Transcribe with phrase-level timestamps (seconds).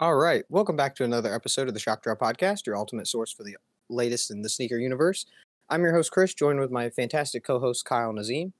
[0.00, 0.44] All right.
[0.48, 3.56] Welcome back to another episode of the Shock Drop Podcast, your ultimate source for the
[3.88, 5.26] latest in the sneaker universe.
[5.68, 8.52] I'm your host, Chris, joined with my fantastic co host, Kyle Nazim.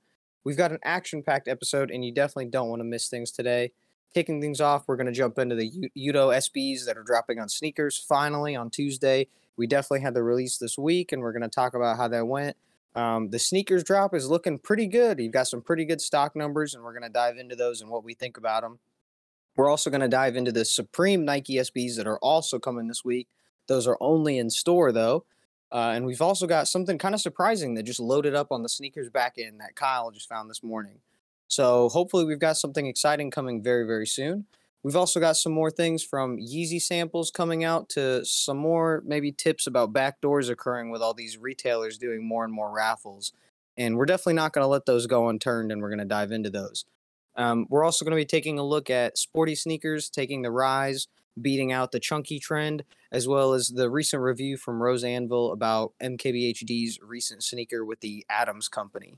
[0.43, 3.71] We've got an action packed episode, and you definitely don't want to miss things today.
[4.13, 7.49] Kicking things off, we're going to jump into the Yuto SBs that are dropping on
[7.49, 9.29] sneakers finally on Tuesday.
[9.57, 12.27] We definitely had the release this week, and we're going to talk about how that
[12.27, 12.57] went.
[12.97, 15.21] Um, the sneakers drop is looking pretty good.
[15.21, 17.89] You've got some pretty good stock numbers, and we're going to dive into those and
[17.89, 18.81] what we think about them.
[19.59, 23.05] We're also going to dive into the Supreme Nike SBs that are also coming this
[23.05, 23.27] week.
[23.67, 25.25] Those are only in store though.
[25.73, 28.69] Uh, and we've also got something kind of surprising that just loaded up on the
[28.69, 31.01] sneakers back end that Kyle just found this morning.
[31.49, 34.47] So hopefully we've got something exciting coming very, very soon.
[34.85, 39.33] We've also got some more things from Yeezy samples coming out to some more maybe
[39.33, 43.33] tips about backdoors occurring with all these retailers doing more and more raffles.
[43.77, 46.31] And we're definitely not going to let those go unturned and we're going to dive
[46.31, 46.85] into those.
[47.39, 51.07] Um, we're also going to be taking a look at sporty sneakers taking the rise,
[51.41, 55.93] beating out the chunky trend, as well as the recent review from Rose Anvil about
[56.03, 59.15] MKBHD's recent sneaker with the Atoms Company.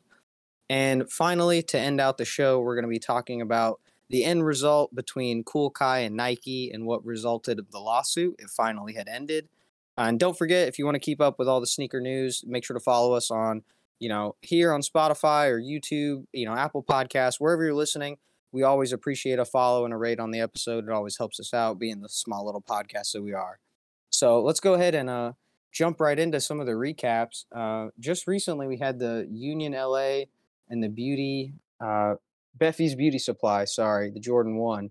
[0.69, 4.45] And finally, to end out the show, we're going to be talking about the end
[4.45, 8.37] result between Kool Kiy and Nike and what resulted in the lawsuit.
[8.39, 9.49] It finally had ended.
[9.97, 12.65] And don't forget, if you want to keep up with all the sneaker news, make
[12.65, 13.63] sure to follow us on
[14.01, 18.17] you know, here on Spotify or YouTube, you know, Apple Podcasts, wherever you're listening,
[18.51, 20.85] we always appreciate a follow and a rate on the episode.
[20.85, 23.61] It always helps us out being the small little podcast that we are.
[24.09, 25.33] So let's go ahead and uh,
[25.71, 27.45] jump right into some of the recaps.
[27.55, 30.23] Uh, just recently, we had the Union LA
[30.69, 32.15] and the Beauty, uh,
[32.59, 34.91] Bephie's Beauty Supply, sorry, the Jordan 1.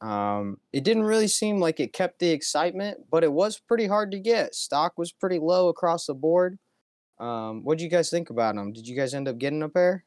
[0.00, 4.10] Um, it didn't really seem like it kept the excitement, but it was pretty hard
[4.12, 4.54] to get.
[4.54, 6.58] Stock was pretty low across the board.
[7.20, 8.72] Um, what do you guys think about them?
[8.72, 10.04] Did you guys end up getting a pair?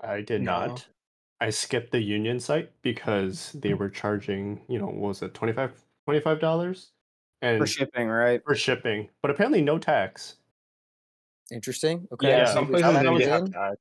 [0.00, 0.54] I did No.
[0.60, 0.88] not.
[1.40, 6.40] I skipped the Union site because they were charging, you know, what was it, 25
[6.40, 6.92] dollars
[7.42, 8.42] and For shipping, right?
[8.44, 10.38] for shipping, but apparently no tax.
[11.50, 12.06] Interesting.
[12.12, 12.28] Okay.
[12.28, 13.54] Yeah, Yeah, some places didn't have in.
[13.54, 13.78] that.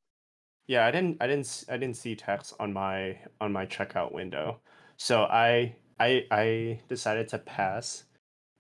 [0.68, 4.12] Yeah, I didn't, I didn't, s- I didn't see tax on my on my checkout
[4.14, 4.62] window,
[4.98, 8.06] so I I I decided to pass,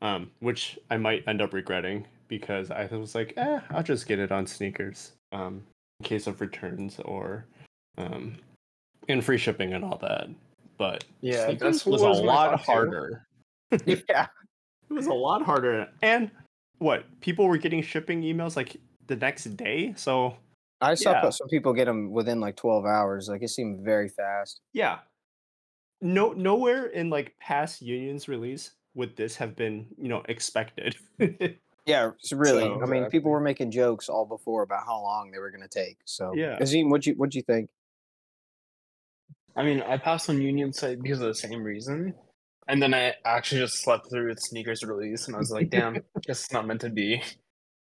[0.01, 4.19] um, which I might end up regretting because I was like, eh, I'll just get
[4.19, 5.63] it on sneakers, um,
[5.99, 7.45] in case of returns or,
[7.97, 8.37] um,
[9.09, 10.27] and free shipping and all that.
[10.77, 13.25] But Yeah, sneakers that's was, was a lot harder.
[13.85, 14.27] yeah.
[14.89, 16.31] It was a lot harder, and
[16.77, 18.77] what people were getting shipping emails like
[19.07, 20.37] the next day, so.
[20.79, 21.29] I saw Yeah.
[21.31, 23.27] some people get them within like 12 hours.
[23.29, 24.61] Like it seemed very fast.
[24.73, 24.99] Yeah.
[26.01, 30.95] No nowhere in like past unions release would this have been, you know, expected.
[31.87, 32.63] Yeah, really.
[32.63, 35.63] So- I mean, people were making jokes all before about how long they were going
[35.63, 35.97] to take.
[36.05, 36.59] So, Yeah.
[36.59, 37.69] Azeem, what'd you what'd you think?
[39.55, 42.13] I mean, I passed on Union site because of the same reason,
[42.67, 45.93] and then I actually just slept through its sneakers release, and I was like, "Damn,
[46.21, 47.23] guess it's not meant to be."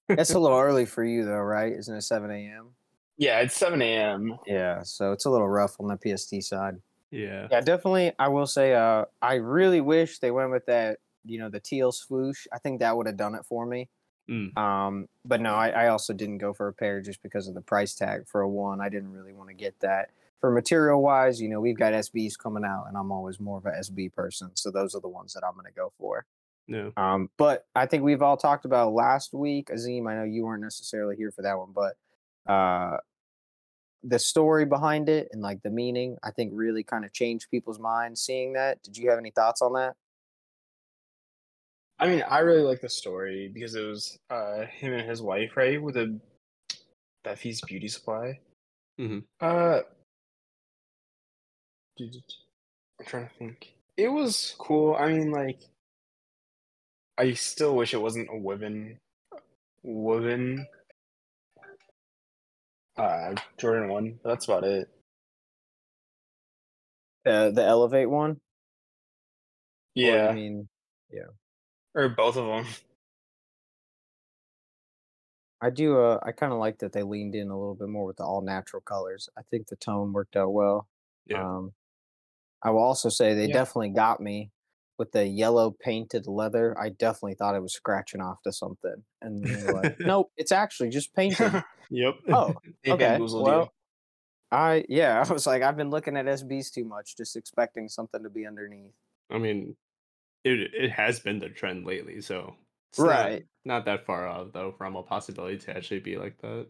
[0.09, 1.73] It's a little early for you though, right?
[1.73, 2.71] Isn't it 7 a.m.?
[3.19, 4.39] Yeah, it's seven a.m.
[4.47, 6.77] Yeah, so it's a little rough on the PST side.
[7.11, 7.49] yeah.
[7.51, 8.13] Yeah, definitely.
[8.17, 11.01] I will say, uh, I really wish they went with that.
[11.25, 12.47] You know, the teal swoosh.
[12.53, 13.89] I think that would have done it for me.
[14.29, 14.57] Mm.
[14.59, 17.63] Um, but no, I, I also didn't go for a pair just because of the
[17.63, 18.27] price tag.
[18.27, 20.11] For a one, I didn't really want to get that.
[20.41, 23.67] For material wise, you know, we've got SBs coming out, and I'm always more of
[23.67, 26.27] a SB person, so those are the ones that I'm going to go for.
[26.69, 26.93] No.
[26.97, 30.09] Um, but I think we've all talked about last week, Azeem.
[30.09, 31.97] I know you weren't necessarily here for that one, but
[32.53, 32.99] uh,
[34.05, 37.81] the story behind it and like the meaning, I think really kind of changed people's
[37.81, 38.83] minds seeing that.
[38.83, 39.97] Did you have any thoughts on that?
[41.99, 45.57] I mean, I really like the story because it was uh him and his wife,
[45.57, 46.19] right, with a
[47.25, 48.39] Bephie's beauty supply.
[48.99, 49.25] Mhm.
[49.41, 49.81] Uh,
[52.01, 53.75] I'm trying to think.
[53.97, 54.95] It was cool.
[54.95, 55.61] I mean, like,
[57.17, 59.01] I still wish it wasn't a woven,
[59.83, 60.67] woven.
[62.97, 64.21] Uh, Jordan one.
[64.25, 64.89] That's about it.
[67.27, 68.41] Uh, the Elevate one?
[69.95, 70.31] Yeah.
[70.31, 70.69] Or mean,
[71.11, 71.27] Yeah,
[71.95, 72.73] or both of them.
[75.61, 75.99] I do.
[75.99, 78.25] Uh, I kind of like that they leaned in a little bit more with the
[78.25, 79.29] all natural colors.
[79.37, 80.89] I think the tone worked out well.
[81.27, 81.43] Yeah.
[81.43, 81.73] Um,
[82.63, 83.55] I will also say they Yeah.
[83.55, 84.53] definitely got me
[84.99, 86.79] with the yellow painted leather.
[86.79, 90.53] I definitely thought it was scratching off to something, and they were like, nope, it's
[90.53, 91.53] actually just painted.
[91.91, 92.17] Yep.
[92.33, 92.55] oh,
[92.85, 93.19] They okay.
[93.19, 93.69] Well, you.
[94.53, 98.23] I yeah, I was like, I've been looking at SBs too much, just expecting something
[98.23, 98.93] to be underneath.
[99.31, 99.77] I mean,
[100.49, 102.57] it it has been the trend lately, so
[102.91, 103.47] it's not- Right.
[103.65, 106.69] Not, that far off though from a possibility to actually be like that.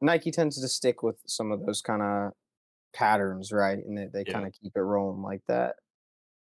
[0.00, 2.32] Nike tends to stick with some of those kind of
[2.94, 3.78] patterns, right?
[3.78, 4.34] And they, they Yeah.
[4.34, 5.76] kind of keep it rolling like that.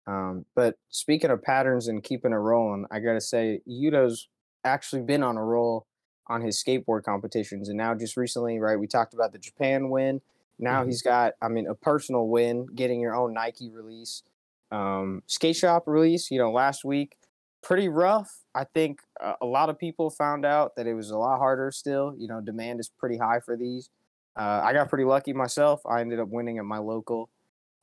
[0.07, 4.29] Um, but speaking of patterns and keeping it rolling, I gotta say, Yuto's
[4.65, 5.87] actually been on a roll
[6.27, 8.79] on his skateboard competitions, and now just recently, right?
[8.79, 10.21] We talked about the Japan win.
[10.59, 10.87] Now Mhm.
[10.87, 14.23] he's got, I mean, a personal win, getting your own Nike release,
[14.70, 16.31] um, skate shop release.
[16.31, 17.17] You know, last week,
[17.62, 18.31] pretty rough.
[18.55, 21.70] I think uh, a lot of people found out that it was a lot harder.
[21.70, 23.90] Still, you know, demand is pretty high for these.
[24.38, 25.81] Uh, I got pretty lucky myself.
[25.87, 27.28] I ended up winning at my local.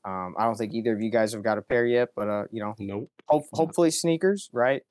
[0.05, 2.43] Um, I don't think either of you guys have got a pair yet, but uh,
[2.51, 3.11] you know, Nope.
[3.27, 4.81] hope, hopefully sneakers, right?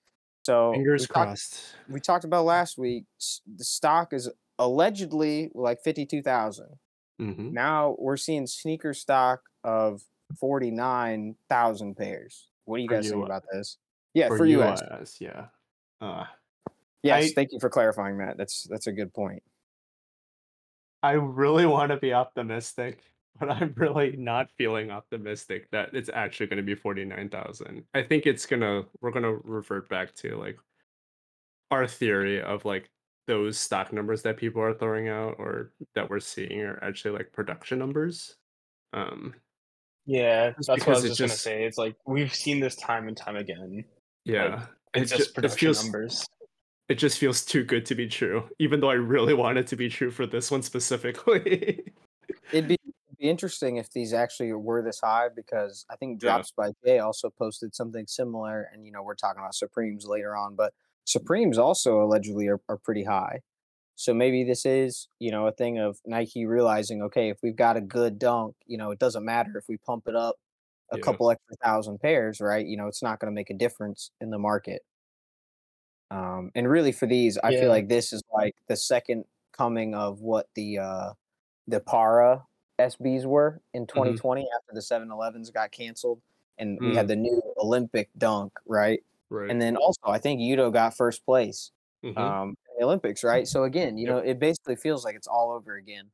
[0.44, 1.60] So Fingers we talked, crossed.
[1.88, 3.04] we talked about last week.
[3.56, 6.68] The stock is allegedly like fifty-two thousand.
[7.18, 10.02] hmm Now we're seeing sneaker stock of
[10.38, 12.48] forty-nine thousand pairs.
[12.64, 13.78] What do you guys think about this?
[14.14, 14.82] Yeah, for, For US.
[14.90, 15.46] US, yeah.
[16.00, 16.24] Uh,
[17.02, 18.36] Yes, I- thank you for clarifying that.
[18.36, 19.42] That's that's a good point.
[21.02, 23.00] I really want to be optimistic,
[23.38, 27.84] but I'm really not feeling optimistic that it's actually going to be 49,000.
[27.94, 30.58] I think it's going to we're going to revert back to like
[31.70, 32.90] our theory of like
[33.28, 37.32] those stock numbers that people are throwing out or that we're seeing are actually like
[37.32, 38.36] production numbers.
[38.92, 39.34] Um
[40.06, 41.64] Yeah, Just that's what I was it just, gonna say.
[41.64, 43.84] It's like we've seen this time and time again.
[44.24, 44.66] yeah.
[44.94, 46.26] It's It just ju- it feels- numbers.
[46.88, 49.76] It just feels too good to be true, even though I really want it to
[49.76, 51.92] be true for this one specifically.
[52.52, 52.78] It'd be,
[53.18, 56.28] be interesting if these actually were this high because I think Yeah.
[56.36, 60.36] Drops by Jay also posted something similar, and you know we're talking about Supremes later
[60.36, 60.72] on, but
[61.06, 63.40] Supremes also allegedly are, are pretty high.
[63.96, 67.76] So maybe this is you know a thing of Nike realizing okay if we've got
[67.76, 70.36] a good dunk, you know it doesn't matter if we pump it up
[70.92, 71.00] a Yeah.
[71.00, 72.66] couple extra thousand pairs, right?
[72.66, 74.82] You know it's not going to make a difference in the market.
[76.10, 77.60] Um, and really for these, I Yeah.
[77.60, 81.12] feel like this is like the second coming of what the uh,
[81.68, 82.46] the Parra
[82.80, 86.22] SBs were in 2020 after the 7-Elevens got canceled,
[86.58, 89.02] and we had the new Olympic dunk, right?
[89.30, 89.50] right.
[89.50, 91.72] And then also, I think Yuto got first place
[92.02, 92.36] Mhm.
[92.40, 93.46] um, the Olympics, right?
[93.46, 94.14] So again, you Yep.
[94.14, 96.10] know, it basically feels like it's all over again.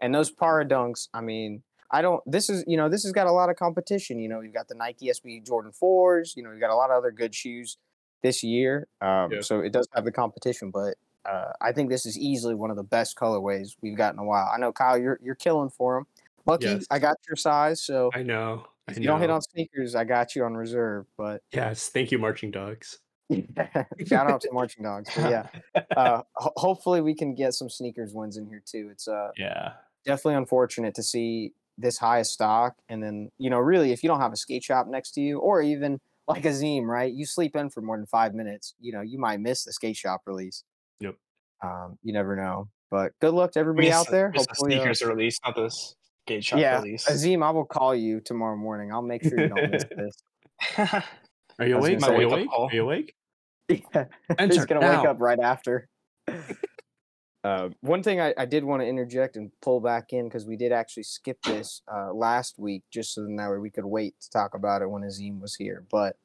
[0.00, 2.22] And those Parra dunks, I mean, I don't.
[2.26, 4.18] This is you know, this has got a lot of competition.
[4.18, 6.34] You know, you've got the Nike SB Jordan fours.
[6.36, 7.78] You know, you've got a lot of other good shoes
[8.22, 8.88] this year.
[9.00, 9.40] Um, Yeah.
[9.40, 12.76] So it does have the competition, but uh, I think this is easily one of
[12.76, 14.50] the best colorways we've got in a while.
[14.52, 16.06] I know Kyle, you're you're killing for them.
[16.44, 16.86] Lucky, Yes.
[16.90, 18.66] I got your size, so I know.
[18.88, 21.06] I if you don't hit on sneakers, I got you on reserve.
[21.16, 22.98] But Yes, thank you, marching dogs.
[24.06, 25.10] shout out to marching dogs.
[25.14, 28.88] But yeah, uh, ho- hopefully we can get some sneakers wins in here too.
[28.92, 29.72] It's uh Yeah.
[30.04, 34.20] definitely unfortunate to see this high stock, and then you know really if you don't
[34.20, 37.12] have a skate shop next to you, or even like Azeem, right?
[37.12, 39.96] You sleep in for more than five minutes, you know you might miss the skate
[39.96, 40.64] shop release.
[41.00, 41.16] Yep.
[41.62, 42.68] Um, you never know.
[42.90, 44.30] But good luck to everybody miss out there.
[44.32, 47.04] miss the Hopefully, uh, sneakers release, not this skate shop yeah, release.
[47.06, 48.92] Azeem, I will call you tomorrow morning.
[48.92, 51.02] I'll make sure you don't miss this.
[51.58, 52.00] Are you awake?
[52.00, 52.48] gonna Are say- you Wake awake?
[52.58, 53.14] Are you awake?
[53.68, 54.04] Yeah.
[54.38, 55.00] Enter He's gonna now.
[55.00, 55.88] wake up right after.
[57.44, 60.56] uh, one thing I, I did want to interject and pull back in because we
[60.56, 64.30] did actually skip this uh, last week, just so that way we could wait to
[64.30, 65.84] talk about it when Azeem was here.
[65.90, 66.16] But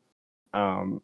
[0.53, 1.01] um,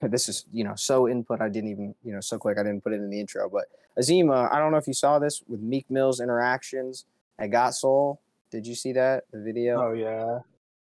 [0.00, 2.82] this is you know so input I didn't even you know so quick I didn't
[2.82, 3.48] put it in the intro.
[3.48, 3.66] But
[3.98, 7.04] Azeem, uh, I don't know if you saw this with Meek Mill's interactions
[7.38, 8.20] at Got Sole.
[8.50, 9.80] Did you see that the video?
[9.80, 10.40] oh yeah.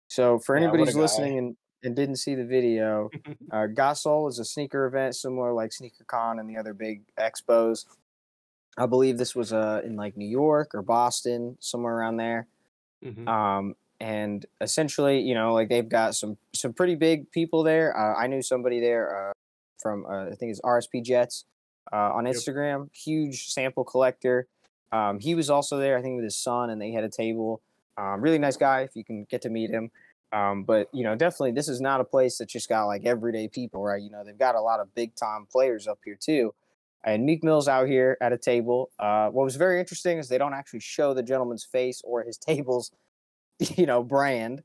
[0.08, 3.10] So for Yeah, anybody a who's listening and, and didn't see the video,
[3.52, 7.86] uh, Got Sole is a sneaker event similar like SneakerCon and the other big expos.
[8.78, 12.48] I believe this was uh, in like New York or Boston, somewhere around there.
[13.04, 13.28] Mhm.
[13.28, 17.96] Um, and essentially, you know, like they've got some some pretty big people there.
[17.96, 19.34] Uh, I knew somebody there uh,
[19.82, 21.46] from uh, I think it's RSP Jets
[21.92, 22.36] uh, on Yep.
[22.36, 22.90] Instagram.
[22.96, 24.48] Huge sample collector.
[24.92, 27.62] Um, he was also there, I think, with his son, and they had a table.
[27.98, 28.82] Um, really nice guy.
[28.82, 29.92] If you can get to meet him.
[30.34, 33.48] Um, but you know, definitely, this is not a place that just got like everyday
[33.48, 34.02] people, right?
[34.02, 36.54] You know, they've got a lot of big time players up here too.
[37.04, 38.92] And Meek Mill's out here at a table.
[39.00, 42.38] Uh, what was very interesting is they don't actually show the gentleman's face or his
[42.48, 42.92] table's,
[43.60, 44.64] you know, brand.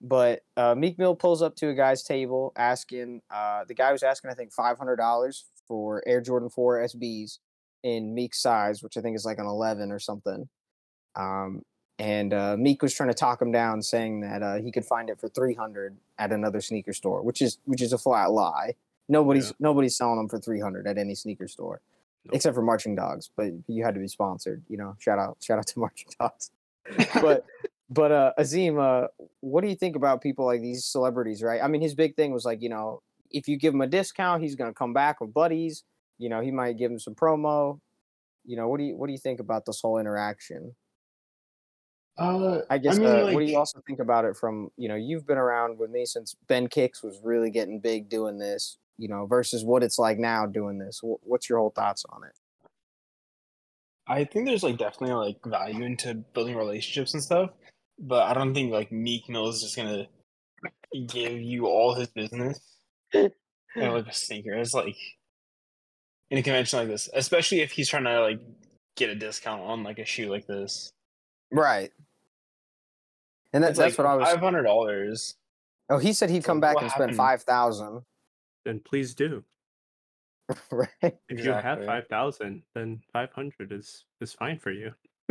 [0.00, 4.02] But uh, Meek Mill pulls up to a guy's table asking, uh, the guy was
[4.02, 7.38] asking, I think, $500 for Air Jordan 4 SBs
[7.82, 10.48] in Meek's size, which I think is like an 11 or something.
[11.14, 11.62] Um,
[11.98, 15.08] and uh, Meek was trying to talk him down, saying that uh, he could find
[15.08, 18.74] it for 300 at another sneaker store, which is which is a flat lie.
[19.08, 19.52] Nobody's Yeah.
[19.60, 21.80] nobody's selling them for 300 at any sneaker store,
[22.24, 22.34] Nope.
[22.34, 23.30] except for Marching Dogs.
[23.36, 24.96] But you had to be sponsored, you know.
[24.98, 26.50] Shout out, shout out to Marching Dogs.
[27.22, 27.44] but
[27.88, 29.08] but uh, Azeem, uh,
[29.40, 31.42] what do you think about people like these celebrities?
[31.42, 31.62] Right?
[31.62, 33.00] I mean, his big thing was like, you know,
[33.30, 35.84] if you give him a discount, he's gonna come back with buddies.
[36.18, 37.80] You know, he might give him some promo.
[38.44, 40.74] You know, what do you what do you think about this whole interaction?
[42.18, 42.98] Uh, I guess.
[42.98, 45.78] mean, uh, what do you also think about it from you know you've been around
[45.78, 49.82] with me since Ben Kicks was really getting big doing this, you know, versus what
[49.82, 51.00] it's like now doing this.
[51.02, 52.32] What's your whole thoughts on it?
[54.08, 57.50] I think there's like definitely like value into building relationships and stuff,
[57.98, 60.06] but I don't think like Meek Mill is just gonna
[61.06, 62.60] give you all his business
[63.12, 63.32] and
[63.76, 64.54] like a sneaker.
[64.54, 64.96] It's like
[66.30, 68.40] in a convention like this, especially if he's trying to like
[68.96, 70.90] get a discount on like a shoe like this.
[71.52, 71.92] Right.
[73.52, 74.28] And that, It's that's like what I was.
[74.28, 75.36] five hundred dollars.
[75.88, 78.02] Oh, he said he'd come like, back what and spend five thousand.
[78.64, 79.44] Then please do.
[80.70, 80.88] right.
[81.28, 84.92] If you have five thousand, then five hundred is is fine for you.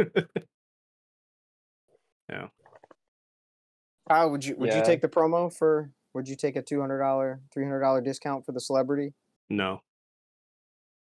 [2.29, 2.47] yeah.
[4.09, 5.89] Kyle, would you would you take the promo for?
[6.13, 9.13] Would you take a two hundred dollar, three hundred dollar discount for the celebrity?
[9.49, 9.81] No.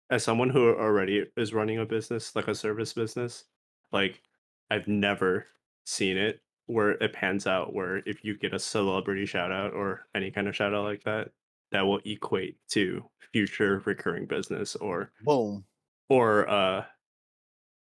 [0.10, 3.46] As someone who already is running a business, like a service business,
[3.92, 4.22] like
[4.70, 5.48] I've never
[5.86, 10.08] seen it where it pans out where if you get a celebrity shout out or
[10.16, 11.30] any kind of shout out like that,
[11.72, 15.66] that will equate to future recurring business or Boom.
[16.10, 16.86] or uh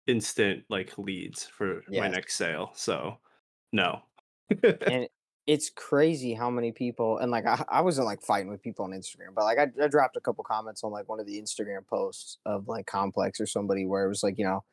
[0.07, 2.73] instant like leads for my next sale.
[2.75, 3.19] So
[3.73, 4.03] no.
[4.63, 5.09] and
[5.47, 8.93] it's crazy how many people and like I, I wasn't like fighting with people on
[8.93, 11.87] Instagram, but like I, I dropped a couple comments on like one of the Instagram
[11.87, 14.65] posts of like Complex or somebody where it was like, you know,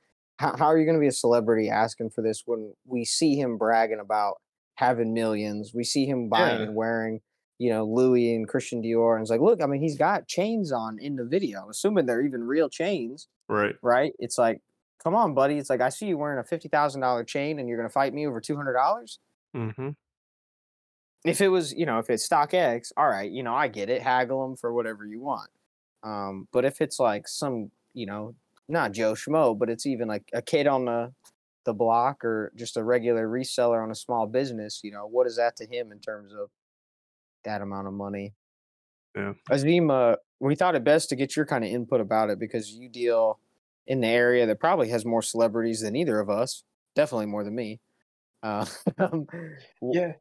[0.42, 3.36] how, how are you going to be a celebrity asking for this when we see
[3.36, 4.42] him bragging about
[4.76, 5.72] having millions?
[5.74, 6.64] We see him buying Yeah.
[6.64, 7.22] and wearing,
[7.60, 10.72] you know, Louis and Christian Dior, and it's like, look, I mean, he's got chains
[10.72, 13.76] on in the video, assuming they're even real chains, right.
[13.84, 14.14] right?
[14.18, 14.62] It's like,
[15.04, 15.58] come on, buddy.
[15.58, 17.94] It's like I see you wearing a fifty thousand dollar chain, and you're going to
[17.94, 19.20] fight me over two hundred dollars
[19.56, 19.90] Mm-hmm.
[21.26, 24.02] if it was, you know, if it's StockX, all right, you know, I get it,
[24.02, 25.50] haggle them for whatever you want.
[26.04, 28.34] Um, but if it's like some, you know,
[28.72, 31.14] not Joe Schmo, but it's even like a kid on the
[31.66, 35.38] the block or just a regular reseller on a small business, you know, what is
[35.38, 36.50] that to him in terms of
[37.46, 38.34] that amount of money?
[39.16, 39.34] Yeah.
[39.50, 42.72] Azeem, uh, we thought it best to get your kind of input about it because
[42.72, 43.40] you deal
[43.86, 46.64] in the area that probably has more celebrities than either of us,
[46.96, 47.80] definitely more than me.
[48.42, 48.66] Uh,
[49.82, 50.14] Yeah.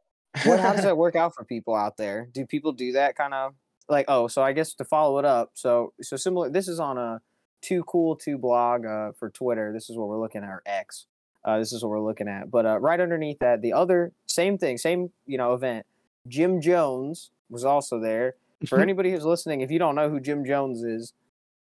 [0.44, 3.34] what how does that work out for people out there do people do that kind
[3.34, 3.54] of
[3.88, 6.98] like oh so i guess to follow it up so so similar this is on
[6.98, 7.20] a
[7.60, 11.06] too cool to blog uh, for twitter this is what we're looking at or x
[11.44, 14.58] uh, this is what we're looking at but uh, right underneath that the other same
[14.58, 15.86] thing same you know event
[16.28, 18.34] jim jones was also there
[18.68, 21.12] for anybody who's listening if you don't know who jim jones is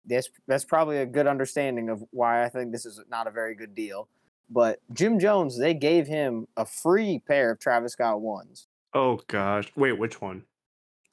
[0.06, 3.56] that's that's probably a good understanding of why i think this is not a very
[3.56, 4.08] good deal
[4.50, 9.72] but jim jones they gave him a free pair of travis scott ones Oh gosh.
[9.76, 10.44] Wait, which one?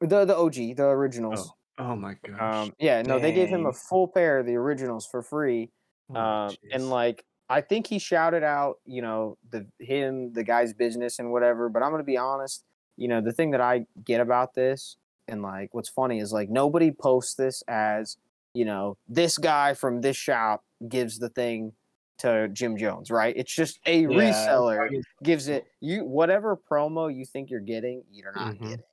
[0.00, 1.54] the the og the originals Oh
[1.96, 2.38] my gosh.
[2.40, 5.70] um yeah no they gave him a full pair of the originals for free
[6.10, 10.72] Oh, um and like i think he shouted out you know the him the guy's
[10.72, 12.64] business and whatever but i'm gonna be honest
[12.96, 14.96] you know the thing that i get about this
[15.28, 18.16] and like what's funny is like nobody posts this as
[18.54, 21.72] you know this guy from this shop gives the thing
[22.18, 24.88] to jim jones right it's just a Yeah, reseller
[25.22, 28.64] gives it you whatever promo you think you're getting you're not Mhm.
[28.64, 28.84] getting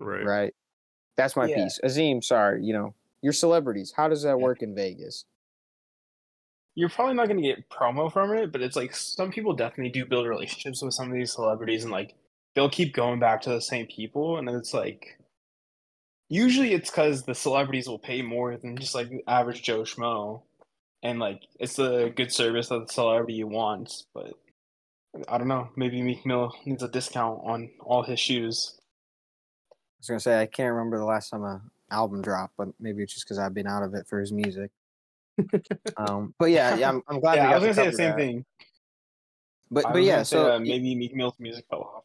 [0.00, 0.28] right.
[0.28, 0.54] right
[1.20, 1.56] that's my Yeah.
[1.64, 4.44] piece azeem sorry you know your celebrities how does that Yeah.
[4.46, 5.24] work in vegas
[6.76, 10.06] You're probably not gonna get promo from it, but it's like some people definitely do
[10.06, 12.14] build relationships with some of these celebrities and like
[12.54, 15.18] they'll keep going back to the same people and it's like
[16.28, 20.42] usually it's because the celebrities will pay more than just like the average Joe Schmo.
[21.02, 24.34] And like it's a good service that the celebrity wants, but
[25.28, 25.70] I don't know.
[25.76, 28.79] Maybe Meek Mill needs a discount on all his shoes.
[30.00, 33.02] I was gonna say I can't remember the last time a album dropped, but maybe
[33.02, 34.70] it's just because I've been out of it for his music.
[35.98, 37.34] um, but yeah, yeah, I'm, I'm glad.
[37.36, 38.16] yeah, we I was gonna say the same that.
[38.16, 38.44] thing.
[39.70, 42.04] But but yeah, gonna say, so uh, maybe Meek Mill's music fell off.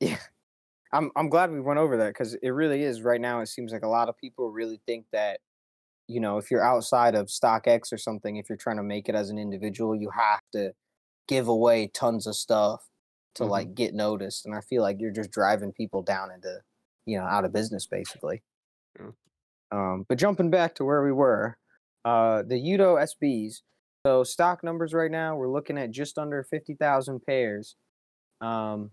[0.00, 0.18] yeah,
[0.92, 3.40] I'm I'm glad we went over that because it really is right now.
[3.40, 5.40] It seems like a lot of people really think that
[6.06, 9.14] you know if you're outside of StockX or something, if you're trying to make it
[9.14, 10.74] as an individual, you have to
[11.26, 12.86] give away tons of stuff
[13.36, 13.48] to Mhm.
[13.48, 16.60] like get noticed, and I feel like you're just driving people down into
[17.06, 18.42] you know out of business basically.
[18.98, 19.10] Yeah.
[19.70, 21.58] Um, but jumping back to where we were,
[22.04, 23.62] uh, the Yuto SBs.
[24.06, 27.76] So stock numbers right now, we're looking at just under fifty thousand pairs.
[28.40, 28.90] Um,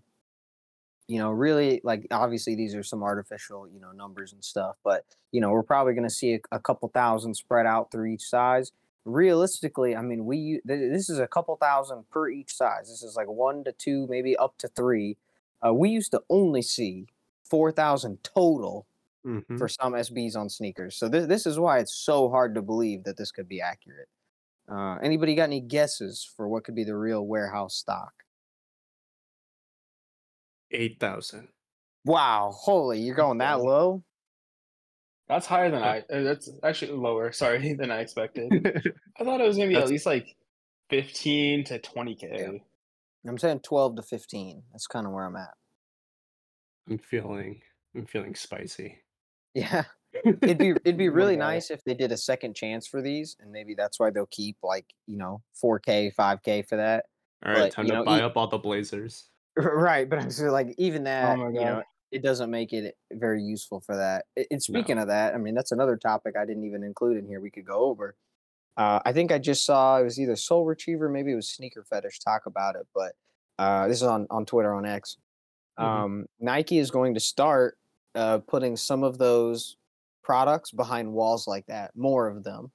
[1.08, 5.04] you know, really like obviously these are some artificial, you know, numbers and stuff, but
[5.30, 8.22] you know, we're probably going to see a, a couple thousand spread out through each
[8.22, 8.72] size.
[9.04, 12.88] Realistically, I mean, we th- this is a couple thousand per each size.
[12.88, 15.18] This is like one to two, maybe up to three.
[15.64, 17.06] Uh, we used to only see
[17.52, 18.86] four thousand total
[19.26, 19.58] Mhm.
[19.58, 20.96] for some SBs on sneakers.
[20.96, 24.08] So this this is why it's so hard to believe that this could be accurate.
[24.68, 28.12] Uh, anybody got any guesses for what could be the real warehouse stock?
[30.70, 31.48] Eight thousand.
[32.04, 34.02] Wow, holy, you're going that low?
[35.28, 36.00] That's higher than I.
[36.12, 37.30] uh, That's actually lower.
[37.42, 38.50] Sorry than I expected.
[39.20, 40.34] I thought it was gonna be at least like
[40.88, 42.62] fifteen to twenty k.
[43.24, 44.64] I'm saying 12 to 15.
[44.72, 45.54] That's kind of where I'm at.
[46.88, 47.62] I'm feeling.
[47.94, 49.02] I'm feeling spicy.
[49.54, 49.84] Yeah.
[50.44, 53.34] It'd be it'd be Oh really nice if they did a second chance for these,
[53.40, 57.06] and maybe that's why they'll keep like you know 4K, 5K for that.
[57.44, 59.30] All right, But, time to know, buy e- up all the Blazers.
[59.56, 63.42] right, but I'm just like even that, my you know, it doesn't make it very
[63.42, 64.26] useful for that.
[64.50, 64.80] And No.
[64.80, 67.40] speaking of that, I mean that's another topic I didn't even include in here.
[67.40, 68.16] We could go over.
[68.76, 71.84] Uh, I think I just saw it was either Sole Retriever, maybe it was Sneaker
[71.84, 73.14] Fetish talk about it, but
[73.58, 75.18] uh, this is on on Twitter on X.
[75.78, 75.84] Mhm.
[75.84, 77.78] Um, Nike is going to start
[78.14, 79.76] uh, putting some of those
[80.22, 82.70] products behind walls like that, more of them.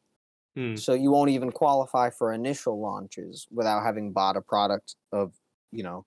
[0.55, 0.75] Hmm.
[0.75, 5.33] So you won't even qualify for initial launches without having bought a product of,
[5.71, 6.05] you know,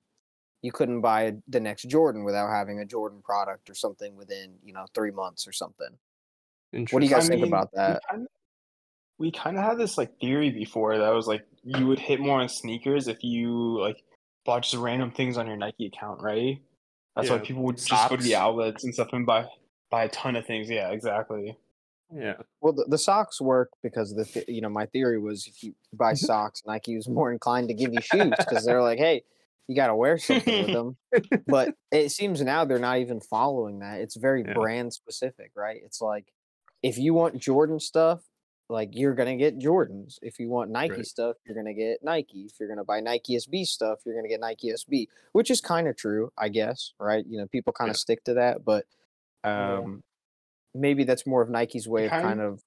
[0.63, 4.73] you couldn't buy the next Jordan without having a Jordan product or something within, you
[4.73, 5.89] know, three months or something.
[6.73, 7.11] What do you Interesting.
[7.11, 8.03] guys think about that?
[9.19, 12.41] We kind of had this like theory before that was like you would hit more
[12.41, 14.03] on sneakers if you like
[14.45, 16.59] bought just random things on your Nike account, right?
[17.17, 19.47] That's why people would just go to the outlets and stuff and buy
[19.91, 20.71] buy a ton of things.
[20.71, 21.57] Yeah, exactly.
[22.13, 22.35] Yeah.
[22.61, 25.75] Well, the, the socks work because the th- you know my theory was if you
[25.93, 26.27] buy mm-hmm.
[26.27, 29.23] socks, Nike was more inclined to give you shoes because they're like, hey,
[29.69, 30.97] you got to wear something with them.
[31.47, 34.01] But it seems now they're not even following that.
[34.01, 34.55] It's very Yeah.
[34.55, 35.81] brand specific, right?
[35.85, 36.33] It's like
[36.83, 38.21] if you want Jordan stuff,
[38.71, 40.19] like you're gonna get Jordans.
[40.23, 41.07] If you want Nike Right.
[41.07, 42.43] stuff, you're gonna get Nike.
[42.47, 45.89] If you're gonna buy Nike SB stuff, you're gonna get Nike SB, which is kind
[45.89, 47.27] of true, I guess, right?
[47.27, 47.99] You know, people kind of Yeah.
[47.99, 48.87] stick to that, but
[49.45, 49.79] Yeah.
[49.79, 50.05] um,
[50.75, 52.63] maybe that's more of Nike's way of Kind- kind of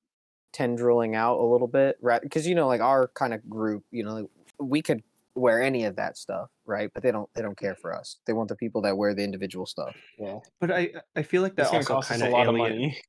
[0.51, 2.21] tendriling out a little bit, right?
[2.21, 4.25] Because you know, like our kind of group, you know, like,
[4.59, 5.03] we could
[5.35, 6.91] wear any of that stuff, right?
[6.93, 8.17] But they don't they don't care for us.
[8.27, 9.95] They want the people that wear the individual stuff.
[10.19, 12.47] Yeah, But I I feel like that's that also cost us kind a of lot
[12.49, 13.01] of alien money.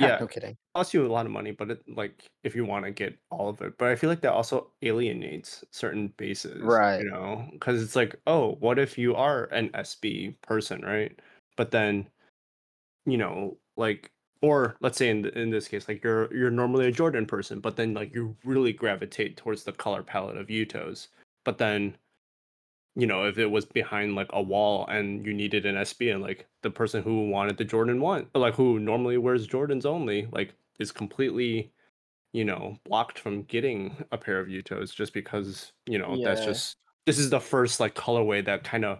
[0.00, 0.18] Oh, yeah.
[0.20, 0.56] no kidding.
[0.74, 3.48] costs you a lot of money, but it, like if you want to get all
[3.48, 7.00] of it, but I feel like that also alienates certain bases, Right.
[7.00, 11.18] You know, because it's like, oh, what if you are an SB person, right?
[11.56, 12.08] But then,
[13.06, 14.10] you know, like,
[14.42, 17.60] or let's say in th- in this case, like you're you're normally a Jordan person,
[17.60, 21.08] but then like you really gravitate towards the color palette of Yutos,
[21.44, 21.96] but then.
[22.98, 26.22] You know, if it was behind like a wall and you needed an SB and
[26.22, 30.54] like the person who wanted the Jordan one, like who normally wears Jordans only, like
[30.80, 31.72] is completely,
[32.32, 36.76] you know, blocked from getting a pair of Yutos just because, you know, that's just
[37.04, 38.98] this is the first like colorway that kind of,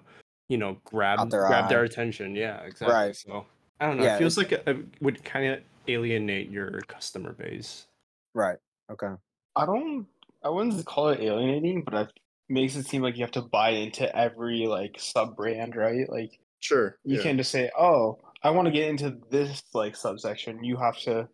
[0.51, 2.37] you know, grabbed their grabbed their attention.
[2.37, 2.95] Yeah, exactly.
[2.95, 3.17] Right.
[3.17, 3.47] So
[3.81, 4.05] I don't know.
[4.05, 7.87] Yeah, it feels like it, it would kind of alienate your customer base.
[8.35, 8.59] Right.
[8.91, 9.15] Okay.
[9.57, 10.07] I don't.
[10.45, 12.13] I wouldn't call it alienating, but it
[12.49, 16.09] makes it seem like you have to buy into every like sub brand, right?
[16.09, 16.97] Like Sure.
[17.05, 20.99] you can't just say, "Oh, I want to get into this like subsection." You have
[21.01, 21.29] to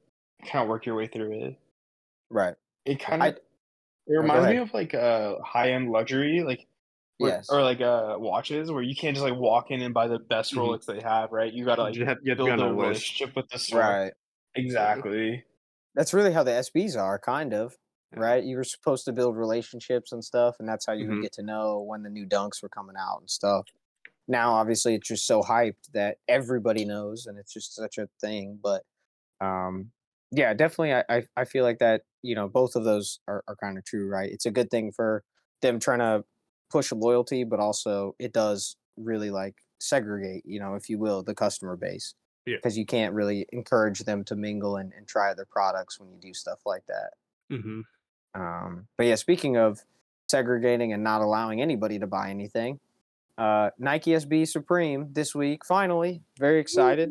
[0.46, 1.56] kind of work your way through it.
[2.30, 2.54] Right.
[2.84, 3.34] It kind I- of
[4.06, 6.66] it reminds me of like a high end luxury, like
[7.20, 7.48] Yes.
[7.50, 10.52] or like uh watches where you can't just like walk in and buy the best
[10.54, 10.58] Mhm.
[10.58, 11.52] Rolex they have, right?
[11.52, 13.80] You gotta like you have, you have build be a a relationship with the store.
[13.80, 14.12] Right.
[14.56, 15.44] Exactly.
[15.94, 17.76] That's really how the SBs are, kind of.
[18.14, 18.20] Yeah.
[18.20, 18.44] Right.
[18.44, 21.08] You were supposed to build relationships and stuff, and that's how you Mhm.
[21.08, 23.66] would get to know when the new dunks were coming out and stuff.
[24.28, 28.60] Now, obviously, it's just so hyped that everybody knows, and it's just such a thing.
[28.62, 28.84] But
[29.40, 29.92] um,
[30.30, 32.02] yeah, definitely, I, I I feel like that.
[32.22, 34.30] You know, both of those are, are kind of true, right?
[34.30, 35.24] It's a good thing for
[35.62, 36.24] them trying to
[36.70, 41.34] push loyalty, but also it does really like segregate, you know, if you will, the
[41.34, 42.14] customer base.
[42.46, 42.58] Yeah.
[42.62, 46.18] Because you can't really encourage them to mingle and, and try other products when you
[46.20, 47.12] do stuff like that.
[47.50, 47.82] hmm
[48.34, 49.80] Um, but yeah, speaking of
[50.28, 52.80] segregating and not allowing anybody to buy anything,
[53.38, 57.10] uh, Nike SB Supreme this week, finally, very excited.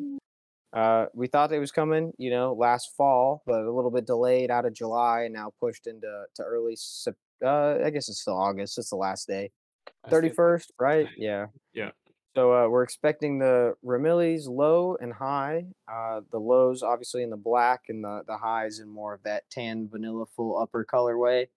[0.73, 4.49] Uh, we thought it was coming, you know, last fall, but a little bit delayed
[4.49, 6.77] out of July and now pushed into to early.
[7.43, 8.77] Uh, I guess it's still August.
[8.77, 9.51] It's the last day,
[10.10, 11.10] thirty first, right?
[11.17, 11.47] Yeah.
[11.73, 11.89] Yeah.
[12.36, 15.65] So uh, we're expecting the Rammellzee low and high.
[15.91, 19.50] Uh, the lows obviously in the black, and the the highs in more of that
[19.50, 21.48] tan vanilla full upper colorway.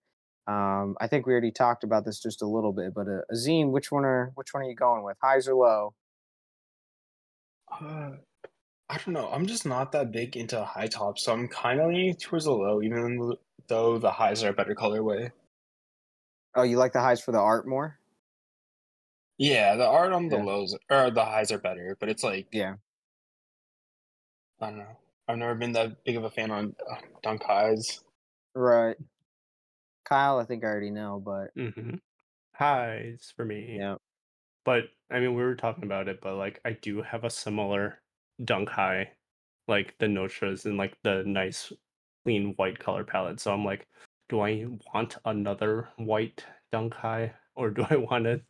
[0.47, 3.71] Um, I think we already talked about this just a little bit, but uh, Azeem,
[3.71, 5.17] which one are which one are you going with?
[5.23, 5.95] Highs or low?
[7.71, 8.11] Uh,
[8.89, 9.31] I don't know.
[9.31, 12.53] I'm just not that big into high tops, so I'm kind of leaning towards the
[12.53, 13.33] low, even
[13.69, 15.31] though the highs are a better colorway.
[16.55, 17.99] Oh, you like the highs for the art more?
[19.39, 20.43] Yeah, the art on the Yeah.
[20.45, 22.77] lows or the highs are better, but it's like Yeah.
[24.61, 24.97] I don't know.
[25.29, 28.03] I've never been that big of a fan on uh, dunk highs.
[28.55, 28.97] Right.
[30.05, 31.97] Kyle, I think I already know, but hmm
[32.55, 33.77] Highs for me.
[33.79, 33.97] yeah.
[34.65, 38.01] but I mean, we were talking about it, but like I do have a similar
[38.45, 39.13] dunk high,
[39.67, 41.73] like the Notras and like the nice
[42.25, 43.41] clean white color palette.
[43.41, 43.87] So I'm like,
[44.29, 48.41] do I want another white dunk high or do I want to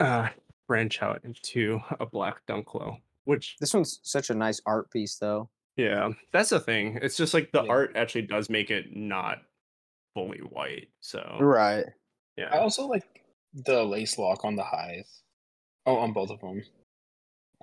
[0.00, 0.28] uh,
[0.66, 2.96] branch out into a black dunk low?
[3.24, 5.50] Which This one's such a nice art piece, though.
[5.76, 6.98] yeah, that's the thing.
[7.02, 7.70] It's just like the Yeah.
[7.70, 9.38] art actually does make it not
[10.14, 10.88] fully white.
[11.00, 11.84] So Right.
[12.36, 12.48] Yeah.
[12.52, 13.04] I also like
[13.54, 15.22] the lace lock on the highs.
[15.86, 16.62] Oh, on both of them.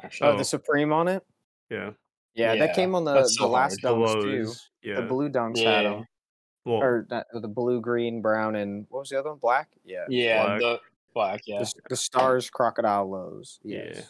[0.04, 0.38] Actually, Oh, Oh.
[0.38, 1.24] the Supreme on it.
[1.70, 1.92] yeah.
[2.36, 3.96] Yeah, that came on the that's the last hard.
[3.96, 4.54] dunks too.
[4.84, 5.02] Yeah.
[5.02, 6.06] The blue dunks had them,
[6.66, 9.40] well, or not, the blue, green, brown, and what was the other one?
[9.40, 9.70] Black.
[9.84, 10.06] Yeah.
[10.08, 10.60] yeah, black.
[10.60, 10.80] the
[11.18, 11.60] black, yeah.
[11.60, 13.60] The, the stars, crocodile lows.
[13.64, 14.02] Yeah.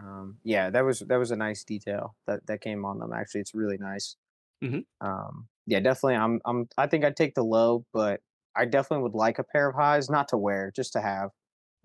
[0.00, 3.12] Um, yeah, that was that was a nice detail that that came on them.
[3.12, 4.16] Actually, it's really nice.
[4.62, 4.84] Mhm.
[5.00, 6.16] Um, yeah, definitely.
[6.16, 8.20] I'm I'm I think I'd take the low, but
[8.56, 11.30] I definitely would like a pair of highs, not to wear, just to have,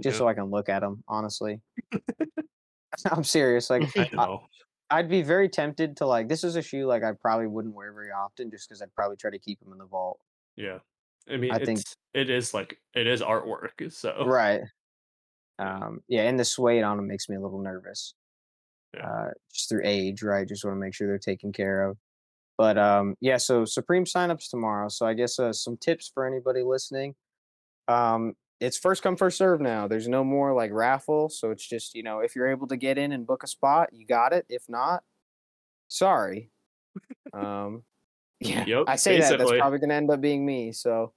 [0.02, 0.19] just Yeah.
[0.19, 1.04] so I can look at them.
[1.08, 1.62] Honestly,
[3.12, 3.69] I'm serious.
[3.69, 3.84] Like
[4.17, 4.38] I.
[4.89, 6.30] I'd be very tempted to like.
[6.30, 9.17] This is a shoe like I probably wouldn't wear very often, just because I'd probably
[9.17, 10.19] try to keep them in the vault.
[10.56, 10.80] Yeah.
[11.30, 11.82] I mean, I it's think-
[12.14, 13.92] it is like it is artwork.
[13.92, 14.62] So Right.
[15.60, 18.16] Um, yeah, and the suede on them makes me a little nervous.
[18.96, 19.08] Yeah.
[19.08, 20.48] Uh, just through age, right?
[20.48, 21.98] Just want to make sure they're taken care of.
[22.58, 24.90] But um, yeah, so Supreme signups tomorrow.
[24.90, 27.16] So I guess uh, some tips for anybody listening.
[27.88, 29.88] Um, it's first come first serve now.
[29.88, 32.98] There's no more like raffle, so it's just you know if you're able to get
[32.98, 34.46] in and book a spot, you got it.
[34.50, 35.04] If not,
[35.88, 36.50] sorry.
[37.34, 37.82] Um,
[38.47, 40.71] yeah, Yep, I say that that's probably gonna end up being me.
[40.71, 41.13] So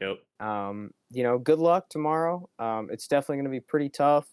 [0.00, 0.18] yep.
[0.40, 2.48] um, you know, good luck tomorrow.
[2.58, 4.28] Um, it's definitely going to be pretty tough.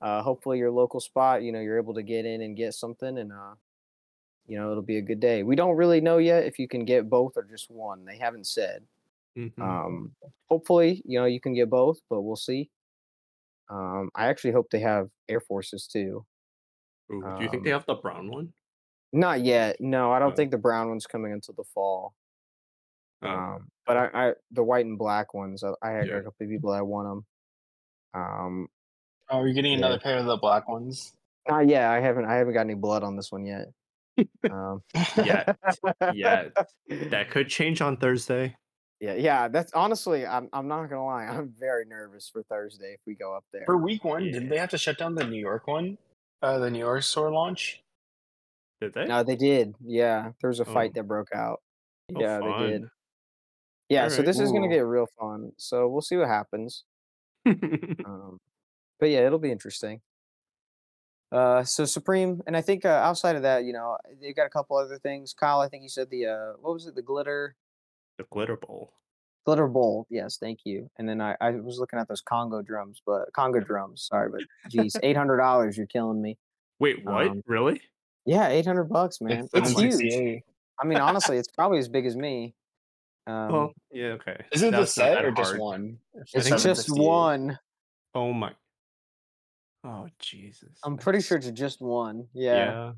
[0.00, 3.18] Uh, hopefully, your local spot, you know, you're able to get in and get something,
[3.18, 3.54] and uh,
[4.46, 5.42] you know, it'll be a good day.
[5.42, 8.04] We don't really know yet if you can get both or just one.
[8.04, 8.82] They haven't said.
[9.36, 9.60] Mhm.
[9.60, 10.14] Um,
[10.46, 12.70] hopefully, you know, you can get both, but we'll see.
[13.68, 16.24] Um, I actually hope they have Air Forces too.
[17.12, 18.52] Ooh, do you think they um, have the brown one?
[19.16, 19.80] Not yet.
[19.80, 22.12] No, I don't think the brown one's coming until the fall.
[23.22, 26.16] Oh, Um, but I, I the white and black ones, I, I had Yeah.
[26.16, 28.22] a couple of people that want them.
[28.22, 28.68] Um,
[29.30, 29.78] Oh, you're getting Yeah.
[29.78, 31.14] another pair of the black ones.
[31.50, 32.26] Uh, yeah, I haven't.
[32.26, 33.68] I haven't got any blood on this one yet.
[34.50, 34.82] Um,
[35.16, 35.44] Yeah,
[36.14, 36.48] yeah.
[37.10, 38.54] That could change on Thursday.
[39.00, 39.48] yeah, yeah.
[39.48, 40.48] That's honestly, I'm.
[40.52, 41.24] I'm not gonna lie.
[41.24, 43.64] I'm very nervous for Thursday if we go up there.
[43.64, 44.32] For week one, Yeah.
[44.32, 45.96] didn't they have to shut down the New York one?
[46.42, 47.82] Uh, the New York store launch.
[48.80, 49.04] Did they?
[49.06, 49.74] No, they did.
[49.84, 51.00] Yeah, there was a fight Oh.
[51.00, 51.60] that broke out.
[52.14, 52.80] Oh, yeah, they did.
[52.82, 52.90] fun.
[53.88, 54.26] Yeah, so Alright.
[54.26, 55.52] this is gonna get real fun.
[55.56, 56.84] So we'll see what happens.
[57.46, 58.38] Um,
[58.98, 60.00] but yeah, it'll be interesting.
[61.32, 64.50] Uh, so Supreme, and I think uh, outside of that, you know, they've got a
[64.50, 65.32] couple other things.
[65.34, 66.94] Kyle, I think you said the uh, what was it?
[66.94, 67.56] The glitter.
[68.18, 68.92] the glitter bowl.
[69.44, 70.90] Glitter Bowl, yes, thank you.
[70.98, 74.40] And then I, I was looking at those Congo drums, but Congo drums, sorry, but
[74.68, 76.36] geez, eight hundred dollars, you're killing me.
[76.80, 77.28] Wait, what?
[77.28, 77.80] Um, really?
[78.26, 79.48] Yeah, eight hundred bucks, man.
[79.54, 80.12] It's sounds like huge.
[80.12, 80.44] CA.
[80.80, 82.54] I mean, honestly, it's probably as big as me.
[83.26, 84.44] Um, well, yeah, okay.
[84.52, 85.60] Is it the That's not set or just hard.
[85.60, 85.98] one?
[86.34, 87.58] it's just one.
[88.14, 88.52] Oh my.
[89.84, 90.78] Oh Jesus.
[90.84, 92.26] I'm pretty sure it's just one.
[92.34, 92.54] Yeah.
[92.54, 92.92] Yeah.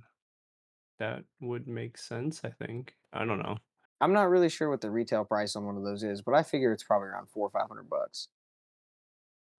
[0.98, 2.40] That would make sense.
[2.44, 2.94] I think.
[3.12, 3.58] I don't know.
[4.00, 6.42] I'm not really sure what the retail price on one of those is, but I
[6.42, 8.28] figure it's probably around four or five hundred bucks.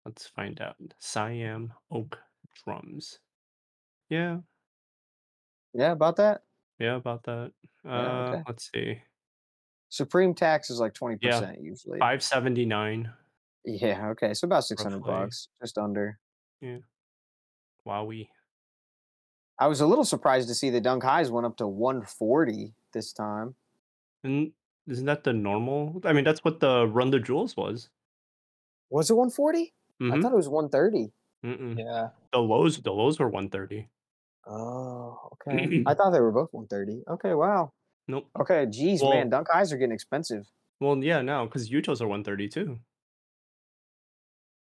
[0.04, 0.76] Let's find out.
[0.98, 2.18] Siam oak
[2.64, 3.18] drums.
[4.08, 4.38] Yeah,
[5.74, 6.42] Yeah, about that.
[6.78, 7.52] yeah, about that.
[7.84, 8.42] Uh, Yeah, okay.
[8.48, 9.02] let's see.
[9.90, 11.98] Supreme tax is like twenty Yeah, percent usually.
[11.98, 13.12] Five seventy nine.
[13.64, 15.12] Yeah, okay, so about six hundred Roughly.
[15.12, 16.18] bucks, just under.
[16.60, 16.78] Yeah,
[17.86, 18.28] wowie.
[19.58, 23.12] I was a little surprised to see the Dunk Highs went up to 140 this
[23.12, 23.56] time.
[24.22, 24.52] And
[24.86, 26.00] isn't that the normal?
[26.04, 27.88] I mean, that's what the Run the Jewels was.
[28.90, 29.74] Was it 140?
[30.00, 30.22] I Mhm.
[30.22, 31.10] thought it was 130.
[31.44, 31.76] Mm-mm.
[31.76, 32.10] Yeah.
[32.32, 33.88] The lows, the lows were one thirty.
[34.48, 35.82] Oh, okay.
[35.86, 37.02] I thought they were both 130.
[37.08, 37.72] Okay, wow.
[38.08, 38.28] Nope.
[38.40, 40.46] Okay, geez, Well- man, Dunk Highs are getting expensive.
[40.80, 42.78] Well, yeah, no, because Yutos are one thirty too.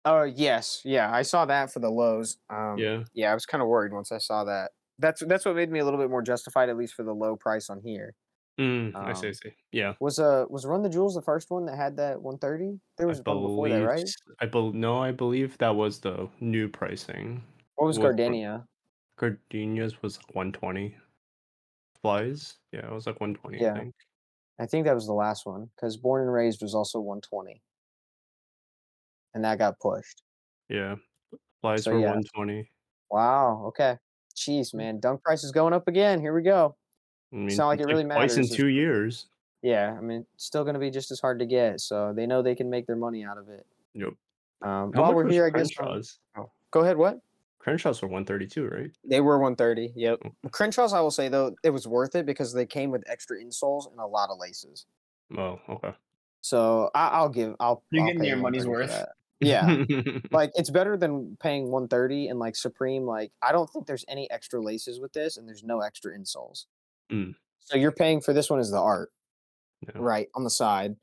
[0.05, 2.39] Oh, yes, yeah, I saw that for the lows.
[2.51, 3.05] Um, Yeah.
[3.15, 4.73] yeah, I was kind of worried once I saw that.
[4.99, 7.37] That's that's what made me a little bit more justified, at least for the low
[7.37, 8.15] price on here.
[8.61, 9.29] Mm, I see.
[9.29, 9.53] I Um, see.
[9.73, 9.95] Yeah.
[10.01, 12.81] Was uh was Run the Jewels the first one that had that 130?
[12.99, 14.03] There was one before that, right?
[14.03, 17.43] s- I bel no, I believe that was the new pricing.
[17.77, 18.67] What was was Gardenia?
[19.23, 20.97] Gardenias was like one twenty.
[22.01, 23.61] Flies, yeah, it was like one twenty.
[23.61, 23.75] Yeah.
[23.75, 23.95] I think.
[24.59, 27.63] I think that was the last one because Born and Raised was also 120,
[29.35, 30.23] and that got pushed.
[30.69, 30.97] Yeah.
[31.61, 32.11] Flies So, were yeah.
[32.11, 32.69] one twenty.
[33.11, 33.63] Wow.
[33.69, 33.97] Okay.
[34.37, 36.21] Jeez, man, dunk price is going up again.
[36.21, 36.75] Here we go.
[37.33, 38.35] I mean, not like it's it really matters.
[38.35, 39.27] twice in two years.
[39.63, 41.81] Yeah, I mean, it's still going to be just as hard to get.
[41.81, 43.65] So they know they can make their money out of it.
[43.95, 44.15] Yep.
[44.63, 45.71] Um, while we're here, I guess.
[46.37, 46.97] oh, go ahead.
[46.97, 47.21] What?
[47.65, 48.91] Crenshaw's were 132, right?
[49.05, 49.93] They were 130.
[49.95, 50.21] Yep.
[50.21, 50.51] Mm.
[50.51, 53.91] Crenshaw's, I will say though, it was worth it because they came with extra insoles
[53.91, 54.87] and a lot of laces.
[55.37, 55.93] Oh, okay.
[56.41, 57.55] So I, I'll give.
[57.61, 57.85] I'll.
[57.91, 59.05] You're I'll getting your money's worth.
[59.41, 59.85] Yeah.
[60.31, 63.05] like it's better than paying 130 and like Supreme.
[63.07, 66.67] Like I don't think there's any extra laces with this, and there's no extra insoles.
[67.11, 67.35] Mm.
[67.61, 69.11] So you're paying for this one is the art,
[69.87, 70.01] Yeah.
[70.01, 70.97] right on the side.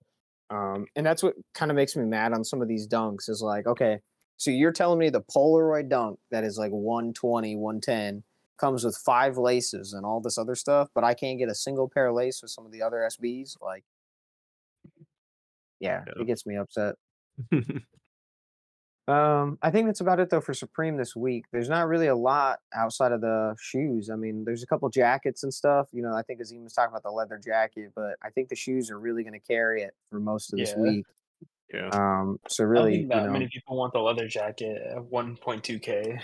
[0.49, 3.41] Um, and that's what kind of makes me mad on some of these dunks is
[3.41, 3.99] like, okay,
[4.39, 8.23] so you're telling me the Polaroid dunk that is like 120, 110
[8.57, 11.89] comes with five laces and all this other stuff, but I can't get a single
[11.89, 13.57] pair of lace with some of the other SBs.
[13.61, 13.83] Like,
[15.81, 16.21] yeah, Yeah.
[16.21, 16.95] it gets me upset.
[19.09, 21.45] Um, I think that's about it though for Supreme this week.
[21.51, 24.11] There's not really a lot outside of the shoes.
[24.11, 25.87] I mean, there's a couple jackets and stuff.
[25.91, 28.55] You know, I think Azeem was talking about the leather jacket, but I think the
[28.55, 31.07] shoes are really going to carry it for most of this week.
[31.73, 31.89] Yeah.
[31.91, 34.97] Um, so I really, think that you know, many people want the leather jacket at
[34.97, 36.19] 1.2k.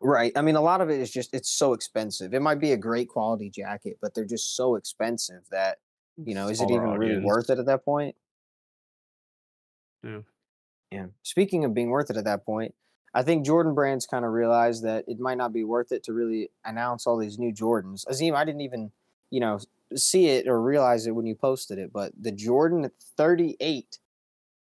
[0.00, 0.32] right?
[0.36, 2.34] I mean, a lot of it is just it's so expensive.
[2.34, 5.78] It might be a great quality jacket, but they're just so expensive that
[6.16, 7.26] you know, is it even really audience.
[7.26, 8.14] worth it at that point?
[10.02, 10.20] Yeah.
[10.90, 11.06] Yeah.
[11.22, 12.74] Speaking of being worth it at that point,
[13.14, 16.12] I think Jordan Brands kind of realized that it might not be worth it to
[16.12, 18.06] really announce all these new Jordans.
[18.06, 18.92] Azeem, I didn't even,
[19.30, 19.58] you know,
[19.96, 23.98] see it or realize it when you posted it, but the Jordan 38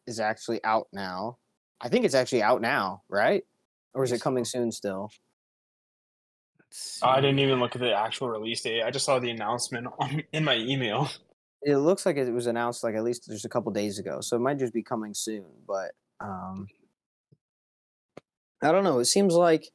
[0.06, 1.38] is actually out now.
[1.80, 3.44] I think it's actually out now, right?
[3.94, 5.10] Or is it coming soon still?
[7.02, 8.82] I didn't even look at the actual release date.
[8.82, 11.08] I just saw the announcement on, in my email.
[11.62, 14.36] It looks like it was announced like at least just a couple days ago, so
[14.36, 15.46] it might just be coming soon.
[15.66, 16.68] But um,
[18.62, 18.98] I don't know.
[18.98, 19.72] It seems like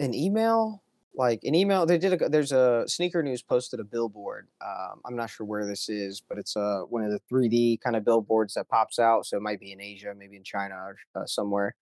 [0.00, 0.82] an email,
[1.18, 1.86] like an email.
[1.86, 2.30] They did a.
[2.30, 4.48] There's a sneaker news posted a billboard.
[4.62, 7.96] Um, I'm not sure where this is, but it's uh one of the 3D kind
[7.96, 9.26] of billboards that pops out.
[9.26, 11.76] So it might be in Asia, maybe in China or uh, somewhere.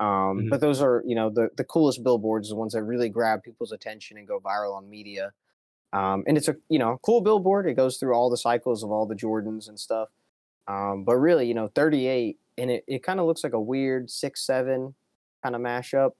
[0.00, 0.50] Um, Mhm.
[0.50, 3.72] But those are you know the the coolest billboards, the ones that really grab people's
[3.72, 5.32] attention and go viral on media.
[5.92, 7.66] Um, and it's a you know cool billboard.
[7.68, 10.10] It goes through all the cycles of all the Jordans and stuff.
[10.68, 14.10] Um, but really, you know, 38, and it, it kind of looks like a weird
[14.10, 14.94] six seven
[15.42, 16.12] kind of mashup.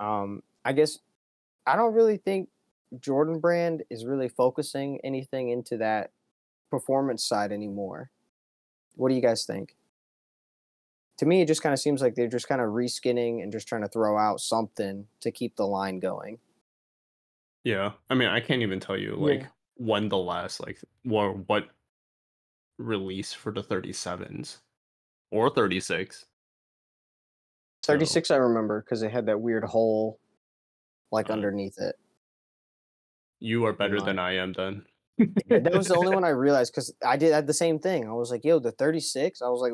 [0.00, 0.98] Um, I guess
[1.66, 2.48] I don't really think
[3.00, 6.10] Jordan Brand is really focusing anything into that
[6.70, 8.10] performance side anymore.
[8.94, 9.76] What do you guys think?
[11.18, 13.66] To me, it just kind of seems like they're just kind of reskinning and just
[13.66, 16.38] trying to throw out something to keep the line going.
[17.64, 17.92] Yeah.
[18.10, 19.46] I mean, I can't even tell you like Yeah.
[19.76, 20.78] when the last like
[21.10, 21.68] or what
[22.78, 24.58] release for the 37s
[25.30, 26.26] or 36.
[27.82, 30.20] So, 36, I remember because it had that weird hole
[31.12, 31.96] like Uh, underneath it.
[33.38, 34.84] you are better than I am then.
[35.48, 38.08] That was the only one I realized because I did had the same thing.
[38.08, 39.40] I was like, yo, the 36.
[39.42, 39.72] I was like,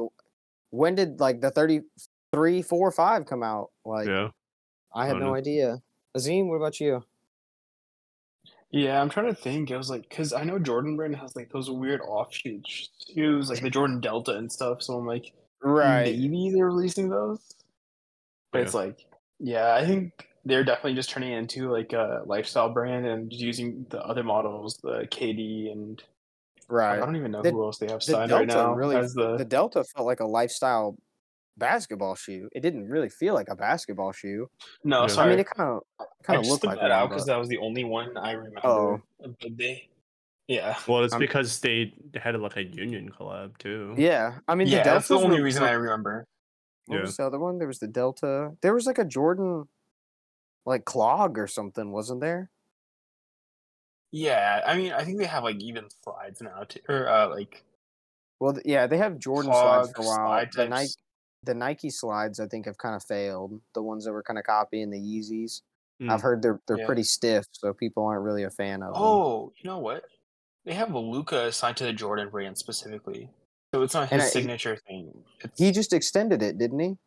[0.71, 3.71] when did like the 33, 4, 5 come out?
[3.85, 4.29] Like, yeah.
[4.95, 5.35] I had Oh, no no.
[5.35, 5.83] idea.
[6.17, 7.03] Azeem, what about you?
[8.71, 9.71] Yeah, I'm trying to think.
[9.71, 13.61] I was like, because I know Jordan Brand has like those weird offshoot shoes, like
[13.61, 14.83] the Jordan Delta and stuff.
[14.83, 17.55] So I'm like, right, maybe they're releasing those.
[18.51, 18.65] But Yeah.
[18.65, 19.05] it's like,
[19.39, 20.13] yeah, I think
[20.45, 24.79] they're definitely just turning it into like a lifestyle brand and using the other models,
[24.83, 26.03] the KD and
[26.69, 26.95] right.
[27.01, 28.97] I don't even know The- who else they have The signed Delta right now really,
[28.97, 29.37] as the.
[29.37, 30.97] the Delta felt like a lifestyle
[31.59, 32.49] basketball shoe.
[32.53, 34.49] It didn't really feel like a basketball shoe.
[34.85, 35.07] no, Yeah.
[35.09, 35.27] sorry.
[35.27, 37.59] I mean, it kind of kind of looked like that out because that was the
[37.59, 38.61] only one I remember.
[38.67, 39.01] Oh.
[39.21, 39.89] But they,
[40.49, 43.95] yeah, Well, it's I'm- because they had a like a union collab too.
[43.99, 44.39] yeah.
[44.49, 46.27] I mean, yeah, the that's the only reason were- I remember.
[46.87, 47.03] What Yeah.
[47.03, 47.59] was the other one?
[47.59, 48.57] There was the Delta.
[48.61, 49.69] There was like a Jordan,
[50.65, 52.51] like clog or something, wasn't there?
[54.11, 57.65] Yeah, I mean, I think they have like even slides now too, or uh, like
[58.41, 60.17] Well, yeah, they have Jordan slides for a while.
[60.17, 60.91] slide The Nike,
[61.45, 63.61] the Nike slides, I think, have kind of failed.
[63.75, 65.63] The ones that were kind of copying the Yeezys.
[66.03, 66.23] I've Mm.
[66.23, 66.87] heard they're they're Yeah.
[66.87, 69.03] pretty stiff, so people aren't really a fan of them.
[69.03, 70.05] Oh, you know what?
[70.65, 73.31] They have Luka assigned to the Jordan brand specifically,
[73.75, 75.25] so it's not his And I- signature thing.
[75.41, 76.99] It's, He just extended it, didn't he?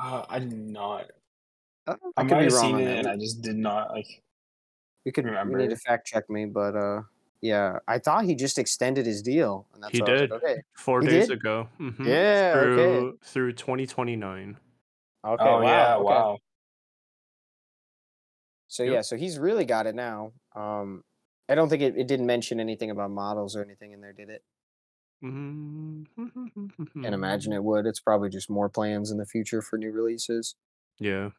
[0.00, 1.10] Uh, I did not.
[1.86, 3.90] Uh, I, I could might be have wrong seen it, and I just did not
[3.90, 4.22] like.
[5.04, 5.70] We could we need remember.
[5.70, 7.02] to fact check me, but uh,
[7.42, 10.30] yeah, I thought he just extended his deal, and that's He why I was did
[10.30, 11.30] like, okay, Four He days did?
[11.30, 11.68] ago.
[11.78, 12.14] Mhm.
[12.14, 13.08] Yeah, okay.
[13.10, 14.58] Through through 2029.
[15.24, 15.96] okay, oh wow, yeah!
[16.00, 16.22] okay.
[16.22, 16.38] Wow.
[18.68, 18.92] So Yep.
[18.92, 20.32] yeah, so he's really got it now.
[20.54, 21.04] Um,
[21.48, 24.30] I don't think it, it didn't mention anything about models or anything in there, did
[24.30, 24.44] it?
[25.22, 26.06] Mhm.
[27.02, 27.86] Can't imagine it would.
[27.86, 30.54] It's probably just more plans in the future for new releases.
[30.98, 31.30] Yeah.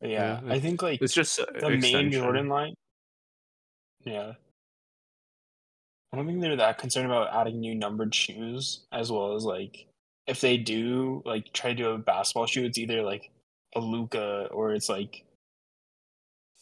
[0.00, 2.12] Yeah, Yeah, I think like It's just uh, the main.
[2.12, 2.74] Jordan line.
[4.04, 4.34] Yeah.
[6.12, 9.86] I don't think they're that concerned about adding new numbered shoes, as well as like
[10.26, 13.30] if they do like try to do a basketball shoe, it's either like
[13.74, 15.24] a Luka or it's like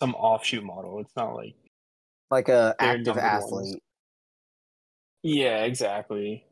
[0.01, 0.99] some offshoot model.
[1.01, 1.55] It's not like
[2.31, 3.53] Like a active athlete.
[3.53, 3.77] ones.
[5.26, 6.44] Yeah, exactly.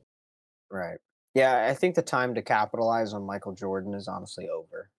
[0.70, 0.98] Right.
[1.34, 4.90] Yeah, I think the time to capitalize on Michael Jordan is honestly over.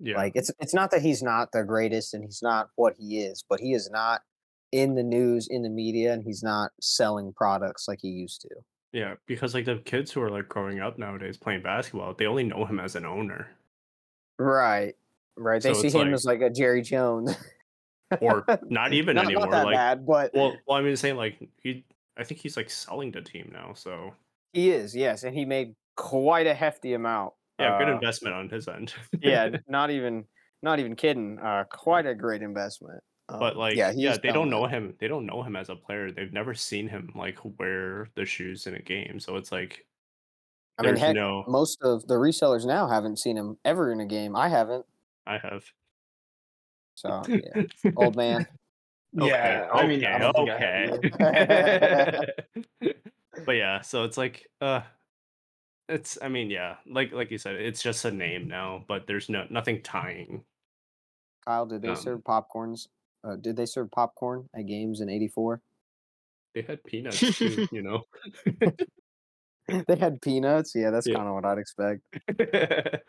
[0.00, 0.16] Yeah.
[0.16, 3.44] Like it's it's not that he's not the greatest and he's not what he is,
[3.48, 4.22] but he is not
[4.72, 8.48] in the news, in the media, and he's not selling products like he used to.
[8.92, 12.44] yeah, because like the kids who are like growing up nowadays playing basketball, they only
[12.44, 13.48] know him as an owner.
[14.38, 14.94] Right.
[15.36, 15.62] Right.
[15.62, 17.36] They So see him like- as like a Jerry Jones.
[18.20, 19.44] Or not even not, anymore.
[19.46, 21.84] Not that like bad, but well well I mean saying like he
[22.16, 24.16] I think he's like selling the team now, so
[24.52, 27.34] he is, yes, and he made quite a hefty amount.
[27.58, 28.94] yeah, good Uh, investment on his end.
[29.20, 30.26] yeah, not even
[30.62, 31.38] not even kidding.
[31.38, 33.02] Uh, quite a great investment.
[33.38, 34.96] but Um, like yeah, he's they don't know him.
[34.98, 36.10] They don't know him as a player.
[36.10, 39.20] They've never seen him like wear the shoes in a game.
[39.20, 39.86] So it's like
[40.78, 44.06] I mean, heck, no most of the resellers now haven't seen him ever in a
[44.06, 44.36] game.
[44.36, 44.86] I haven't.
[45.26, 45.72] I have
[46.94, 47.56] So yeah,
[47.96, 48.46] old man.
[49.14, 52.26] Yeah, I mean, I don't think I okay.
[53.46, 54.80] but yeah, so it's like uh
[55.88, 59.28] it's I mean, yeah, like like you said, it's just a name now, but there's
[59.28, 60.44] no nothing tying.
[61.46, 62.88] Kyle, did they Um, serve popcorns?
[63.24, 65.60] Uh, did they serve popcorn at games in '84?
[66.54, 68.04] They had peanuts too, you know.
[69.86, 70.72] they had peanuts.
[70.74, 71.16] Yeah, that's Yeah.
[71.16, 72.00] kind of what I'd expect.
[72.28, 73.02] it's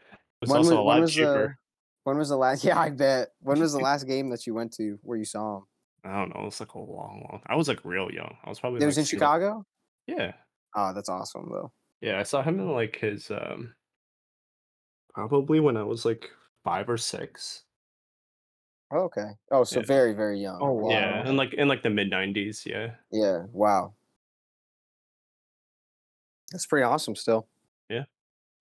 [0.49, 1.57] When also was- a when lot was the- cheaper.
[2.05, 2.65] When was the last?
[2.65, 3.29] Yeah, I bet.
[3.39, 5.63] When was the last game that you went to where you saw him?
[6.05, 6.45] I don't know.
[6.47, 7.41] It's like a long, long.
[7.47, 8.35] I was like real young.
[8.43, 8.81] I was probably.
[8.81, 9.65] It was like, in still- Chicago.
[10.07, 10.33] Yeah,
[10.75, 11.71] Oh, that's awesome though.
[12.01, 12.19] yeah.
[12.19, 13.73] I saw him in like his um.
[15.13, 16.29] Probably when I was like
[16.63, 17.63] five or six.
[18.91, 19.29] Oh, okay.
[19.51, 19.85] Oh, so Yeah.
[19.85, 20.59] very, very young.
[20.61, 20.89] Oh, wow.
[20.89, 22.65] Yeah, and like in like the mid '90s.
[22.65, 23.45] Yeah, Yeah.
[23.51, 23.93] Wow.
[26.51, 27.15] That's pretty awesome.
[27.15, 27.47] Still.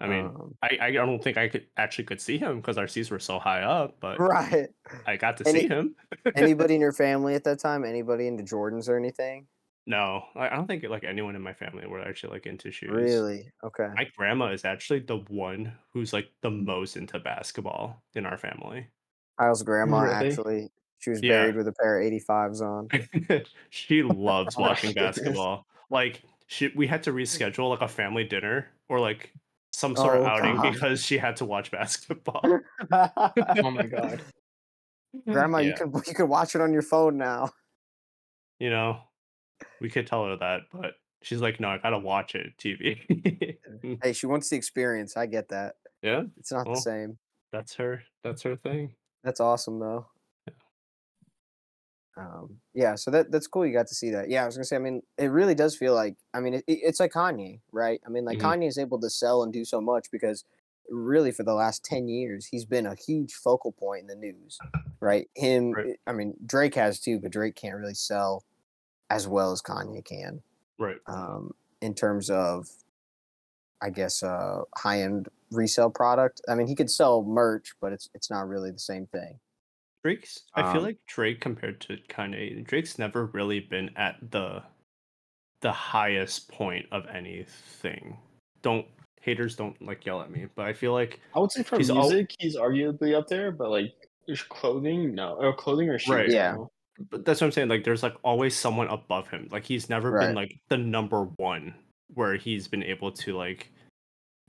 [0.02, 2.88] I mean, Um, I I don't think I could actually could see him because our
[2.88, 4.68] seats were so high up, but right.
[5.06, 5.94] I got to And see him.
[6.34, 7.84] Anybody in your family at that time?
[7.84, 9.46] Anybody into Jordans or anything?
[9.86, 12.90] No, I, I don't think like anyone in my family were actually like into shoes.
[12.90, 13.50] Really?
[13.64, 13.88] Okay.
[13.94, 18.88] My grandma is actually the one who's like the most into basketball in our family.
[19.38, 20.28] Kyle's grandma Really?
[20.28, 21.42] actually, she was Yeah.
[21.42, 22.88] buried with a pair of 85s on.
[23.70, 25.66] she loves watching basketball.
[25.90, 29.32] Like she, we had to reschedule like a family dinner or like
[29.72, 30.72] some sort of Oh, outing God.
[30.72, 32.42] because she had to watch basketball.
[32.90, 34.22] Oh my god.
[35.26, 37.50] Grandma, you Yeah, can you can watch it on your phone now.
[38.58, 39.00] you know,
[39.80, 43.58] we could tell her that, but she's like, no, I gotta watch it TV.
[44.02, 45.16] Hey, she wants the experience.
[45.16, 45.76] I get that.
[46.02, 47.18] yeah, It's not Well, the same.
[47.52, 48.02] that's her.
[48.22, 48.94] That's her thing.
[49.24, 50.06] That's awesome though.
[52.16, 53.66] Um, yeah, so that that's cool.
[53.66, 54.28] You got to see that.
[54.28, 54.76] Yeah, I was gonna say.
[54.76, 56.16] I mean, it really does feel like.
[56.34, 58.00] I mean, it, it- it's like Kanye, right?
[58.06, 58.42] I mean, like Mhm.
[58.42, 60.44] Kanye is able to sell and do so much because,
[60.90, 64.58] really, for the last ten years, he's been a huge focal point in the news,
[65.00, 65.30] right?
[65.34, 65.72] Him.
[65.72, 65.98] Right.
[66.06, 68.44] I mean, Drake has too, but Drake can't really sell
[69.08, 70.42] as well as Kanye can.
[70.78, 70.96] Right.
[71.06, 72.66] um, in terms of,
[73.80, 76.40] I guess, uh, high end resale product.
[76.48, 79.38] I mean, he could sell merch, but it's it's not really the same thing.
[80.04, 80.40] Drake's.
[80.54, 84.62] I feel Um, like Drake compared to Kanye, Drake's never really been at the
[85.60, 88.16] the highest point of anything.
[88.62, 88.86] Don't
[89.20, 91.88] haters don't like yell at me, but I feel like I would say for He's
[91.90, 93.92] al- music, he's arguably up there, but like
[94.26, 96.14] there's clothing, no, or clothing or shoes.
[96.14, 96.28] Right.
[96.30, 96.52] Yeah.
[96.54, 96.68] no.
[97.10, 97.68] but that's what I'm saying.
[97.68, 99.48] Like there's like always someone above him.
[99.52, 100.26] Like he's never Right.
[100.26, 101.74] been like the number one
[102.14, 103.70] where he's been able to like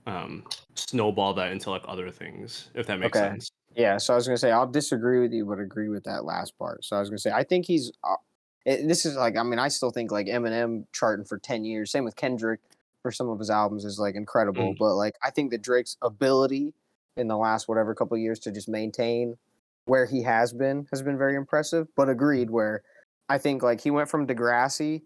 [0.06, 3.28] um snowball that into like other things, if that makes Okay.
[3.30, 3.48] sense.
[3.76, 6.56] Yeah, so I was gonna say I'll disagree with you, but agree with that last
[6.58, 6.84] part.
[6.84, 7.92] So I was gonna say I think he's.
[8.02, 8.16] Uh,
[8.64, 11.90] it, this is like I mean I still think like Eminem charting for ten years.
[11.90, 12.60] Same with Kendrick
[13.02, 16.72] for some of his albums is like incredible, but like I think that Drake's ability
[17.16, 19.36] in the last whatever couple years to just maintain
[19.84, 21.88] where he has been has been very impressive.
[21.96, 22.82] But agreed, where
[23.28, 25.02] I think like he went from Degrassi,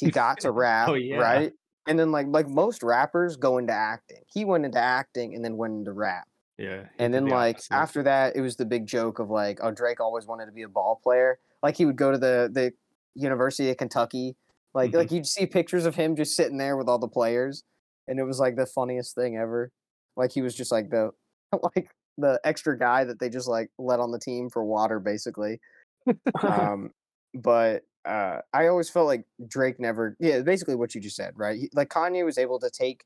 [0.00, 1.16] he got to rap, Oh, yeah.
[1.16, 1.52] right?
[1.86, 4.22] And then like like most rappers go into acting.
[4.32, 6.26] He went into acting and then went into rap.
[6.62, 6.84] Yeah.
[7.00, 7.74] And then like opposite.
[7.74, 10.62] after that, it was the big joke of like, oh, Drake always wanted to be
[10.62, 11.40] a ball player.
[11.60, 12.72] Like he would go to the the
[13.16, 14.36] University of Kentucky.
[14.72, 14.94] Like Mhm.
[14.94, 17.64] like you'd see pictures of him just sitting there with all the players,
[18.06, 19.72] and it was like the funniest thing ever.
[20.16, 21.10] Like he was just like the
[21.76, 25.60] like the extra guy that they just like let on the team for water, basically.
[26.42, 26.92] um,
[27.34, 31.58] but uh, I always felt like Drake never, yeah, basically what you just said, right?
[31.58, 33.04] He, like Kanye was able to take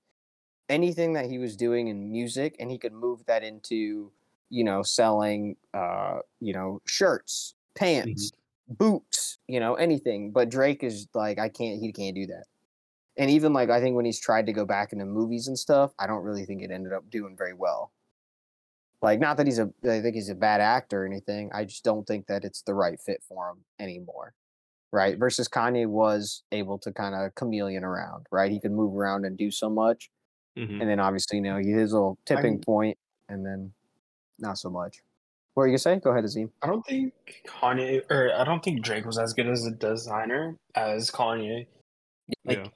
[0.68, 4.10] anything that he was doing in music and he could move that into,
[4.50, 8.32] you know, selling, uh, you know, shirts, pants,
[8.68, 10.30] boots, you know, anything.
[10.30, 12.44] But Drake is like, I can't, he can't do that.
[13.16, 15.92] And even like, I think when he's tried to go back into movies and stuff,
[15.98, 17.92] I don't really think it ended up doing very well.
[19.02, 21.50] Like, not that he's a, I think he's a bad actor or anything.
[21.54, 24.34] I just don't think that it's the right fit for him anymore.
[24.92, 25.18] Right.
[25.18, 28.50] Versus Kanye was able to kind of chameleon around, right?
[28.50, 30.10] He could move around and do so much.
[30.56, 30.80] Mhm.
[30.80, 32.98] And then obviously, you know, his little tipping I'm- point,
[33.28, 33.72] and then
[34.38, 35.02] not so much.
[35.54, 35.96] What are you gonna say?
[35.96, 36.50] Go ahead, Azeem.
[36.62, 37.14] I don't think
[37.46, 41.66] Kanye or I don't think Drake was as good as a designer as Kanye.
[42.44, 42.68] Like yeah.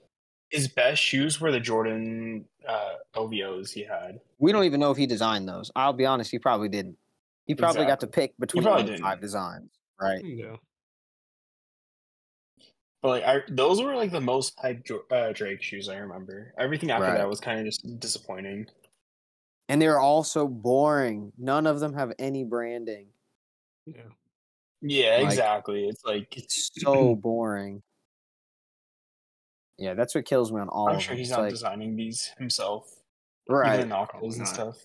[0.49, 4.21] his best shoes were the Jordan uh, OVOs he had.
[4.39, 5.71] We don't even know if he designed those.
[5.77, 6.97] I'll be honest, he probably didn't.
[7.47, 9.03] He probably got to pick between probably didn't.
[9.03, 9.71] five designs,
[10.01, 10.25] right?
[10.25, 10.57] Yeah.
[13.03, 16.53] But like I, those were like the most hyped uh, Drake shoes I remember.
[16.59, 17.17] Everything after Right.
[17.19, 18.67] that was kind of just disappointing.
[19.69, 21.33] And they're all so boring.
[21.39, 23.07] None of them have any branding.
[23.87, 24.03] Yeah.
[24.83, 25.85] Yeah, Like- exactly.
[25.87, 27.83] It's like It's so boring.
[29.79, 31.19] Yeah, that's what kills me on all I'm of sure them.
[31.19, 32.87] he's It's not like, desiging these himself.
[33.49, 33.77] right.
[33.79, 34.77] Even the knockoffs Probably and stuff.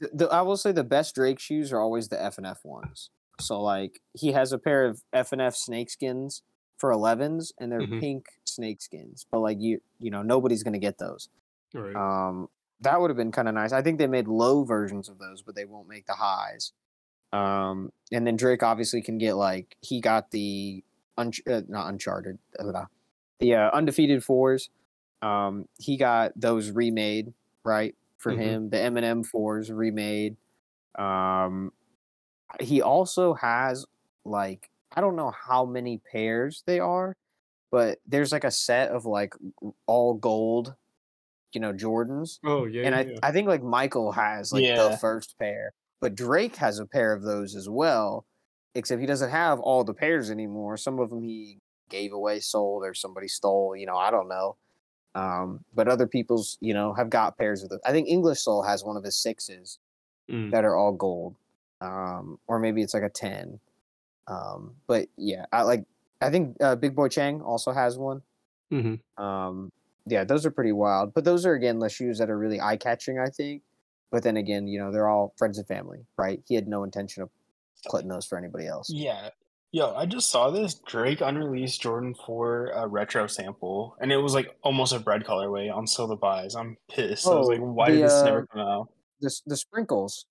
[0.00, 2.60] the, the- I will say the best Drake shoes are always the F and F
[2.64, 3.10] ones.
[3.40, 6.40] So like he has a pair of F and F snakeskins
[6.78, 8.00] for 11s, and they're Mhm.
[8.00, 9.24] pink snakeskins.
[9.30, 11.28] But like you, you know, nobody's gonna get those.
[11.74, 11.94] Right.
[11.96, 12.48] Um,
[12.80, 13.72] that would have been kind of nice.
[13.72, 16.72] I think they made low versions of those, but they won't make the highs.
[17.32, 20.84] Um, and then Drake obviously can get like he got the
[21.16, 22.86] un- uh, not Uncharted, uh,
[23.38, 24.68] the uh, undefeated fours.
[25.22, 27.32] Um, he got those remade
[27.64, 28.38] right for Mhm.
[28.38, 28.70] him.
[28.70, 30.36] The Eminem fours remade.
[30.98, 31.72] Um,
[32.60, 33.86] he also has
[34.24, 37.16] like I don't know how many pairs they are,
[37.70, 39.34] but there's like a set of like
[39.86, 40.74] all gold,
[41.52, 42.84] you know, Jordans oh yeah.
[42.86, 43.18] and I, yeah, yeah.
[43.22, 44.88] I think like Michael has like Yeah.
[44.88, 48.24] the first pair, but Drake has a pair of those as well.
[48.74, 50.78] Except he doesn't have all the pairs anymore.
[50.78, 51.58] Some of them he
[51.90, 53.76] gave away, sold, or somebody stole.
[53.76, 54.56] You know, I don't know.
[55.14, 57.80] Um, but other people's, you know, have got pairs of those.
[57.84, 59.78] I think English Soul has one of his sixes
[60.30, 60.52] Mm.
[60.52, 61.34] that are all gold,
[61.82, 63.60] um, or maybe it's like a ten.
[64.32, 65.84] Um, but yeah, I like.
[66.20, 68.22] I think uh, Big Boy Chang also has one.
[68.72, 69.00] Mhm.
[69.18, 69.72] Um,
[70.06, 71.14] yeah, those are pretty wild.
[71.14, 73.62] But those are again the shoes that are really eye catching, I think.
[74.10, 76.40] But then again, you know, they're all friends and family, right?
[76.46, 77.30] He had no intention of
[77.90, 78.88] putting those for anybody else.
[78.90, 79.30] Yeah.
[79.74, 84.34] Yo, I just saw this Drake unreleased Jordan 4 uh, retro sample, and it was
[84.34, 86.54] like almost a bread colorway on Sotheby's.
[86.54, 87.26] I'm pissed.
[87.26, 88.88] I was Oh, like, why the, did this uh, never come out?
[89.22, 90.26] The the sprinkles.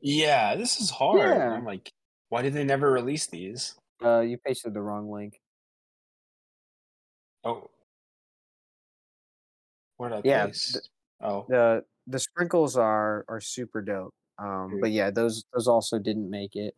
[0.00, 1.18] Yeah, this is hard.
[1.36, 1.50] Yeah.
[1.50, 1.92] I'm like,
[2.28, 3.76] why did they never release these?
[4.04, 5.40] Uh, you pasted the wrong link.
[7.44, 7.70] Oh.
[10.00, 10.72] Did I Yeah, place?
[10.72, 10.84] th-
[11.22, 11.46] oh.
[11.48, 14.14] the The sprinkles are are super dope.
[14.38, 16.74] Um, but yeah, those those also didn't make it.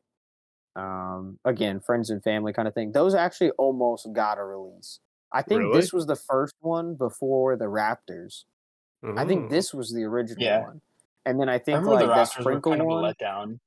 [0.76, 2.92] Um, again, friends and family kind of thing.
[2.92, 5.01] Those actually almost got a release.
[5.32, 5.72] I think Really?
[5.72, 8.44] this was the first one before the Raptors.
[9.16, 10.61] I think this was the original Yeah.
[10.61, 10.82] one.
[11.26, 13.61] And then I I think remember like the the sprinkle kind of one, letdown.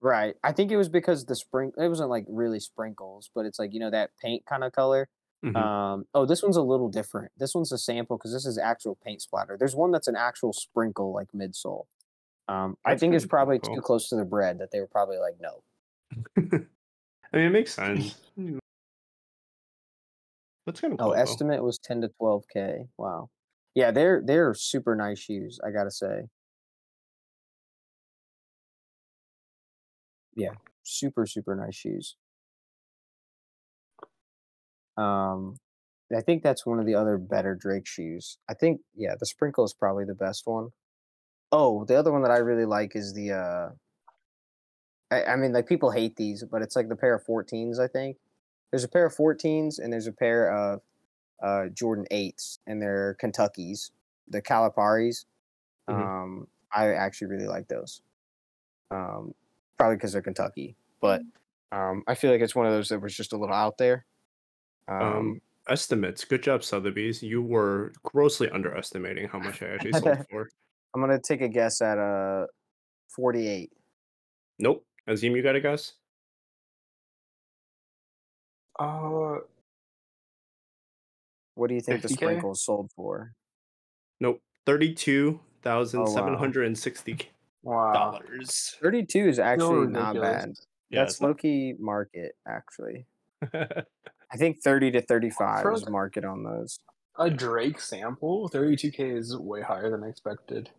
[0.00, 0.34] Right?
[0.42, 3.72] I think it was because the spring it wasn't like really sprinkles, but it's like
[3.72, 5.08] you know that paint kind of color.
[5.44, 5.56] Mhm.
[5.56, 7.32] Um, oh, this one's a little different.
[7.38, 9.56] This one's a sample because this is actual paint splatter.
[9.58, 11.84] There's one that's an actual sprinkle like midsole.
[12.48, 13.76] Um, I think it's probably cool.
[13.76, 15.62] too close to the bread that they were probably like no.
[17.32, 18.16] I mean, it makes sense.
[18.38, 18.58] Mm.
[20.66, 21.12] That's kind of Oh, cool.
[21.14, 21.20] though.
[21.20, 22.88] estimate was 10 to 12k.
[22.98, 23.28] Wow.
[23.74, 26.24] Yeah, they're they're super nice shoes, I gotta say.
[30.34, 32.16] Yeah, super super nice shoes.
[34.96, 35.56] Um,
[36.14, 38.38] I think that's one of the other better Drake shoes.
[38.48, 40.70] I think yeah, the sprinkle is probably the best one.
[41.52, 43.70] Oh, the other one that I really like is the uh
[45.10, 47.88] I, I mean like people hate these, but it's like the pair of 14s, I
[47.88, 48.16] think.
[48.70, 50.82] There's a pair of 14s and there's a pair of
[51.42, 53.90] uh Jordan 8s and they're Kentuckies,
[54.28, 55.24] the Caliparis.
[55.88, 56.12] Mhm.
[56.14, 58.02] Um I actually really like those.
[58.90, 59.34] Um
[59.80, 61.22] probably because they're Kentucky, but
[61.72, 64.04] um I feel like it's one of those that was just a little out there.
[64.88, 66.24] Um, Um, estimates.
[66.24, 67.22] Good job, Sotheby's.
[67.22, 70.48] You were grossly underestimating how much I actually sold for.
[70.94, 72.46] I'm gonna take a guess at uh
[73.16, 73.70] 48.
[74.58, 74.84] Nope.
[75.08, 75.94] Azeem, you got a guess?
[78.78, 79.38] Uh,
[81.54, 82.12] What do you think the 50K?
[82.16, 83.32] sprinkles sold for?
[84.20, 84.40] Nope.
[84.66, 86.14] Thirty-two thousand Oh, wow.
[86.14, 87.16] seven hundred and sixty
[87.62, 87.92] wow.
[87.92, 88.76] dollars.
[88.80, 90.54] 32 is Still actually not bad.
[90.90, 93.06] Yeah, That's it's low key market actually.
[93.54, 96.80] I think 30 to 35 For is market on those.
[97.18, 100.70] A Drake sample, 32k is way higher than expected.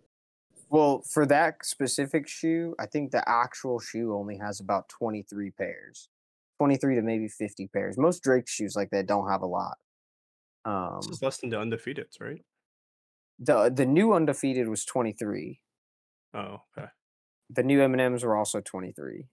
[0.70, 6.08] Well, for that specific shoe, I think the actual shoe only has about 23 pairs.
[6.60, 7.98] 23 to maybe 50 pairs.
[7.98, 9.78] Most Drake shoes like that don't have a lot.
[10.64, 12.42] Um, This is less than the undefeateds, right?
[13.42, 15.60] the the new undefeated was 23.
[16.34, 16.88] Oh, okay.
[17.50, 19.26] The new Eminems were also 23.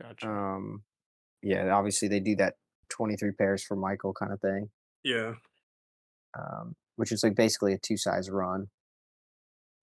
[0.00, 0.28] Gotcha.
[0.28, 0.82] Um,
[1.42, 2.54] yeah, obviously they do that
[2.88, 4.70] 23 pairs for Michael kind of thing,
[5.02, 5.34] yeah.
[6.38, 8.68] um, which is like basically a two size run.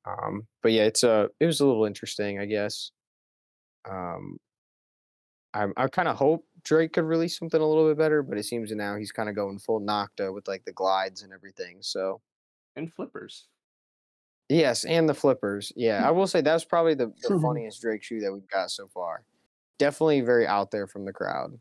[0.06, 2.92] Um, but yeah, it's a it was a little interesting, I guess.
[3.90, 4.38] Um,
[5.54, 8.46] I I kind of hope Drake could release something a little bit better, but it
[8.46, 11.78] seems that now he's kind of going full Nocta with like the glides and everything.
[11.82, 12.22] So
[12.76, 13.48] And flippers.
[14.52, 15.72] Yes, and the flippers.
[15.76, 18.72] Yeah, I will say that was probably the, the funniest Drake shoe that we've got
[18.72, 19.24] so far.
[19.78, 21.60] Definitely very out there from the crowd.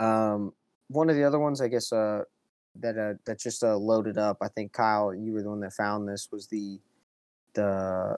[0.00, 0.52] Um,
[0.88, 2.22] one of the other ones, I guess, uh,
[2.80, 4.38] that uh, that just uh, loaded up.
[4.40, 6.28] I think Kyle, you were the one that found this.
[6.30, 6.80] Was the
[7.54, 8.16] the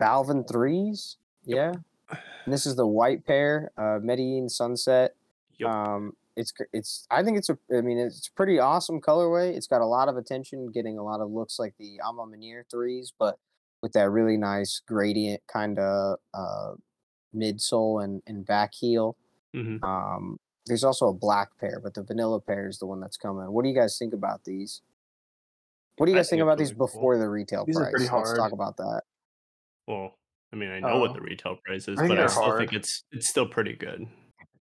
[0.00, 1.16] Balvin threes?
[1.44, 1.72] Yeah,
[2.10, 5.14] and this is the white pair, uh, Medellin Sunset.
[5.58, 5.68] Yep.
[5.68, 9.54] Um, it's it's I think it's a I mean it's a pretty awesome colorway.
[9.56, 12.24] It's got a lot of attention, getting a lot of looks like the A Ma
[12.26, 13.38] Maniére threes, but
[13.82, 16.72] with that really nice gradient kind of uh,
[17.34, 19.16] midsole and and back heel.
[19.54, 23.16] hmm Um, there's also a black pair, but the vanilla pair is the one that's
[23.16, 23.50] coming.
[23.52, 24.80] What do you guys think about these?
[25.96, 26.86] What do you I guys think think it's about these really cool.
[26.86, 27.92] before the retail These price?
[28.10, 29.02] Let's talk about that.
[29.88, 30.14] Well,
[30.52, 31.14] I mean, I know what Oh.
[31.14, 32.58] the retail price is, I but I still hard.
[32.60, 34.06] think it's it's still pretty good.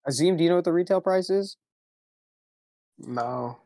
[0.08, 1.58] Azeem, do you know what the retail price is?
[2.98, 3.60] No.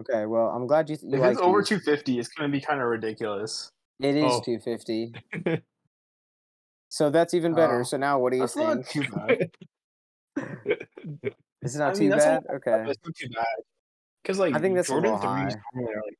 [0.00, 1.68] Okay, well, I'm glad you, th- you If like it's over these.
[1.68, 3.70] 250, it's going to be kind of ridiculous.
[4.00, 4.40] It is Oh.
[4.40, 5.14] 250.
[6.90, 7.80] So that's even better.
[7.80, 8.88] Oh, so now what do you That's not think?
[8.88, 9.50] too bad.
[11.60, 12.44] Is it not I too mean, that's bad?
[12.48, 12.82] lot, Okay.
[12.86, 13.44] but It's not too bad.
[14.22, 15.60] Because, like, I think that's Jordan little 3s high.
[15.74, 16.18] normally are like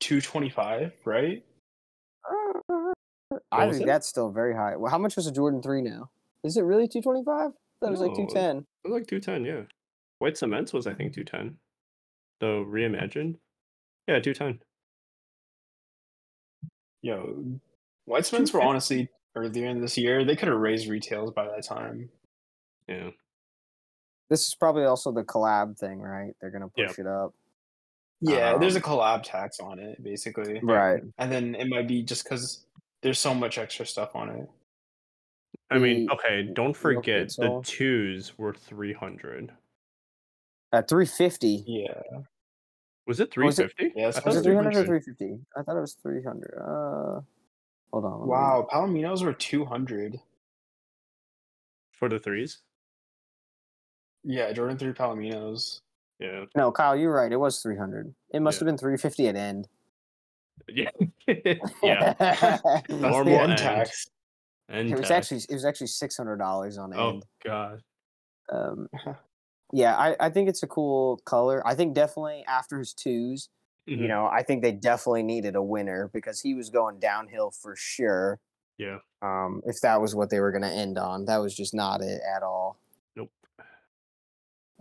[0.00, 1.44] 225, right?
[2.28, 2.92] Uh,
[3.52, 3.86] I think it?
[3.86, 4.74] that's still very high.
[4.76, 6.10] Well, how much was a Jordan 3 now?
[6.42, 7.52] Is it really 225?
[7.82, 8.58] That was like 210.
[8.58, 9.62] It was like 210, yeah.
[10.18, 11.56] White Cements was, I think, 210.
[12.40, 13.36] The reimagined.
[14.08, 14.60] Yeah, 210.
[17.02, 17.44] Yo,
[18.06, 20.24] White Cements were honestly earlier in this year.
[20.24, 22.08] They could have raised retails by that time.
[22.88, 23.10] Yeah.
[24.30, 26.32] This is probably also the collab thing, right?
[26.40, 26.86] They're going to Yeah.
[26.88, 27.34] push it up.
[28.20, 30.58] Yeah, there's a Um, collab tax on it, basically.
[30.60, 31.02] Right.
[31.18, 32.66] And then it might be just because
[33.02, 34.48] there's so much extra stuff on it.
[35.70, 39.52] I mean, okay, don't forget the twos were 300.
[40.72, 41.64] At 350.
[41.66, 41.92] Yeah.
[43.06, 43.92] Was it Was it- 350?
[44.00, 45.46] Yeah, it's I thought Was it was be 300 or 350?
[45.56, 46.58] I thought it was 300.
[46.58, 47.20] Uh,
[47.92, 48.12] hold on.
[48.12, 50.20] let me- Wow, Palominos were 200.
[51.92, 52.58] For the threes?
[54.24, 55.80] Yeah, Jordan 3 Palominos.
[56.18, 56.44] Yeah.
[56.56, 57.30] No, Kyle, you're right.
[57.32, 58.12] It was 300.
[58.34, 58.60] It must Yeah.
[58.60, 59.68] have been 350 at end.
[60.68, 60.90] Yeah.
[61.82, 62.14] yeah.
[62.18, 63.58] That's Normal the end end.
[63.58, 64.10] tax.
[64.68, 65.32] And it was tax.
[65.32, 66.96] actually it was actually six hundred dollars on it.
[66.98, 67.24] Oh end.
[67.44, 67.82] god.
[68.50, 68.88] Um,
[69.72, 71.66] yeah, I, I think it's a cool color.
[71.66, 73.48] I think definitely after his 2s
[73.88, 74.08] you Mhm.
[74.08, 78.40] know, I think they definitely needed a winner because he was going downhill for sure.
[78.78, 78.98] Yeah.
[79.22, 82.00] Um, if that was what they were going to end on, that was just not
[82.02, 82.78] it at all.
[83.14, 83.30] Nope.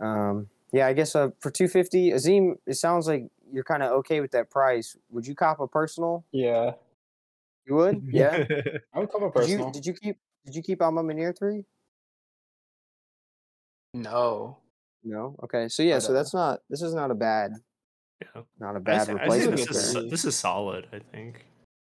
[0.01, 3.91] Um, yeah, I guess uh, for two fifty, Azeem, it sounds like you're kind of
[3.99, 4.97] okay with that price.
[5.11, 6.25] Would you cop a personal?
[6.31, 6.73] Yeah.
[7.67, 8.45] You would, yeah.
[8.93, 9.71] I would cover did you personal.
[9.71, 11.63] did you keep did you keep A Ma Maniére three?
[13.93, 14.57] No.
[15.03, 15.35] No.
[15.43, 15.67] Okay.
[15.69, 15.99] So yeah.
[15.99, 16.59] So that's not.
[16.69, 17.51] This is not a bad.
[18.21, 18.41] Yeah.
[18.59, 19.57] Not a I bad say- I say replacement.
[19.57, 20.01] this is there.
[20.01, 20.09] there.
[20.11, 21.45] this is solid, I think.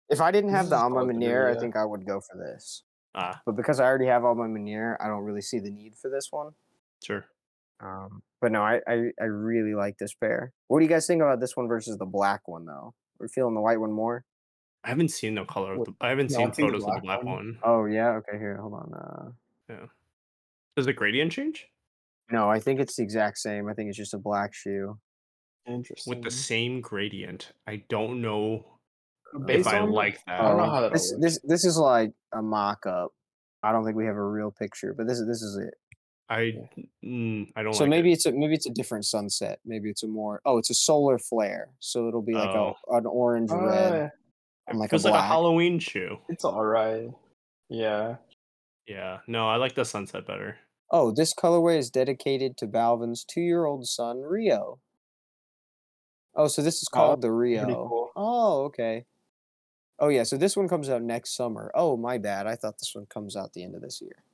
[0.09, 1.61] If I didn't This have the is Alma solid to me, Manier, I yeah.
[1.61, 2.85] think I would go for this.
[3.15, 5.95] Ah, But because I already have A Ma Maniére, I don't really see the need
[6.01, 6.53] for this one.
[7.03, 7.25] sure.
[7.81, 10.53] Um, but no, I, I I really like this pair.
[10.69, 12.95] What do you guys think about this one versus the black one though?
[13.19, 14.25] We're feeling the white one more.
[14.87, 16.85] I haven't seen the color of the I haven't No, seen I think the photos
[16.85, 17.35] of the black black one.
[17.35, 17.59] one.
[17.65, 18.11] Oh yeah.
[18.19, 18.39] Okay.
[18.39, 18.95] Here, hold on.
[18.95, 19.31] Uh,
[19.69, 19.87] Yeah.
[20.77, 21.67] Does the gradient change?
[22.31, 23.69] no, I think it's the exact same.
[23.69, 24.99] I think it's just a black shoe.
[25.67, 26.11] Interesting.
[26.11, 27.53] With the same gradient.
[27.67, 28.65] I don't know
[29.45, 30.41] Based if I on- like that.
[30.41, 31.23] I don't know Oh, how that this works.
[31.23, 33.13] this this is like a mock-up.
[33.65, 35.75] I don't think we have a real picture, but this is this is it.
[36.29, 36.69] I
[37.05, 38.15] mm, I don't So like maybe it.
[38.15, 39.59] it's a maybe it's a different sunset.
[39.65, 41.71] Maybe it's a more oh, it's a solar flare.
[41.81, 42.75] So it'll be like Oh.
[42.91, 44.11] a an orange red
[44.69, 45.23] And like feels a like a.
[45.23, 46.19] Halloween shoe.
[46.29, 47.11] it's alright.
[47.69, 48.17] Yeah.
[48.87, 49.21] Yeah.
[49.27, 50.59] No, I like the sunset better.
[50.91, 54.81] Oh, this colorway is dedicated to Balvin's two-year-old son Rio.
[56.35, 57.89] Oh, so this is Oh, called the Rio.
[57.89, 58.11] cool.
[58.17, 59.07] Oh, okay.
[59.99, 61.71] Oh yeah, so this one comes out next summer.
[61.75, 62.47] Oh, my bad.
[62.47, 64.25] I thought this one comes out the end of this year.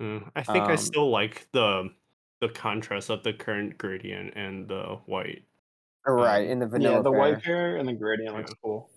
[0.00, 1.90] Mm, I think I Um, still like the
[2.40, 5.44] the contrast of the current gradient and the white.
[6.06, 7.18] Oh, right, Um, in the vanilla Yeah, the pair.
[7.18, 8.90] white pair and the gradient looks cool.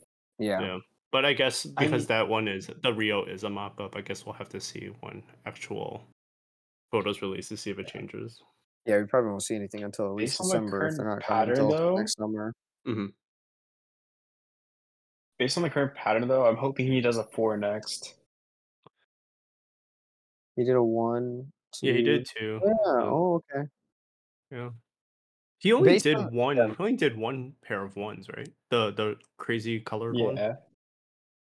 [0.43, 0.61] Yeah.
[0.61, 0.77] Yeah.
[1.11, 3.95] But I guess I because mean- that one is the Rio is a mock up,
[3.95, 6.03] I guess we'll have to see when actual
[6.91, 8.41] photos released to see if it changes.
[8.85, 11.19] Yeah, we probably won't see anything until at least Based the December if they're current
[11.21, 12.53] not coming pattern, until though- next summer.
[12.87, 13.05] Mm-hmm.
[15.39, 18.15] Based on the current pattern, though, I'm hoping he does a four next.
[20.55, 21.51] He did a one.
[21.73, 21.87] Two.
[21.87, 22.59] Yeah, he did too.
[22.63, 22.71] Yeah.
[22.85, 23.67] so, Oh, okay.
[24.51, 24.69] yeah.
[25.63, 26.57] He only Based did on- one.
[26.57, 28.49] He only did one pair of ones, right?
[28.69, 30.35] The the crazy colored one.
[30.35, 30.55] Yeah,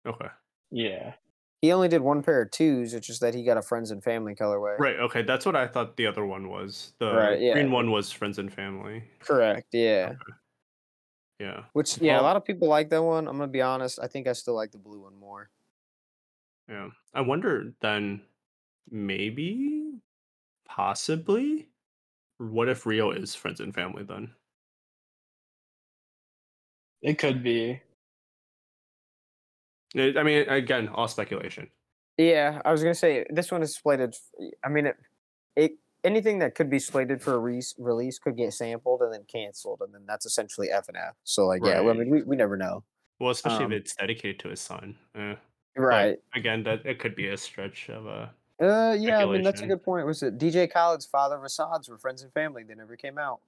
[0.08, 0.28] Okay.
[0.72, 1.14] yeah.
[1.62, 2.94] He only did one pair of twos.
[2.96, 4.78] It's just that he got a friends and family colorway.
[4.80, 4.96] Right.
[5.00, 5.22] Okay.
[5.22, 6.94] That's what I thought the other one was.
[7.00, 7.54] The Right, yeah.
[7.54, 9.04] green one was friends and family.
[9.20, 9.68] Correct.
[9.72, 10.14] Yeah.
[11.40, 11.66] Yeah.
[11.74, 13.28] Which yeah, a Well- lot of people like that one.
[13.28, 14.00] I'm gonna be honest.
[14.02, 15.50] I think I still like the blue one more.
[16.68, 16.90] Yeah.
[17.14, 18.22] I wonder then
[18.90, 19.94] maybe
[20.66, 21.70] possibly
[22.38, 24.34] what if Rio is friends and family then?
[27.02, 27.82] It could be.
[29.96, 31.70] I I mean again, all speculation.
[32.18, 34.16] Yeah, I was gonna say this one is slated.
[34.64, 34.98] I mean, it,
[35.56, 35.72] it
[36.04, 39.82] anything that could be slated for a re- release could get sampled and then canceled,
[39.82, 41.16] and then that's essentially F and F.
[41.24, 42.84] So like, yeah, well, I mean, we, we never know.
[43.20, 44.98] Well, especially Um, if it's dedicated to his son.
[45.16, 45.36] Eh.
[45.76, 46.20] But Right.
[46.34, 49.66] again, that it could be a stretch of a Uh, yeah, I mean that's a
[49.66, 49.68] speculation.
[49.70, 50.06] good point.
[50.08, 52.64] Was it DJ Khaled's father Rasads were friends and family?
[52.64, 53.40] They never came out.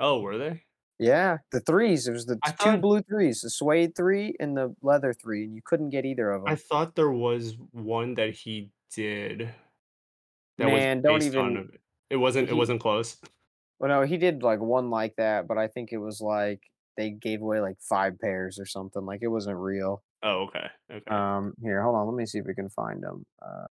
[0.00, 0.62] Oh, were they?
[0.98, 2.08] Yeah, the threes.
[2.08, 5.44] It was the I two thought- blue threes, the suede three and the leather three,
[5.44, 6.52] and you couldn't get either of them.
[6.52, 9.50] I thought there was one that he did.
[10.56, 11.80] That Man, was don't on even- it.
[12.10, 12.48] It wasn't.
[12.48, 13.16] It he- wasn't close.
[13.78, 16.62] Well, no, he did like one like that, but I think it was like
[16.96, 19.04] they gave away like five pairs or something.
[19.06, 20.02] Like it wasn't real.
[20.24, 20.66] Oh, okay.
[20.92, 21.14] Okay.
[21.14, 22.06] Um, here, hold on.
[22.08, 23.24] Let me see if we can find them.
[23.40, 23.66] Uh,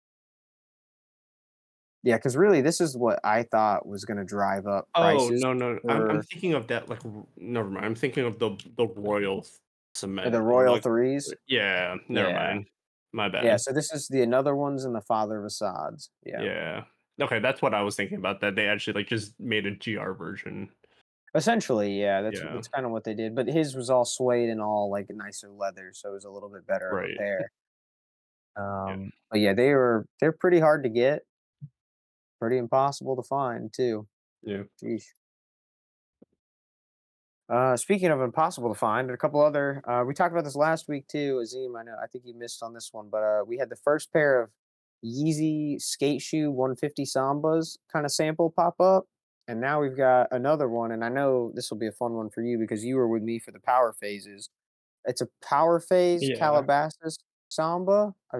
[2.02, 5.52] yeah, because really, this is what I thought was going to drive up oh no,
[5.52, 5.78] no.
[5.88, 6.88] I'm, I'm thinking of that.
[6.88, 7.00] Like,
[7.36, 7.84] never mind.
[7.86, 9.46] I'm thinking of the the royal
[9.94, 10.32] cement.
[10.32, 11.32] the Royal like- Threes.
[11.46, 11.96] Yeah.
[12.08, 12.34] Never Yeah.
[12.48, 12.66] mind.
[13.14, 13.44] My bad.
[13.44, 16.08] Yeah, so this is the another ones and the Father of Asahd's.
[16.24, 16.40] Yeah.
[16.42, 16.84] Yeah.
[17.20, 18.40] Okay, that's what I was thinking about.
[18.40, 20.70] That they actually like just made a GR version.
[21.34, 22.52] Essentially, yeah, that's Yeah.
[22.54, 23.34] that's kind of what they did.
[23.34, 26.48] But his was all suede and all like nicer leather, so it was a little
[26.48, 27.16] bit better Right.
[27.18, 27.52] pair.
[28.56, 31.22] Um, but yeah, they were they're pretty hard to get,
[32.42, 34.04] pretty impossible to find too.
[34.42, 34.64] Yeah.
[34.82, 35.04] Sheesh.
[37.48, 39.80] Uh, speaking of impossible to find, a couple other.
[39.86, 41.78] Uh, we talked about this last week too, Azeem.
[41.78, 41.94] I know.
[42.02, 44.50] I think you missed on this one, but uh, we had the first pair of
[45.04, 49.04] Yeezy skate shoe 150 Sambas kind of sample pop up,
[49.46, 50.90] and now we've got another one.
[50.90, 53.22] And I know this will be a fun one for you because you were with
[53.22, 54.48] me for the power phases.
[55.04, 56.36] It's a power phase Yeah.
[56.38, 57.18] Calabasas
[57.50, 58.14] Samba.
[58.34, 58.38] I,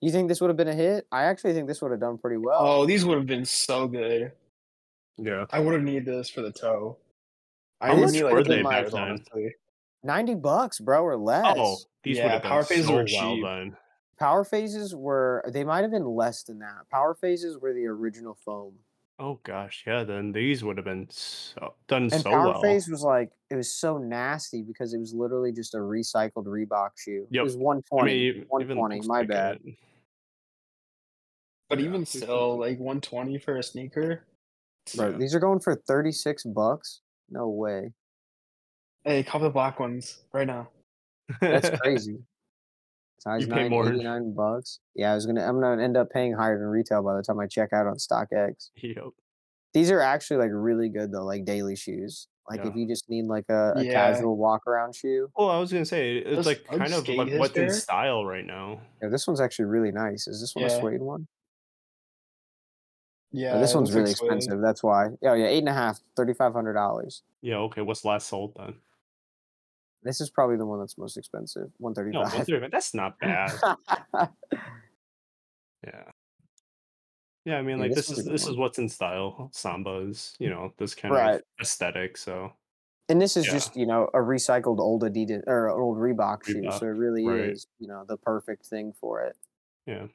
[0.00, 1.06] you think this would have been a hit?
[1.12, 2.58] I actually think this would have done pretty well.
[2.60, 4.32] Oh, these would have been so good.
[5.18, 5.46] Yeah.
[5.50, 6.96] I would have needed this for the toe.
[7.80, 9.02] I How would much need were like they three back pairs, then?
[9.02, 9.54] honestly.
[10.02, 11.56] 90 bucks, bro, or less.
[11.58, 13.36] Oh, these Yeah, would have power phases so were well
[13.66, 13.74] cheap.
[14.18, 16.88] Power phases were they might have been less than that.
[16.90, 18.74] Power phases were the original foam.
[19.18, 20.04] Oh gosh, yeah.
[20.04, 22.62] Then these would have been so, done And so power well.
[22.62, 26.90] phase was like it was so nasty because it was literally just a recycled Reebok
[26.96, 27.26] shoe.
[27.30, 27.44] It Yep.
[27.44, 27.58] was I
[28.04, 29.60] mean, 120, my like bad.
[29.64, 29.74] it.
[31.70, 34.24] But Yeah, even these still, have- like 120 for a sneaker.
[34.96, 35.16] Bro, Yeah.
[35.18, 37.00] these are going for 36 bucks.
[37.30, 37.92] No way.
[39.04, 40.68] Hey, cop the black ones right now.
[41.40, 42.18] That's crazy.
[43.20, 43.86] Size You pay 9, more.
[43.88, 44.80] 89 bucks.
[44.94, 47.38] Yeah, I was gonna I'm gonna end up paying higher than retail by the time
[47.38, 48.70] I check out on StockX.
[48.76, 49.04] Yep.
[49.74, 52.26] These are actually like really good though, like daily shoes.
[52.48, 53.92] Like if you just need like a, a Yeah.
[53.92, 55.28] casual walk around shoe.
[55.36, 58.44] Well, I was gonna say it's Those like kind of like what's in style right
[58.44, 58.80] now.
[59.00, 60.26] Yeah, this one's actually really nice.
[60.26, 61.28] Is this one a suede one?
[63.32, 64.60] Yeah, this one's really like expensive.
[64.60, 65.06] That's why.
[65.24, 67.22] Oh yeah, eight and a half, thirty five hundred dollars.
[67.42, 67.56] Yeah.
[67.58, 67.82] Okay.
[67.82, 68.74] What's last sold then?
[70.02, 71.70] This is probably the one that's most expensive.
[71.78, 72.32] One thirty No, five.
[72.48, 72.70] 135.
[72.70, 73.52] That's not bad.
[75.86, 76.02] Yeah.
[77.46, 78.52] Yeah, I mean, Yeah, like this this is this one.
[78.52, 79.50] is what's in style.
[79.54, 82.18] Sambas, you know, this kind of aesthetic.
[82.18, 82.52] So
[83.08, 83.52] and this is Yeah.
[83.52, 87.26] just you know a recycled old Adidas or an old Reebok, shoe, so it really
[87.26, 87.40] right.
[87.50, 89.36] is you know the perfect thing for it.
[89.86, 90.06] yeah.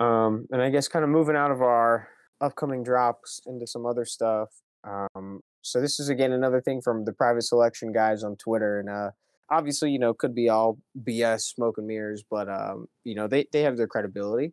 [0.00, 2.08] Um, and I guess kind of moving out of our
[2.40, 4.48] upcoming drops into some other stuff.
[4.84, 8.88] Um, so this is again another thing from the private selection guys on Twitter, and
[8.88, 9.10] uh,
[9.50, 13.46] obviously you know could be all BS, smoke and mirrors, but um, you know they
[13.52, 14.52] they have their credibility.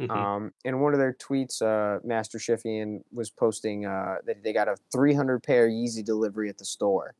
[0.00, 0.10] Mhm.
[0.10, 4.68] Um, in one of their tweets, uh, Master Shiffian was posting uh, that they got
[4.68, 7.14] a 300 pair Yeezy delivery at the store,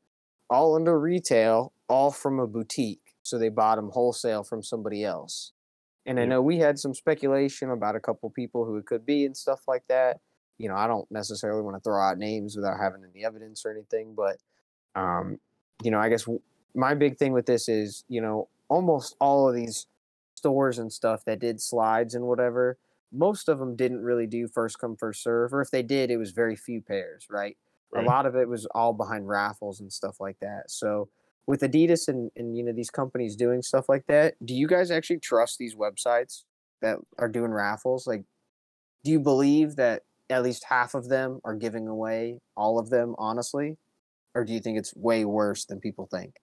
[0.49, 3.17] all under retail, all from a boutique.
[3.25, 5.53] So they bought them wholesale from somebody else.
[6.09, 9.25] And I know we had some speculation about a couple people who it could be
[9.25, 10.21] and stuff like that.
[10.57, 13.71] You know, I don't necessarily want to throw out names without having any evidence or
[13.71, 14.39] anything, but
[14.97, 15.39] um,
[15.83, 16.41] you know, I guess w-
[16.75, 19.87] my big thing with this is, you know, almost all of these
[20.35, 22.79] stores and stuff that did slides and whatever
[23.13, 26.17] most of them didn't really do first come first serve, or if they did, it
[26.17, 27.57] was very few pairs, right?
[27.91, 28.05] Right.
[28.05, 30.65] A lot of it was all behind raffles and stuff like that.
[30.71, 31.09] So
[31.49, 34.91] with Adidas and, and you know these companies doing stuff like that, do you guys
[34.91, 36.45] actually trust these websites
[36.83, 38.07] that are doing raffles?
[38.07, 38.25] Like,
[39.03, 43.15] do you believe that at least half of them are giving away all of them
[43.17, 43.79] honestly,
[44.35, 46.35] or do you think it's way worse than people think?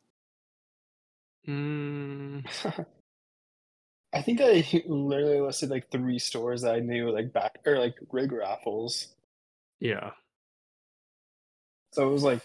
[1.47, 2.43] Mm,
[4.11, 7.95] I think I literally listed like three stores that I knew like back or like
[8.11, 9.09] rig raffles.
[9.79, 10.11] yeah.
[11.93, 12.41] So it was like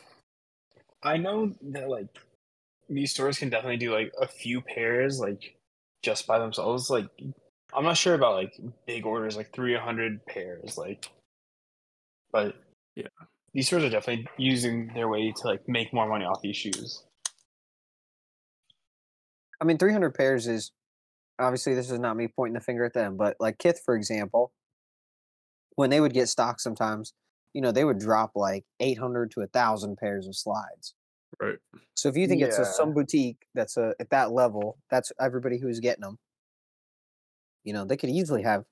[1.03, 2.09] I know that like
[2.91, 5.57] these stores can definitely do like a few pairs like
[6.03, 6.91] just by themselves.
[6.91, 7.09] Like
[7.75, 8.53] I'm not sure about like
[8.87, 11.11] big orders like 300 pairs like
[12.33, 12.57] but
[12.97, 13.07] Yeah.
[13.55, 17.05] These stores are definitely using their way to like make more money off these shoes.
[19.61, 20.73] I mean, 300 pairs is
[21.39, 24.53] obviously this is not me pointing the finger at them, but like Kith, for example,
[25.77, 27.13] when they would get stock sometimes,
[27.53, 30.95] you know, they would drop like 800 to a thousand pairs of slides.
[31.41, 31.59] Right.
[31.95, 32.73] So if you think it's a, Yeah.
[32.73, 36.19] some boutique that's a, at that level, that's everybody who's getting them.
[37.65, 38.65] You know, they could easily have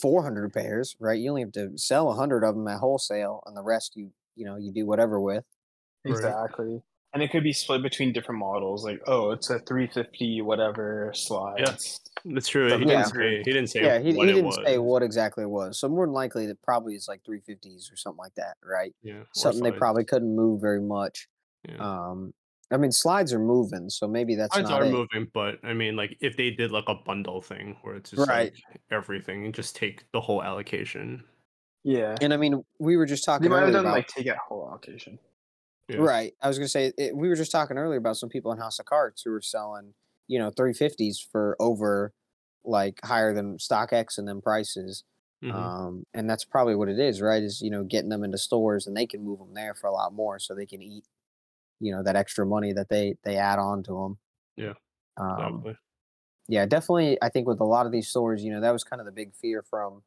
[0.00, 1.18] 400 pairs, right?
[1.18, 4.44] You only have to sell 100 of them at wholesale, and the rest you, you
[4.44, 5.44] know, you do whatever with.
[6.06, 6.10] Right.
[6.12, 6.82] Exactly.
[7.12, 8.84] And it could be split between different models.
[8.84, 12.00] Like, oh, it's a 350 whatever slides.
[12.24, 12.68] That's true.
[12.70, 13.02] But He yeah.
[13.02, 13.36] didn't say.
[13.38, 13.82] He didn't say.
[13.82, 14.58] yeah, he, what he didn't was.
[14.64, 15.80] say what exactly it was.
[15.80, 18.94] So more than likely, that probably is like 350s or something like that, right?
[19.02, 19.14] Yeah.
[19.14, 21.26] or Something they probably couldn't move very much.
[21.68, 21.78] Yeah.
[21.78, 22.32] Um,
[22.72, 24.92] I mean, slides are moving, so maybe that's Slides not are it.
[24.92, 28.28] moving, but I mean, like if they did like a bundle thing where it's just
[28.28, 28.52] Right.
[28.70, 31.24] like everything and just take the whole allocation.
[31.82, 32.14] Yeah.
[32.20, 34.28] And I mean, we were just They talking might have earlier done about like take
[34.28, 35.18] out whole allocation.
[35.90, 36.06] Yeah.
[36.06, 36.34] Right.
[36.40, 38.78] I was gonna say it, we were just talking earlier about some people in House
[38.78, 39.94] of Cards who were selling,
[40.28, 42.12] you know, three fifties for over
[42.64, 45.04] like higher than StockX and them prices.
[45.42, 45.70] Mhm.
[45.74, 47.42] Um, and that's probably what it is, right?
[47.42, 49.92] Is you know getting them into stores and they can move them there for a
[49.92, 51.06] lot more, so they can eat,
[51.80, 54.18] you know, that extra money that they they add on to them.
[54.56, 54.74] Yeah,
[55.16, 55.76] Um, Exactly.
[56.48, 57.18] yeah, definitely.
[57.22, 59.12] I think with a lot of these stores, you know, that was kind of the
[59.12, 60.02] big fear from,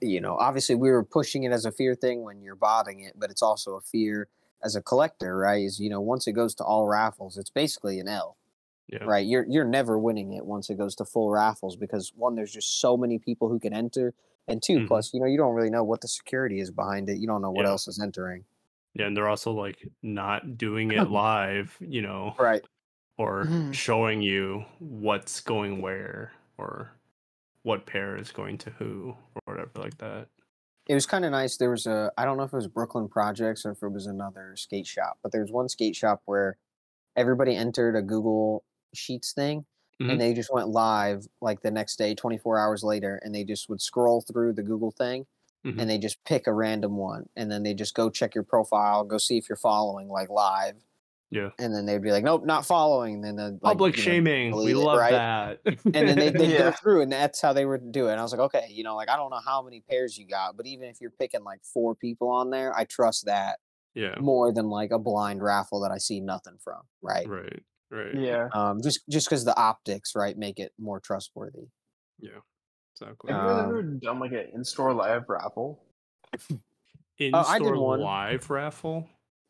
[0.00, 3.14] you know, obviously we were pushing it as a fear thing when you're botting it,
[3.18, 4.28] but it's also a fear
[4.64, 5.62] as a collector, right?
[5.64, 8.36] Is you know, once it goes to all raffles, it's basically an L,
[8.88, 9.06] Yeah.
[9.06, 9.26] right?
[9.26, 12.80] You're you're never winning it once it goes to full raffles because one, there's just
[12.80, 14.14] so many people who can enter,
[14.48, 14.82] and 2 Mhm.
[14.82, 17.18] plus, you know, you don't really know what the security is behind it.
[17.18, 17.66] You don't know what Yeah.
[17.66, 18.44] else is entering.
[18.94, 22.64] Yeah, and they're also like not doing it live, you know, Right.
[23.18, 23.72] or Mhm.
[23.72, 26.92] showing you what's going where or
[27.64, 30.28] what pair is going to who or whatever like that.
[30.86, 31.56] It was kind of nice.
[31.56, 34.06] There was a I don't know if it was Brooklyn Projects or if it was
[34.06, 36.58] another skate shop, but there was one skate shop where
[37.16, 38.64] everybody entered a Google
[38.94, 39.66] Sheets thing
[40.00, 40.08] Mhm.
[40.10, 43.68] and they just went live like the next day, 24 hours later, and they just
[43.68, 45.26] would scroll through the Google thing
[45.64, 45.78] Mhm.
[45.78, 49.04] and they just pick a random one and then they just go check your profile,
[49.04, 50.76] go see if you're following like live.
[51.32, 51.48] Yeah.
[51.58, 53.24] And then they'd be like, Nope, not following.
[53.24, 54.54] And then like, Public you know, shaming.
[54.54, 55.12] We delete it, love right?
[55.12, 55.60] that.
[55.64, 56.70] and then they they go Yeah.
[56.72, 58.12] through and that's how they would do it.
[58.12, 60.26] And I was like, okay, you know, like I don't know how many pairs you
[60.26, 63.58] got, but even if you're picking like four people on there, I trust that
[63.94, 64.14] yeah.
[64.20, 67.26] more than like a blind raffle that I see nothing from, right?
[67.26, 67.62] Right.
[67.90, 68.14] Right.
[68.14, 68.48] Yeah.
[68.52, 71.68] Um, just just because the optics, right, make it more trustworthy.
[72.20, 72.40] Yeah.
[72.94, 73.32] Exactly.
[73.32, 75.82] Have you Um, ever done like an in-store live raffle?
[77.18, 78.00] In I did store one.
[78.00, 79.08] live raffle.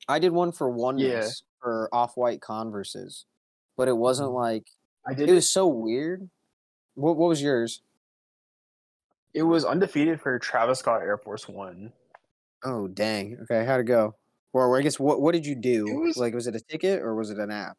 [0.08, 0.96] I did one for one.
[0.96, 3.24] oneness for off white Converses,
[3.76, 4.34] but it wasn't Mm.
[4.34, 4.66] like
[5.06, 5.28] I did.
[5.28, 6.28] it was so weird.
[6.94, 7.82] What what was yours?
[9.34, 11.92] It was undefeated for Travis Scott Air Force One.
[12.64, 13.38] Oh dang.
[13.42, 14.14] Okay, how'd it go?
[14.52, 15.84] Well, I guess what what did you do?
[16.00, 17.76] was- like, was it a ticket or was it an app?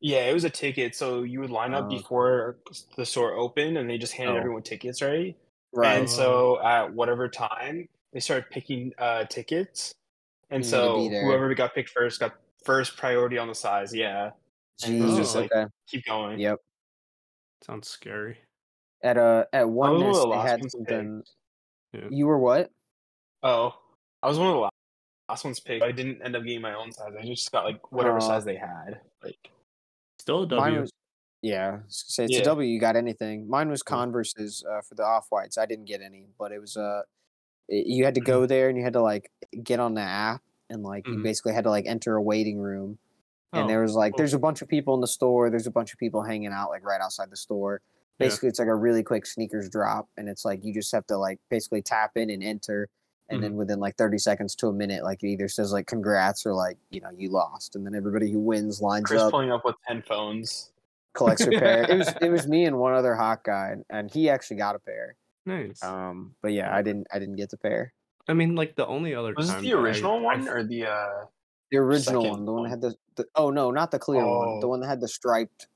[0.00, 0.94] Yeah, it was a ticket.
[0.94, 1.88] So you would line up Oh.
[1.88, 2.56] before
[2.96, 4.38] the store opened, and they just handed Oh.
[4.38, 5.36] everyone tickets, right?
[5.72, 5.98] Right.
[5.98, 9.94] And so at whatever time they started picking uh, tickets,
[10.50, 11.24] and You so be there.
[11.24, 12.34] whoever got picked first got
[12.64, 13.94] first priority on the size.
[13.94, 14.30] Yeah,
[14.84, 15.66] and Jeez, just like okay.
[15.88, 16.38] keep going.
[16.40, 16.58] Yep.
[17.62, 18.38] Sounds scary.
[19.02, 21.22] At uh at one of oneness the they had something.
[21.92, 22.08] Yeah.
[22.10, 22.70] You were what?
[23.42, 23.74] Oh,
[24.22, 24.72] I was one of the last,
[25.28, 25.84] last ones picked.
[25.84, 27.12] I didn't end up getting my own size.
[27.18, 29.00] I just got like whatever Uh, size they had.
[29.22, 29.50] Like
[30.18, 30.60] Still a W.
[30.60, 30.92] Mine was.
[31.42, 32.40] Yeah, I was say it's Yeah.
[32.40, 32.68] a W.
[32.68, 33.48] You got anything?
[33.48, 33.90] Mine was Yeah.
[33.94, 35.58] Converse's uh, for the off whites.
[35.58, 37.06] I didn't get any, but it was uh, it-
[37.68, 38.26] you had to Mm-hmm.
[38.26, 39.30] go there and you had to like
[39.62, 41.22] get on the app and like you Mhm.
[41.22, 42.98] basically had to like enter a waiting room.
[43.52, 44.18] And Oh, there was like, cool.
[44.18, 45.50] there's a bunch of people in the store.
[45.50, 47.80] There's a bunch of people hanging out like right outside the store.
[48.18, 48.26] Yeah.
[48.26, 51.16] Basically, it's like a really quick sneakers drop, and it's like you just have to
[51.16, 52.88] like basically tap in and enter,
[53.28, 53.42] and Mm-hmm.
[53.42, 56.54] then within like 30 seconds to a minute, like it either says like congrats or
[56.54, 59.30] like you know you lost, and then everybody who wins lines Chris up.
[59.30, 60.70] pulling up with ten phones.
[61.14, 61.82] collects a pair.
[61.90, 64.78] It was it was me and one other hot guy, and he actually got a
[64.78, 65.14] pair.
[65.46, 65.80] Nice.
[65.82, 67.94] Um, but yeah, I didn't I didn't get the pair.
[68.28, 70.86] I mean, like the only other Was it the original I one f- or the
[70.86, 71.26] uh
[71.70, 74.58] The original one, the one that had the, the oh no, not the clear one,
[74.60, 74.68] the Oh.
[74.68, 75.68] one that had the striped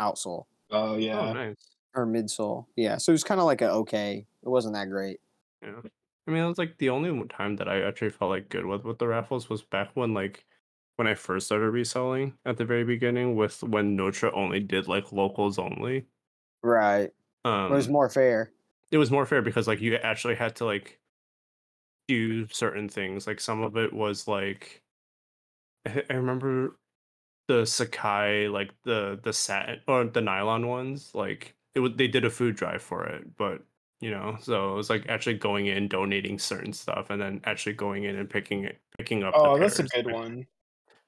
[0.00, 1.30] outsole Oh Oh, yeah.
[1.30, 1.76] nice.
[1.94, 2.66] or midsole.
[2.76, 4.26] Yeah, so it was kind of like a okay.
[4.42, 5.20] It wasn't that great.
[5.62, 5.82] Yeah.
[6.26, 8.84] I mean, it was like the only time that I actually felt like good with
[8.84, 10.44] with the raffles was back when like
[10.96, 15.12] when I first started reselling at the very beginning with when Notre only did like
[15.12, 16.06] locals only.
[16.62, 17.12] Right.
[17.44, 18.52] Um, it was more fair.
[18.90, 21.00] It was more fair because like you actually had to like
[22.08, 23.26] do certain things.
[23.26, 24.82] Like some of it was like
[25.86, 26.76] I I remember
[27.48, 31.10] the Sacai, like the the satin or the nylon ones.
[31.14, 33.62] Like it was they did a food drive for it, but
[34.00, 37.72] you know, so it was like actually going in, donating certain stuff, and then actually
[37.72, 39.34] going in and picking it, picking up.
[39.36, 40.46] Oh, that's a good one.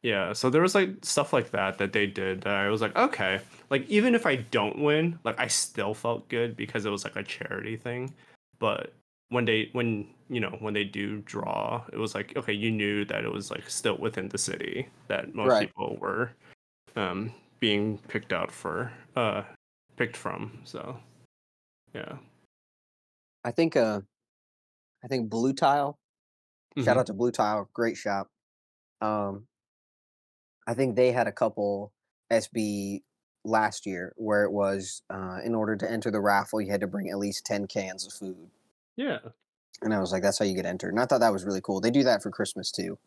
[0.03, 2.94] Yeah, so there was like stuff like that that they did that I was like,
[2.96, 3.40] okay,
[3.70, 7.16] like even if I don't win, like I still felt good because it was like
[7.16, 8.14] a charity thing.
[8.61, 8.92] But
[9.30, 13.05] when they when you know when they do draw, it was like okay, you knew
[13.07, 15.68] that it was like still within the city that most Right.
[15.68, 16.30] people were
[16.96, 19.42] um being picked out for uh
[19.96, 20.61] picked from.
[20.64, 20.96] So
[21.92, 22.18] yeah.
[23.44, 24.01] I think uh
[25.03, 25.99] I think Blue Tile.
[26.78, 27.01] Shout Mhm.
[27.01, 28.28] out to Blue Tile, great shop.
[29.01, 29.47] Um
[30.68, 31.92] I think they had a couple
[32.30, 33.02] SB
[33.44, 36.86] last year where it was uh in order to enter the raffle you had to
[36.86, 38.50] bring at least 10 cans of food.
[38.96, 39.18] Yeah.
[39.80, 40.90] And I was like that's how you get entered.
[40.90, 41.80] And I thought that was really cool.
[41.80, 42.98] They do that for Christmas too.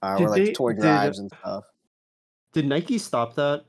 [0.00, 1.64] Uh Did or like they- toy did- drives and stuff.
[2.54, 3.64] Did Nike stop that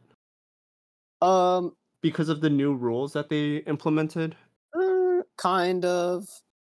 [1.21, 4.35] Um because of the new rules that they implemented?
[4.73, 6.27] Uh, kind of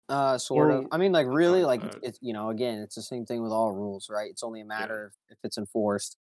[0.08, 3.02] uh sort of i mean like really like it's, it's you know again it's the
[3.02, 6.16] same thing with all rules right it's only a matter of if it's enforced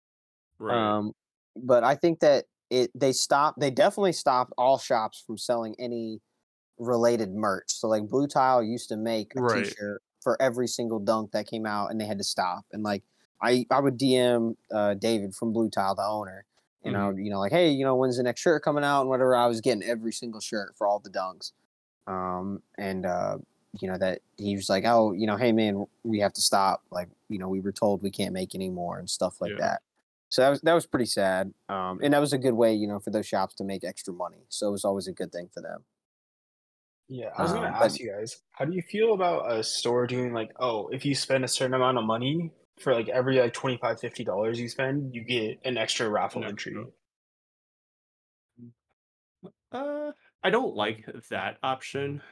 [0.59, 0.77] Right.
[0.97, 1.13] um
[1.57, 6.21] but i think that it they stopped they definitely stopped all shops from selling any
[6.79, 7.73] related merch.
[7.73, 9.73] So like blue tile used to make a Right.
[9.77, 12.65] shirt for every single dunk that came out and they had to stop.
[12.73, 13.03] And like
[13.43, 16.45] i i would dm uh david from blue tile the owner
[16.85, 19.03] you know you know like hey you know when's the next shirt coming out?
[19.03, 21.53] and whatever i was getting every single shirt for all the dunks.
[22.07, 23.39] Um and uh
[23.81, 26.83] you know that he was like oh you know hey man we have to stop.
[26.91, 29.59] Like you know we were told we can't make any more and stuff like Yeah.
[29.59, 29.83] that
[30.29, 32.87] so that was that was pretty sad um and that was a good way you
[32.87, 35.49] know for those shops to make extra money so it was always a good thing
[35.53, 35.85] for them
[37.11, 39.63] Yeah, I was gonna Um, but- ask you guys, how do you feel about a
[39.65, 43.41] store doing like, oh, if you spend a certain amount of money for like every
[43.41, 46.75] like 25 50 dollars you spend, you get an extra raffle No, entry.
[46.75, 46.93] no.
[49.73, 50.13] Uh,
[50.43, 52.23] I don't like that option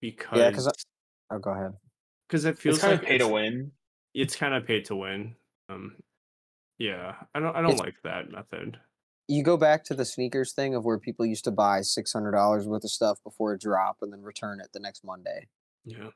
[0.00, 1.72] because Yeah, 'cause I- oh go ahead
[2.28, 3.72] because it feels It's kind like of pay to win.
[4.14, 5.36] It's kind of pay to win.
[5.68, 5.96] Um,
[6.82, 7.54] yeah, I don't.
[7.56, 8.78] I don't It's- like that method.
[9.28, 12.84] you go back to the sneakers thing of where people used to buy $600 worth
[12.84, 15.46] of stuff before a drop and then return it the next monday
[15.84, 16.08] Yeah.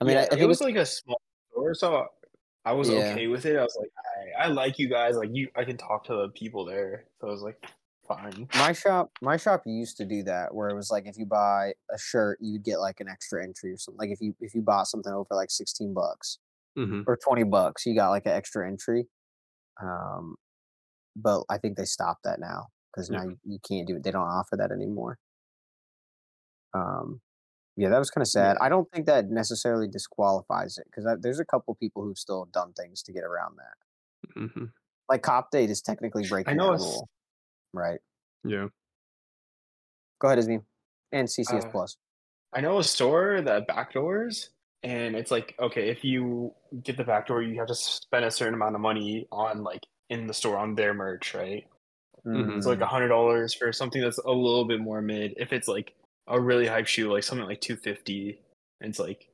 [0.00, 1.20] i mean yeah, I, I think it was like a small
[1.52, 2.06] store, so
[2.64, 3.10] I was Yeah.
[3.12, 3.56] okay with it.
[3.56, 3.90] I was like,
[4.38, 5.16] I, I like you guys.
[5.16, 7.04] Like you, I can talk to the people there.
[7.20, 7.62] So I was like,
[8.08, 8.48] fine.
[8.56, 11.72] my shop my shop used to do that where it was like if you buy
[11.94, 14.62] a shirt you'd get like an extra entry or something like if you if you
[14.62, 16.38] bought something over like 16 bucks
[16.76, 19.06] hmm or 20 bucks you got like an extra entry
[19.82, 20.36] um
[21.16, 24.10] but i think they stopped that now because now you, you can't do it they
[24.10, 25.18] don't offer that anymore
[26.74, 27.20] um
[27.76, 28.52] yeah that was kind of Yeah.
[28.52, 32.46] sad i don't think that necessarily disqualifies it because there's a couple people who've still
[32.52, 34.64] done things to get around that hmm
[35.08, 37.08] like cop date is technically breaking know that rule
[37.72, 38.00] right
[38.44, 38.68] Yeah.
[40.20, 40.62] go ahead Ismi.
[41.12, 41.96] and ccs Uh, plus
[42.52, 44.50] I know a store that backdoors,
[44.86, 48.54] and it's like, okay, if you get the backdoor, you have to spend a certain
[48.54, 51.66] amount of money on like in the store on their merch, right?
[52.24, 52.56] Mhm.
[52.56, 55.34] It's like a hundred dollars for something that's a little bit more mid.
[55.38, 55.92] If it's like
[56.28, 58.40] a really hype shoe, like something like two fifty,
[58.80, 59.28] and it's like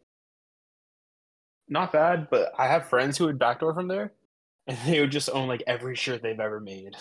[1.69, 2.29] not bad.
[2.31, 4.13] But I have friends who would backdoor from there,
[4.67, 6.97] and they would just own like every shirt they've ever made.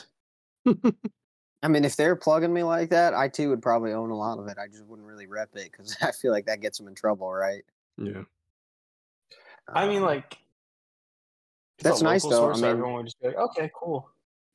[1.64, 4.40] I mean, if they're plugging me like that, I too would probably own a lot
[4.40, 4.58] of it.
[4.58, 7.32] I just wouldn't really rep it because I feel like that gets them in trouble,
[7.32, 7.64] right?
[7.98, 8.24] Yeah.
[9.74, 10.38] I mean, like
[11.80, 12.30] That's nice, though.
[12.30, 14.10] store, I mean- everyone would just be like, okay, cool.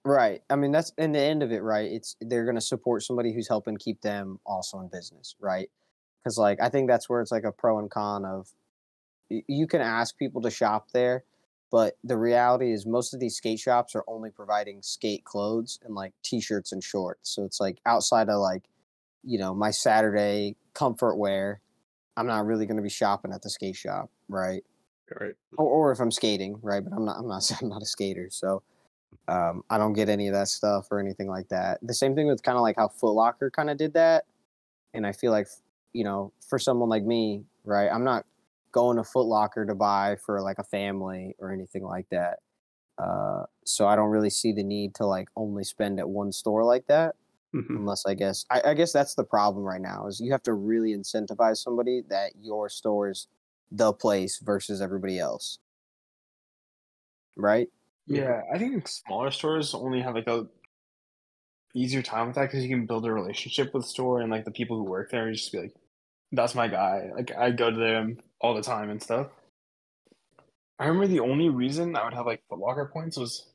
[0.05, 0.43] right.
[0.51, 1.91] I mean, that's in the end of it, right?
[1.91, 5.69] It's they're going to support somebody who's helping keep them also in business, right?
[6.23, 8.49] Because like I think that's where it's like a pro and con of
[9.29, 11.25] you can ask people to shop there,
[11.73, 15.95] but the reality is most of these skate shops are only providing skate clothes and
[15.95, 17.31] like t-shirts and shorts.
[17.31, 18.63] So it's like outside of like
[19.25, 21.61] you know my Saturday comfort wear,
[22.17, 24.63] I'm not really going to be shopping at the skate shop, right?
[25.21, 25.35] Right.
[25.57, 26.83] or, or if I'm skating, right?
[26.83, 27.19] But I'm not.
[27.19, 27.51] I'm not.
[27.63, 28.29] I'm not a skater.
[28.31, 28.63] So,
[29.29, 31.79] Um, I don't get any of that stuff or anything like that.
[31.83, 34.27] The same thing with kind of like how Foot Locker kind of did that,
[34.95, 35.49] and I feel like
[35.95, 37.91] you know, for someone like me, right?
[37.91, 38.27] I'm not
[38.73, 42.41] going to Foot Locker to buy for like a family or anything like that.
[42.99, 46.65] Uh, so I don't really see the need to like only spend at one store
[46.65, 47.17] like that
[47.53, 47.77] Mhm.
[47.77, 50.55] unless I guess I, I guess that's the problem right now is you have to
[50.55, 53.29] really incentivize somebody that your store is
[53.71, 55.59] the place versus everybody else.
[57.37, 57.69] Right?
[58.07, 60.47] Yeah, I think smaller stores only have like a
[61.75, 64.45] easier time with that because you can build a relationship with the store and like
[64.45, 65.75] the people who work there just be like,
[66.33, 67.11] that's my guy.
[67.15, 69.29] Like I go to them all the time and stuff.
[70.79, 73.47] I remember the only reason I would have like Foot Locker points was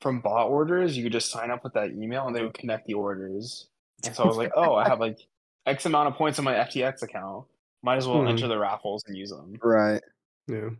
[0.00, 0.96] from bot orders.
[0.96, 3.68] You could just sign up with that email and they would connect the orders.
[4.04, 5.18] And so I was like, oh, I have like
[5.66, 7.46] X amount of points on my FLX account.
[7.82, 8.30] Might as well Mhm.
[8.30, 9.56] enter the raffles and use them.
[9.62, 10.02] Right.
[10.46, 10.70] Yeah.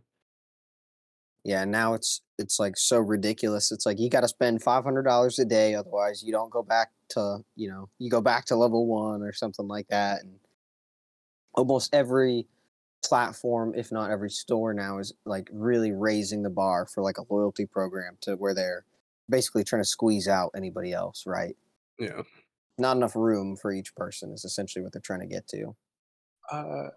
[1.43, 3.71] Yeah, now it's it's like so ridiculous.
[3.71, 6.61] It's like you got to spend five hundred dollars a day, otherwise you don't go
[6.61, 10.21] back to you know you go back to level one or something like that.
[10.21, 10.39] And
[11.55, 12.47] almost every
[13.03, 17.25] platform, if not every store now, is like really raising the bar for like a
[17.33, 18.85] loyalty program to where they're
[19.27, 21.25] basically trying to squeeze out anybody else.
[21.25, 21.57] Right?
[21.97, 22.21] Yeah.
[22.77, 25.75] Not enough room for each person is essentially what they're trying to get to.
[26.49, 26.89] Uh,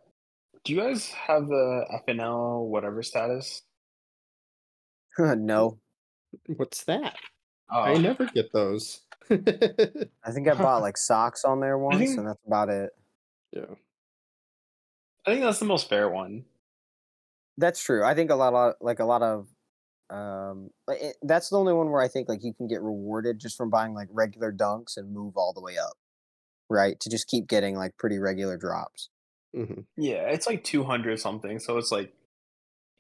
[0.65, 3.63] do you guys have the FNL whatever status?
[5.19, 5.79] no,
[6.57, 7.17] What's that?
[7.71, 9.01] Oh, I never get those.
[9.31, 12.91] I think I bought like socks on there once, think- and that's about it.
[13.53, 13.75] yeah.
[15.27, 16.45] I think that's the most fair one.
[17.57, 18.05] That's true.
[18.05, 19.49] I think a lot of like a lot of
[20.11, 23.57] um it, that's the only one where I think like you can get rewarded just
[23.57, 25.95] from buying like regular dunks and move all the way up.
[26.69, 26.99] Right?
[27.01, 29.09] To just keep getting like pretty regular drops.
[29.55, 31.59] Hmm Yeah, it's like 200 something.
[31.59, 32.13] So it's like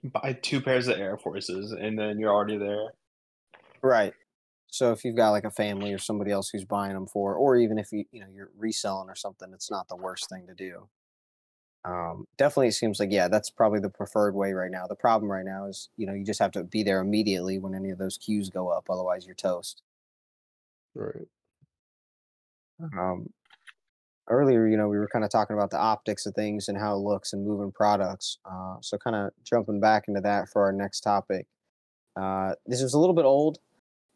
[0.04, 2.94] buy two pairs of Air Forces and then you're already there.
[3.82, 4.14] Right.
[4.68, 7.56] So if you've got like a family or somebody else who's buying them for or
[7.56, 10.54] even if you you know you're reselling or something, it's not the worst thing to
[10.54, 10.88] do.
[11.84, 14.86] Um definitely it seems like yeah, that's probably the preferred way right now.
[14.86, 17.74] The problem right now is, you know, you just have to be there immediately when
[17.74, 19.82] any of those queues go up, otherwise you're toast.
[20.94, 21.28] Right.
[22.80, 23.28] um,
[24.28, 26.94] earlier, you know, we were kind of talking about the optics of things and how
[26.94, 28.38] it looks and moving products.
[28.44, 31.46] Uh, so, kind of jumping back into that for our next topic.
[32.16, 33.58] Uh, this was a little bit old.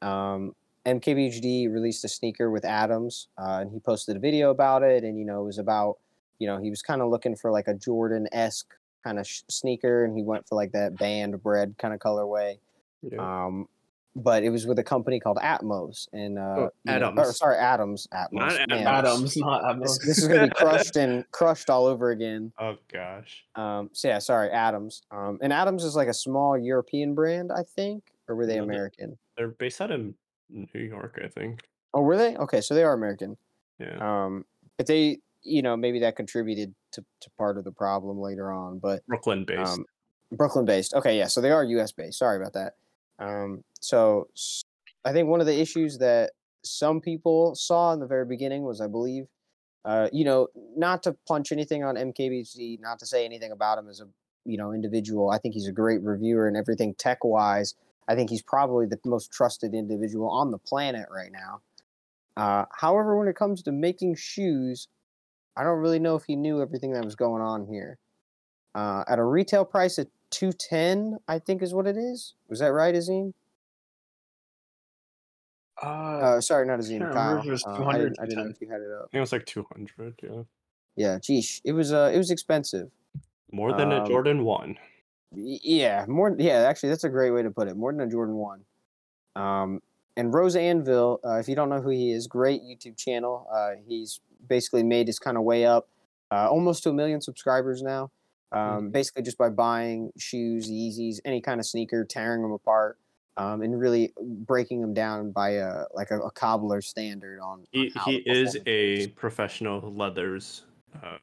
[0.02, 0.54] Um,
[0.86, 5.04] MKBHD released a sneaker with Atoms, uh, and he posted a video about it.
[5.04, 5.98] And you know, it was about,
[6.38, 8.72] you know, he was kind of looking for like a Jordan esque
[9.04, 12.58] kind of sh- sneaker, and he went for like that band bread kind of colorway.
[13.02, 13.18] Yeah.
[13.18, 13.68] Um,
[14.16, 17.36] but it was with a company called Atmos and uh, Oh, you know- or, Atoms.
[17.38, 18.08] sorry, Atmos.
[18.08, 18.32] Atmos.
[18.32, 18.86] Not man.
[18.86, 22.52] Atoms, not This, this is gonna be crushed and crushed all over again.
[22.58, 23.44] oh gosh.
[23.54, 25.02] Um, so yeah, sorry, Atoms.
[25.10, 28.64] Um, and Atoms is like a small European brand, I think, or were they No,
[28.64, 29.16] American?
[29.36, 30.14] They're based out in
[30.50, 31.62] New York, I think.
[31.94, 32.36] Oh, were they?
[32.36, 33.36] Okay, so they are American.
[33.78, 33.96] Yeah.
[34.24, 34.44] Um,
[34.76, 38.78] but they, you know, maybe that contributed to, to part of the problem later on.
[38.78, 39.72] But Brooklyn based.
[39.72, 39.84] um,
[40.32, 40.92] Brooklyn based.
[40.94, 41.92] Okay, yeah, so they are U.S.
[41.92, 42.18] based.
[42.18, 42.74] Sorry about that.
[43.20, 44.28] Um, so
[45.04, 46.32] I think one of the issues that
[46.64, 49.26] some people saw in the very beginning was, I believe,
[49.84, 53.88] uh, you know, not to punch anything on MKBC, not to say anything about him
[53.88, 54.08] as a
[54.44, 55.30] you know individual.
[55.30, 57.74] I think he's a great reviewer and everything tech wise.
[58.08, 61.60] I think he's probably the most trusted individual on the planet right now.
[62.36, 64.88] Uh, however, when it comes to making shoes,
[65.56, 67.98] I don't really know if he knew everything that was going on here.
[68.74, 72.34] Uh, at a retail price of two ten, I think is what it is.
[72.48, 73.34] Was that right, Azeem?
[75.82, 76.98] Uh, Uh, sorry, not Azeem.
[76.98, 77.42] can't Kyle.
[77.46, 79.04] it was Uh, I didn't, I if you had it up.
[79.04, 80.20] I think it was like 200.
[80.22, 80.42] Yeah.
[80.96, 82.90] Yeah, geesh, it was uh, it was expensive.
[83.52, 84.76] More than a Um, Jordan 1.
[85.34, 86.34] Yeah, more.
[86.38, 87.76] Yeah, actually, that's a great way to put it.
[87.76, 88.64] More than a Jordan one.
[89.36, 89.80] Um,
[90.16, 93.46] and Rose Anvil, uh, if you don't know who he is, great YouTube channel.
[93.52, 95.88] Uh, he's basically made his kind of way up,
[96.32, 98.10] uh, almost to a million subscribers now.
[98.50, 102.98] Um, Basically, just by buying shoes, Yeezys, any kind of sneaker, tearing them apart,
[103.38, 107.60] um, and really breaking them down by a like a, a cobbler standard on.
[107.60, 110.64] on He, how he is a professional leathers
[111.02, 111.18] uh,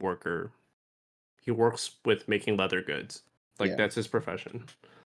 [0.00, 0.52] worker.
[1.40, 3.22] He works with making leather goods.
[3.58, 3.76] Like Yeah.
[3.76, 4.64] that's his profession.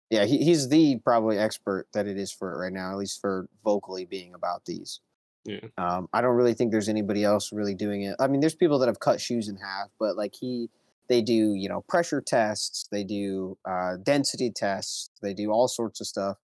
[0.10, 3.22] yeah, he, he's the probably expert that it is for it right now, at least
[3.22, 5.00] for vocally being about these.
[5.46, 5.60] Yeah.
[5.78, 8.16] Um, I don't really think there's anybody else really doing it.
[8.20, 10.70] I mean, there's people that have cut shoes in half, but like he,
[11.10, 16.00] they do, you know, pressure tests, they do uh, density tests, they do all sorts
[16.00, 16.38] of stuff,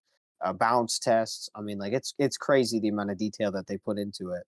[0.44, 1.48] uh, bounce tests.
[1.54, 4.44] I mean, like it's it's crazy the amount of detail that they put into it.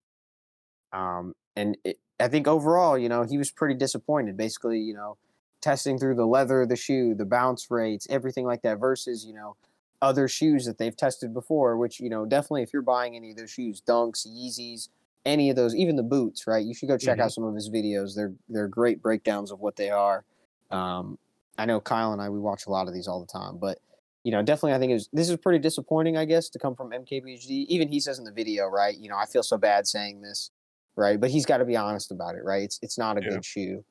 [0.92, 4.36] Um, and it, I think overall, you know, he was pretty disappointed.
[4.36, 5.16] Basically, you know,
[5.60, 9.56] testing through the leather the shoe, the bounce rates, everything like that, versus you know
[10.02, 11.76] other shoes that they've tested before.
[11.76, 14.88] Which you know, definitely, if you're buying any of those shoes, Dunks, Yeezys,
[15.24, 16.64] any of those, even the boots, right?
[16.64, 18.14] You should go check out some of his videos.
[18.14, 20.24] They're they're great breakdowns of what they are.
[20.70, 21.18] Um,
[21.58, 23.78] I know Kyle and I we watch a lot of these all the time, but
[24.24, 26.74] you know, definitely I think it was this is pretty disappointing, I guess, to come
[26.74, 27.66] from MKBHD.
[27.68, 28.96] Even he says in the video, right?
[28.96, 30.50] You know, I feel so bad saying this,
[30.96, 31.20] right?
[31.20, 32.62] But he's got to be honest about it, right?
[32.62, 33.30] It's it's not a Yeah.
[33.30, 33.84] good shoe.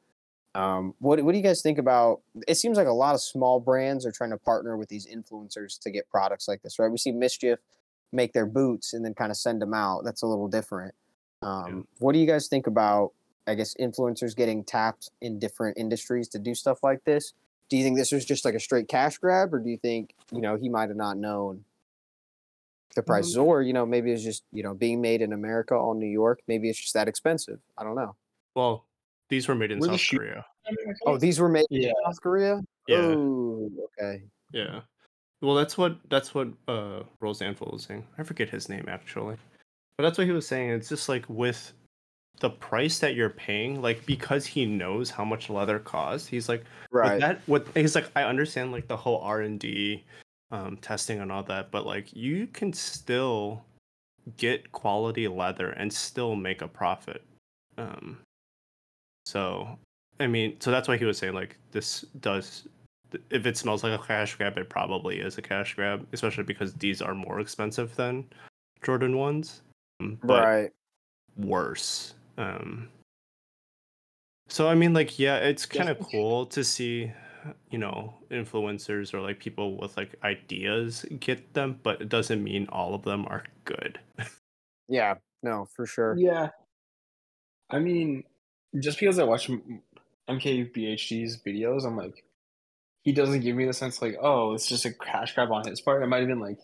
[0.56, 2.22] Um, what what do you guys think about?
[2.48, 5.80] It seems like a lot of small brands are trying to partner with these influencers
[5.82, 6.90] to get products like this, right?
[6.90, 7.60] We see Mischief
[8.12, 10.04] make their boots and then kind of send them out.
[10.04, 10.96] That's a little different.
[11.42, 13.12] Um, What do you guys think about?
[13.48, 17.34] I guess influencers getting tapped in different industries to do stuff like this.
[17.70, 20.14] Do you think this was just like a straight cash grab, or do you think
[20.32, 21.64] you know he might have not known
[22.96, 25.96] the prices, or you know maybe it's just you know being made in America or
[25.96, 26.42] New York?
[26.48, 27.60] Maybe it's just that expensive.
[27.78, 28.16] I don't know.
[28.56, 28.86] Well,
[29.30, 30.46] these were made in Were South shoe- Korea.
[31.06, 31.90] Oh, these were made Yeah.
[31.90, 32.62] in South Korea.
[32.88, 32.98] Yeah.
[32.98, 34.24] Oh, okay.
[34.52, 34.82] Yeah.
[35.42, 38.06] Well, that's what that's what uh Rose Anvil was saying.
[38.18, 39.38] I forget his name actually,
[39.98, 40.70] but that's what he was saying.
[40.70, 41.74] It's just like with
[42.39, 46.64] the price that you're paying, like because he knows how much leather costs, he's like,
[46.91, 47.20] Right.
[47.20, 48.10] that what he's like.
[48.16, 50.04] I understand like the whole R and D,
[50.52, 53.64] um, testing and all that, but like you can still
[54.38, 57.24] get quality leather and still make a profit.
[57.78, 58.20] Um,
[59.26, 59.78] so
[60.20, 62.68] I mean, so that's why he was saying like this does
[63.30, 66.74] if it smells like a cash grab, it probably is a cash grab, especially because
[66.74, 68.26] these are more expensive than
[68.84, 69.62] Jordan ones,
[70.24, 70.72] right.
[71.38, 72.14] worse.
[72.38, 72.89] Um,
[74.48, 76.20] so I mean, like, yeah, it's kind of Definitely.
[76.20, 77.12] cool to see,
[77.70, 82.68] you know, influencers or like people with like ideas get them, but it doesn't mean
[82.72, 84.00] all of them are good.
[84.89, 85.16] Yeah.
[85.43, 86.16] No, for sure.
[86.18, 86.50] Yeah.
[87.70, 88.24] I mean,
[88.80, 89.82] just because I watch M-
[90.30, 92.24] MKBHD's videos, I'm like,
[93.04, 95.82] he doesn't give me the sense like, oh, it's just a cash grab on his
[95.82, 96.04] part.
[96.04, 96.60] It might have been like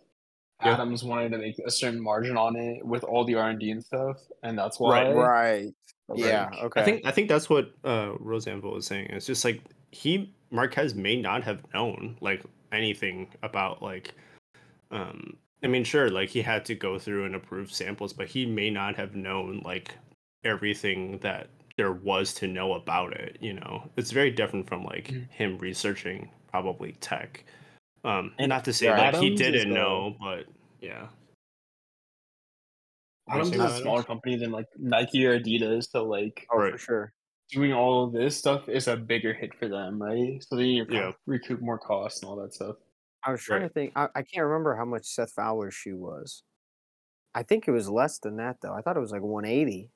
[0.61, 0.73] Yeah.
[0.73, 3.71] Atoms wanted to make a certain margin on it with all the R and D
[3.71, 5.11] and stuff, and that's why.
[5.11, 5.73] Right, Right.
[6.15, 6.49] Yeah.
[6.63, 6.81] Okay.
[6.81, 9.07] I think I think that's what uh Rose Anvil was saying.
[9.09, 14.13] It's just like he Marques may not have known like anything about like
[14.91, 18.45] um I mean sure like he had to go through and approve samples, but he
[18.45, 19.95] may not have known like
[20.43, 21.47] everything that
[21.77, 23.89] there was to know about it, you know.
[23.97, 25.29] It's very different from like Mhm.
[25.31, 27.43] him researching probably tech.
[28.03, 29.13] Um And not to say Right.
[29.13, 30.45] like he Atoms is didn't the- know, but
[30.81, 31.09] yeah.
[33.29, 36.77] Atoms is saying a smaller company than like Nike or Adidas, so like oh, for
[36.77, 37.13] sure.
[37.49, 40.43] doing all of this stuff is a bigger hit for them, right?
[40.43, 41.11] So they need to Yeah.
[41.25, 42.75] recoup more costs and all that stuff.
[43.23, 43.67] I was trying Right.
[43.69, 43.93] to think.
[43.95, 46.43] I, I can't remember how much Seth Fowler's shoe was.
[47.33, 48.73] I think it was less than that though.
[48.73, 49.89] I thought it was like 180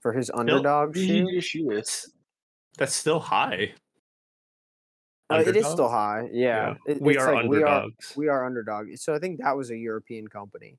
[0.00, 1.60] for his underdog Who did you shoe.
[1.60, 1.78] shoe with?
[1.78, 2.10] It's
[2.76, 3.74] that's still high.
[5.30, 6.28] Uh, it is still high.
[6.32, 8.16] Yeah, It- we are like we are underdogs.
[8.16, 8.96] we are underdog.
[8.96, 10.78] So I think that was a European company.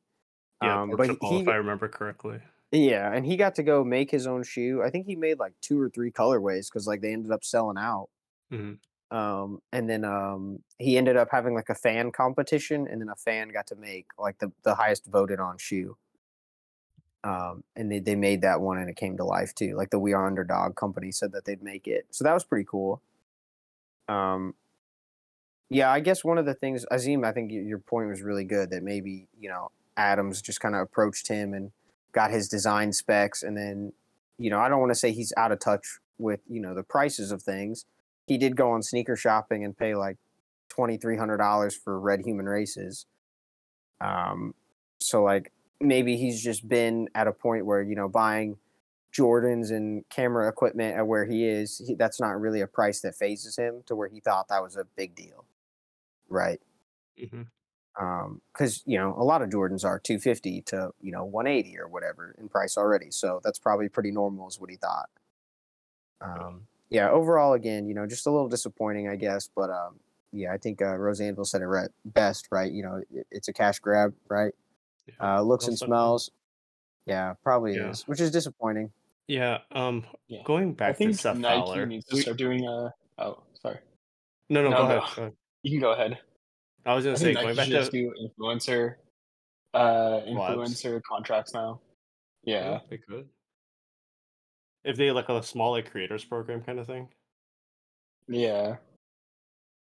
[0.61, 2.41] Yeah, Um, but he, if I remember correctly.
[2.71, 4.81] yeah, and he got to go make his own shoe.
[4.83, 7.77] I think he made like two or three colorways because like they ended up selling
[7.77, 8.09] out.
[8.51, 8.79] Mhm.
[9.11, 13.15] Um, and then um, he ended up having like a fan competition, and then a
[13.15, 15.97] fan got to make like the the highest voted on shoe.
[17.23, 19.75] Um, and they, they made that one, and it came to life too.
[19.75, 22.65] Like the We Are Underdog company said that they'd make it, so that was pretty
[22.69, 23.01] cool.
[24.07, 24.53] Um,
[25.69, 28.69] yeah, I guess one of the things, Azeem, I think your point was really good
[28.69, 31.71] that maybe you know Atoms just kind of approached him and
[32.11, 33.93] got his design specs, and then
[34.37, 36.83] you know I don't want to say he's out of touch with you know the
[36.83, 37.85] prices of things.
[38.27, 40.17] He did go on sneaker shopping and pay like
[40.69, 43.05] twenty three hundred dollars for Red Human Races.
[44.01, 44.53] Um,
[44.99, 45.51] so like
[45.81, 48.57] maybe he's just been at a point where you know buying
[49.15, 51.81] Jordans and camera equipment at where he is.
[51.87, 54.75] He, that's not really a price that fazes him to where he thought that was
[54.75, 55.45] a big deal,
[56.29, 56.61] right?
[57.19, 57.47] Mhm.
[57.99, 61.47] Um, because you know a lot of Jordans are two fifty to you know one
[61.47, 65.09] eighty or whatever in price already, so that's probably pretty normal, is what he thought.
[66.21, 69.99] Um, yeah, overall, again, you know, just a little disappointing, I guess, but um,
[70.31, 72.71] yeah, I think uh, Rose Anvil said it right best, right?
[72.71, 74.53] You know, it, it's a cash grab, right?
[75.07, 75.37] Yeah.
[75.37, 76.31] Uh, looks and smells,
[77.05, 77.89] yeah, probably Yeah.
[77.91, 78.91] is, which is disappointing.
[79.27, 79.59] Yeah.
[79.71, 80.05] Um.
[80.27, 80.41] Yeah.
[80.45, 81.85] Going I back to think Seth Nike Fowler.
[81.85, 82.93] needs to we- start doing a.
[83.17, 83.79] Oh, sorry.
[84.49, 84.97] no, no, No, go no.
[84.97, 85.15] ahead.
[85.15, 85.33] go ahead.
[85.63, 86.19] You can go ahead.
[86.85, 88.95] I was I gonna say think going Nike back should to just do influencer,
[89.73, 90.27] uh, Collabs.
[90.57, 91.81] influencer contracts now.
[92.43, 92.79] Yeah.
[92.89, 93.27] they could.
[94.83, 97.07] If they like a small like creators program kind of thing.
[98.27, 98.75] Yeah.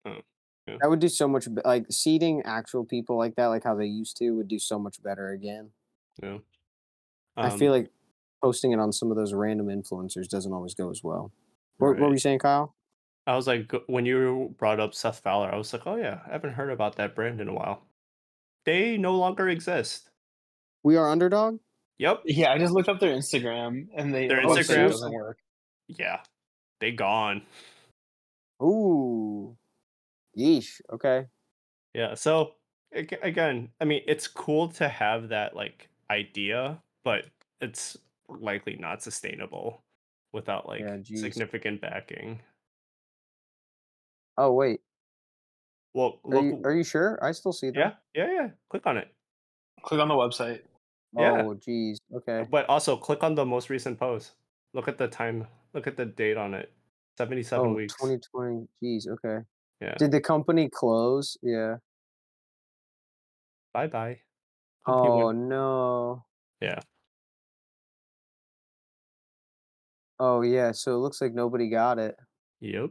[0.04, 3.86] That would do so much, be- like seating actual people like that, like how they
[3.86, 5.70] used to, would do so much better again.
[6.22, 6.38] Yeah.
[7.36, 7.90] I feel Um, like
[8.42, 11.32] posting it on some of those random influencers doesn't always go as well.
[11.78, 12.74] What, what were you saying, Kyle?
[13.26, 16.32] I was like, when you brought up Seth Fowler, I was like, oh yeah, I
[16.32, 17.82] haven't heard about that brand in a while.
[18.64, 20.10] They no longer exist.
[20.84, 21.58] We are underdog.
[21.98, 22.22] Yep.
[22.26, 25.38] Yeah, I just looked up their Instagram and they Their website Instagram- doesn't work.
[25.88, 26.20] Yeah.
[26.80, 27.42] They gone.
[28.62, 29.56] Ooh.
[30.38, 30.80] Yeesh.
[30.92, 31.26] Okay.
[31.94, 32.14] Yeah.
[32.14, 32.52] So
[32.92, 37.26] again, I mean, it's cool to have that like idea, but
[37.60, 37.96] it's
[38.42, 39.82] likely not sustainable
[40.32, 42.40] without like Yeah, significant backing.
[44.36, 44.80] Oh wait.
[45.94, 46.44] Well, Are look.
[46.44, 47.18] you, are you sure?
[47.22, 47.76] I still see that.
[48.14, 48.48] yeah, yeah, yeah.
[48.70, 49.08] Click on it.
[49.82, 50.60] Click on the website.
[51.16, 51.42] yeah.
[51.42, 51.98] Oh geez.
[52.14, 52.44] Okay.
[52.50, 54.32] But also click on the most recent post.
[54.74, 55.46] Look at the time.
[55.72, 56.72] Look at the date on it.
[57.16, 57.94] Seventy-seven Oh, weeks.
[57.94, 58.66] 2020.
[58.82, 59.08] Geez.
[59.08, 59.38] Okay.
[59.80, 59.94] Yeah.
[59.98, 61.38] Did the company close?
[61.42, 61.76] Yeah.
[63.72, 64.18] Bye bye.
[64.86, 66.24] Oh no.
[66.60, 66.80] Yeah.
[70.18, 70.72] Oh yeah.
[70.72, 72.16] So it looks like nobody got it.
[72.60, 72.90] Yep.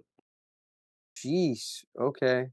[1.17, 1.83] Jeez.
[1.99, 2.45] Okay.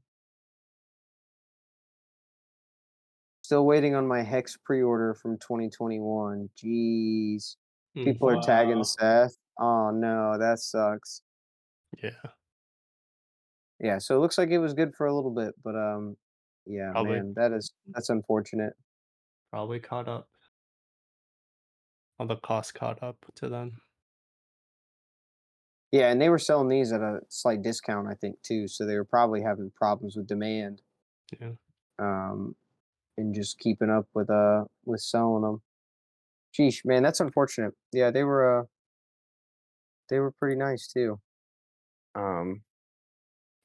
[3.41, 6.49] Still waiting on my Hex pre-order from 2021.
[6.57, 7.55] Jeez.
[7.97, 8.83] Mm, People are tagging Wow.
[8.83, 9.35] Seth.
[9.59, 11.21] Oh no, that sucks.
[12.01, 12.09] Yeah.
[13.79, 16.15] Yeah, so it looks like it was good for a little bit, but um
[16.65, 17.17] yeah, Probably.
[17.17, 18.73] man, that is that's unfortunate.
[19.51, 20.29] Probably caught up.
[22.17, 23.73] All the cost caught up to them.
[25.93, 28.67] Yeah, and they were selling these at a slight discount, I think, too.
[28.67, 30.81] So they were probably having problems with demand.
[31.39, 31.51] Yeah.
[31.99, 32.55] Um
[33.15, 35.61] and just keeping up with uh with selling them.
[36.51, 37.75] Sheesh, man, that's unfortunate.
[37.91, 38.63] Yeah, they were uh
[40.09, 41.19] they were pretty nice too.
[42.15, 42.63] Um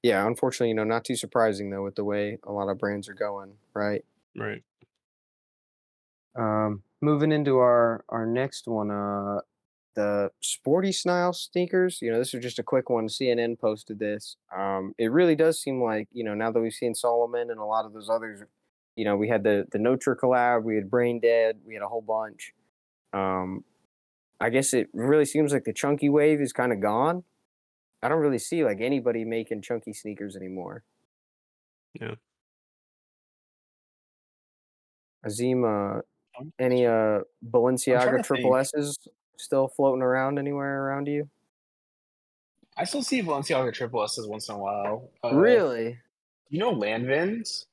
[0.03, 3.09] yeah, unfortunately, you know, not too surprising though with the way a lot of brands
[3.09, 4.05] are going, right?
[4.37, 4.63] Right.
[6.37, 9.41] Um, moving into our our next one, uh,
[9.99, 11.99] the sporty style sneakers.
[12.01, 13.09] You know, this is just a quick one.
[13.09, 14.37] CNN posted this.
[14.57, 17.65] Um, it really does seem like you know now that we've seen Salomon and a
[17.65, 18.43] lot of those others.
[18.95, 21.89] You know, we had the the Notre collab, we had Brain Dead, we had a
[21.89, 22.53] whole bunch.
[23.13, 23.65] Um,
[24.41, 27.25] I guess it really seems like the chunky wave is kind of gone.
[28.01, 30.85] I don't really see like anybody making chunky sneakers anymore.
[32.01, 32.15] Yeah.
[35.27, 36.03] Azeem, uh,
[36.61, 38.61] any uh Balenciaga triple think.
[38.61, 39.09] S's
[39.39, 41.29] still floating around anywhere around you?
[42.77, 45.11] I still see Balenciaga triple S's once in a while.
[45.25, 45.99] Uh, really?
[46.49, 47.65] You know Lanvins?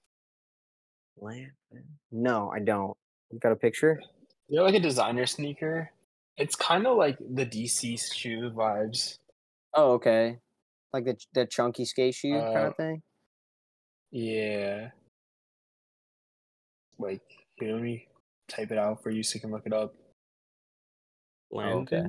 [1.21, 1.51] Lanvin?
[2.11, 2.95] No, I don't.
[3.31, 4.01] You got a picture?
[4.49, 5.91] They're like a designer sneaker.
[6.37, 9.19] It's kind of like the DC shoe vibes.
[9.73, 10.37] Oh, okay.
[10.93, 13.01] Like the the chunky skate shoe kind Uh, of thing.
[14.11, 14.89] Yeah.
[16.97, 17.21] Like,
[17.59, 18.07] here, let me
[18.47, 19.93] type it out for you so you can look it up.
[21.53, 22.03] Oh, okay.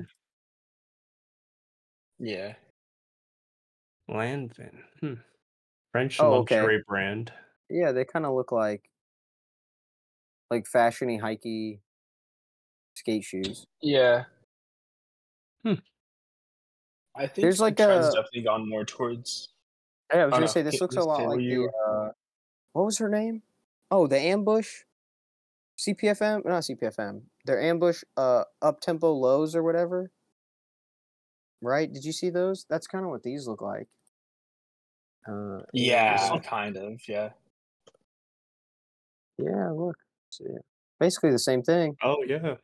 [2.19, 2.53] Yeah.
[4.09, 4.79] Lanvin.
[5.01, 5.13] Hmm.
[5.91, 6.57] French Oh, okay.
[6.57, 7.31] luxury brand.
[7.69, 8.89] Yeah, they kind of look like
[10.49, 11.79] like fashiony, hikey
[12.95, 13.65] skate shoes.
[13.81, 14.25] Yeah.
[15.63, 15.73] Hmm.
[17.15, 19.49] I think There's the like trend's a- definitely gone more towards.
[20.13, 20.51] Yeah, I was Oh, gonna no.
[20.51, 22.11] say this looks a lot like the you- uh,
[22.73, 23.43] what was her name?
[23.91, 24.83] Oh, the ambush.
[25.79, 27.21] CPFM, not CPFM.
[27.47, 30.11] Their ambush, uh, up tempo lows or whatever.
[31.61, 31.91] Right?
[31.91, 32.65] Did you see those?
[32.69, 33.87] That's kind of what these look like.
[35.27, 37.01] Uh, Yeah, kind of.
[37.07, 37.31] Yeah.
[39.37, 39.95] Yeah, look.
[40.29, 40.45] See.
[40.99, 41.95] Basically the same thing.
[42.03, 42.55] Oh yeah.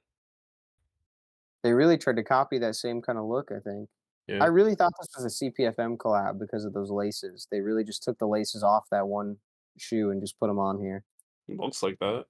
[1.64, 3.90] They really tried to copy that same kind of look, I think.
[4.28, 4.44] Yeah.
[4.44, 7.48] I really thought this was a CPFM collab because of those laces.
[7.52, 9.38] They really just took the laces off that one
[9.78, 11.04] shoe and just put them on here.
[11.48, 12.26] Looks like that.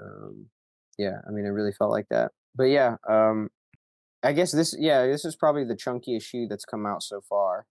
[0.00, 0.46] Um,
[0.98, 2.32] yeah, I mean, it really felt like that.
[2.54, 3.48] But yeah, um,
[4.22, 7.66] I guess this, yeah, this is probably the chunkiest shoe that's come out so far.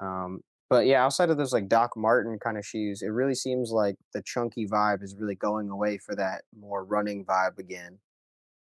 [0.00, 3.70] Um, but yeah, outside of those like Doc Marten kind of shoes, it really seems
[3.70, 7.98] like the chunky vibe is really going away for that more running vibe again,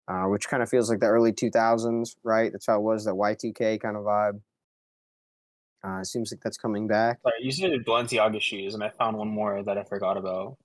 [0.07, 2.52] uh, which kind of feels like the early 2000s, right?
[2.52, 4.41] That's how it was, that Y2K kind of vibe.
[5.86, 7.20] Uh, it seems like that's coming back.
[7.22, 10.57] Sorry, you said Balenciaga shoes, and I found one more that I forgot about.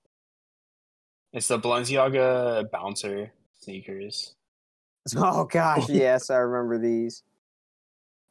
[1.33, 4.35] It's the Balenciaga bouncer sneakers.
[5.17, 7.23] Oh gosh, yes, I remember these.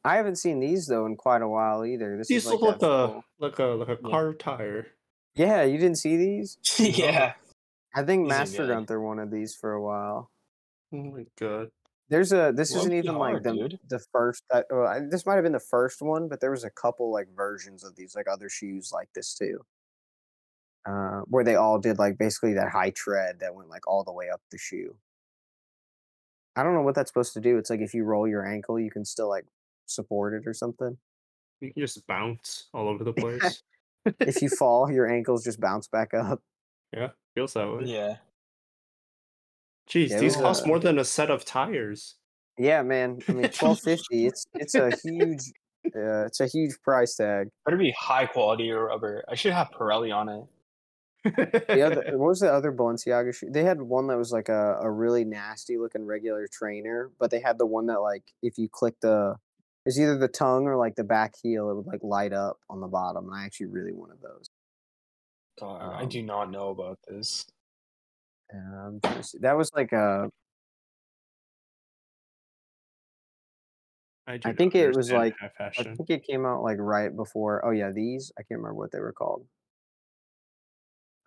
[0.05, 2.15] I haven't seen these though in quite a while either.
[2.17, 4.09] This These is look like like a full- like a like a Yeah.
[4.09, 4.87] car tire.
[5.35, 6.57] Yeah, you didn't see these?
[6.79, 7.33] yeah.
[7.93, 8.69] I think These Master good.
[8.73, 10.31] Gunther wanted these for a while.
[10.93, 11.71] Oh my god.
[12.07, 13.79] There's a this isn't Low-key even like the dude.
[13.89, 14.43] the first.
[14.49, 17.11] Uh, well, I- this might have been the first one, but there was a couple
[17.11, 19.59] like versions of these, like other shoes like this too,
[20.85, 24.13] uh, where they all did like basically that high tread that went like all the
[24.13, 24.95] way up the shoe.
[26.55, 27.57] I don't know what that's supposed to do.
[27.57, 29.45] It's like if you roll your ankle, you can still like
[29.85, 30.97] support it or something.
[31.61, 33.63] You can just bounce all over the place.
[34.19, 36.41] if you fall, your ankles just bounce back up.
[36.93, 37.83] yeah, feels that way.
[37.85, 38.17] Yeah.
[39.89, 42.15] Jeez, Yeah, these was, cost uh, more than a set of tires.
[42.57, 43.19] Yeah, man.
[43.27, 44.27] I mean, twelve fifty.
[44.27, 45.41] It's it's a huge,
[45.95, 47.49] uh, it's a huge price tag.
[47.65, 49.23] Better be high quality rubber.
[49.29, 50.43] I should have Pirelli on it.
[51.23, 53.49] The other, what was the other Balenciaga shoe?
[53.51, 57.39] They had one that was like a, a really nasty looking regular trainer, but they
[57.39, 59.35] had the one that like if you click the,
[59.85, 62.81] it's either the tongue or like the back heel, it would like light up on
[62.81, 64.49] the bottom, and I actually really wanted those.
[65.59, 67.45] God, I Um, do not know about this.
[68.53, 69.37] Um, trying to see.
[69.39, 70.29] that was like a,
[74.27, 77.65] I, I think it was like- I think it came out like right before.
[77.65, 79.45] Oh yeah, these I can't remember what they were called.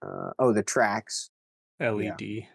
[0.03, 1.31] Uh, oh, the tracks.
[1.81, 2.47] LED.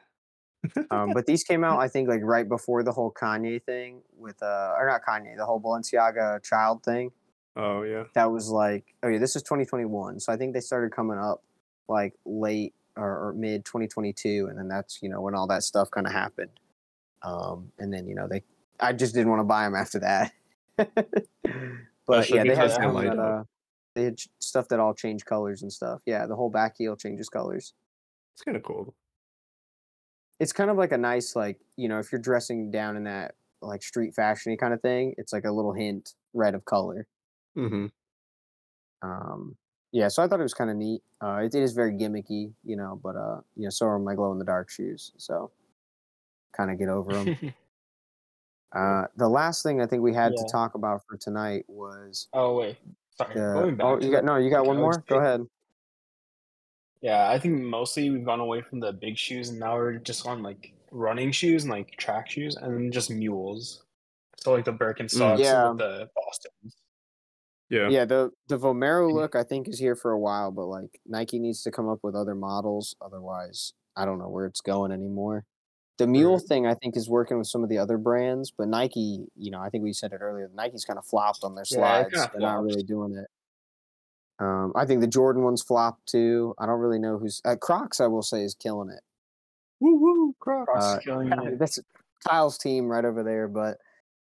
[0.91, 4.41] Um, but these came out, I think, like right before the whole Kanye thing with,
[4.43, 7.11] uh, or not Kanye, the whole Balenciaga child thing.
[7.55, 8.03] Oh yeah.
[8.13, 10.19] That was like, oh yeah, this is 2021.
[10.19, 11.43] So I think they started coming up
[11.87, 15.89] like late or, or mid 2022, and then that's you know when all that stuff
[15.91, 16.51] kind of happened.
[17.21, 18.43] Um, and then you know they,
[18.79, 20.31] I just didn't want to buy them after that.
[20.77, 20.97] but
[22.07, 23.43] Especially yeah, they had that, uh,
[23.95, 26.01] they had stuff that all change colors and stuff.
[26.05, 27.73] Yeah, the whole back heel changes colors.
[28.35, 28.95] It's kind of cool.
[30.39, 33.35] it's kind of like a nice like you know if you're dressing down in that
[33.61, 37.07] like street fashiony kind of thing it's like a little hint red of color
[37.57, 37.87] Mm-hmm.
[39.01, 39.57] um
[39.91, 42.53] yeah so i thought it was kind of neat uh it, it is very gimmicky
[42.63, 45.51] you know but uh you know so are my glow in the dark shoes so
[46.55, 47.53] kind of get over them
[48.75, 50.43] uh the last thing i think we had Yeah.
[50.43, 52.77] to talk about for tonight was oh wait,
[53.19, 53.33] sorry.
[53.35, 55.09] the Going back oh you got no you got one more Galaxy.
[55.09, 55.41] go ahead
[57.01, 60.25] Yeah, I think mostly we've gone away from the big shoes, and now we're just
[60.27, 63.83] on like running shoes and like track shoes, and then just mules.
[64.37, 65.69] So like the Birkenstocks Mm, Yeah.
[65.69, 66.75] and the Boston's.
[67.69, 67.87] Yeah.
[67.89, 69.13] yeah the the vomero Mhm.
[69.13, 71.99] look i think is here for a while but like nike needs to come up
[72.01, 75.45] with other models otherwise i don't know where it's going anymore
[75.99, 76.41] the mule Right.
[76.47, 79.59] thing i think is working with some of the other brands but nike you know
[79.59, 82.41] i think we said it earlier nike's kind of flopped on their slides kinda they're
[82.41, 83.27] not really doing it
[84.39, 87.99] um, i think the jordan one's flopped too i don't really know who's uh, crocs
[87.99, 89.01] i will say is killing it
[89.81, 90.69] Woo woo, Crocs.
[90.69, 91.59] Crocs Uh, killing I it.
[91.59, 91.80] that's
[92.27, 93.77] kyle's team right over there but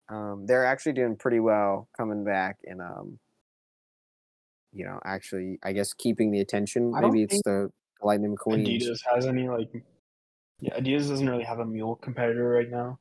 [0.09, 3.19] um, they're actually doing pretty well coming back and um,
[4.73, 7.71] you know actually i guess keeping the attention maybe it's the
[8.03, 9.83] lightning mcqueen Adidas has any like.
[10.61, 12.99] Yeah, Adidas doesn't really have a mule competitor right now.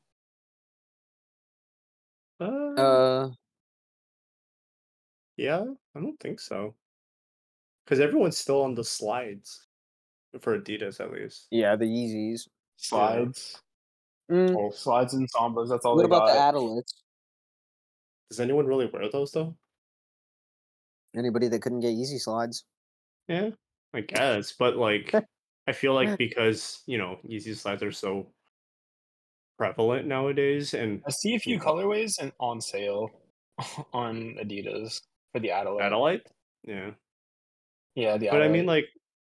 [2.40, 3.30] Uh, uh
[5.38, 5.64] yeah,
[5.96, 6.76] I don't think so.
[7.86, 9.68] Because everyone's still on the slides
[10.42, 11.48] for Adidas, at least.
[11.52, 13.62] yeah the yeezys Slides,
[14.30, 15.70] Mm, oh, slides and sambas.
[15.70, 16.10] That's all they have.
[16.10, 16.52] what about got.
[16.54, 16.94] the adilettes
[18.32, 19.56] Does anyone really wear those though?
[21.16, 22.66] anybody that couldn't get Yeezy slides
[23.30, 23.52] Yeah,
[23.94, 25.14] I guess, but like,
[25.68, 28.28] I feel like because you know Yeezy slides are so
[29.58, 31.62] prevalent nowadays, and I see a few Yeah.
[31.64, 33.10] colorways and on sale
[33.94, 35.02] on Adidas
[35.32, 35.84] for the Adelaide.
[35.86, 36.22] Adelaide,
[36.64, 36.92] yeah.
[37.96, 38.90] Yeah, the But I mean, like,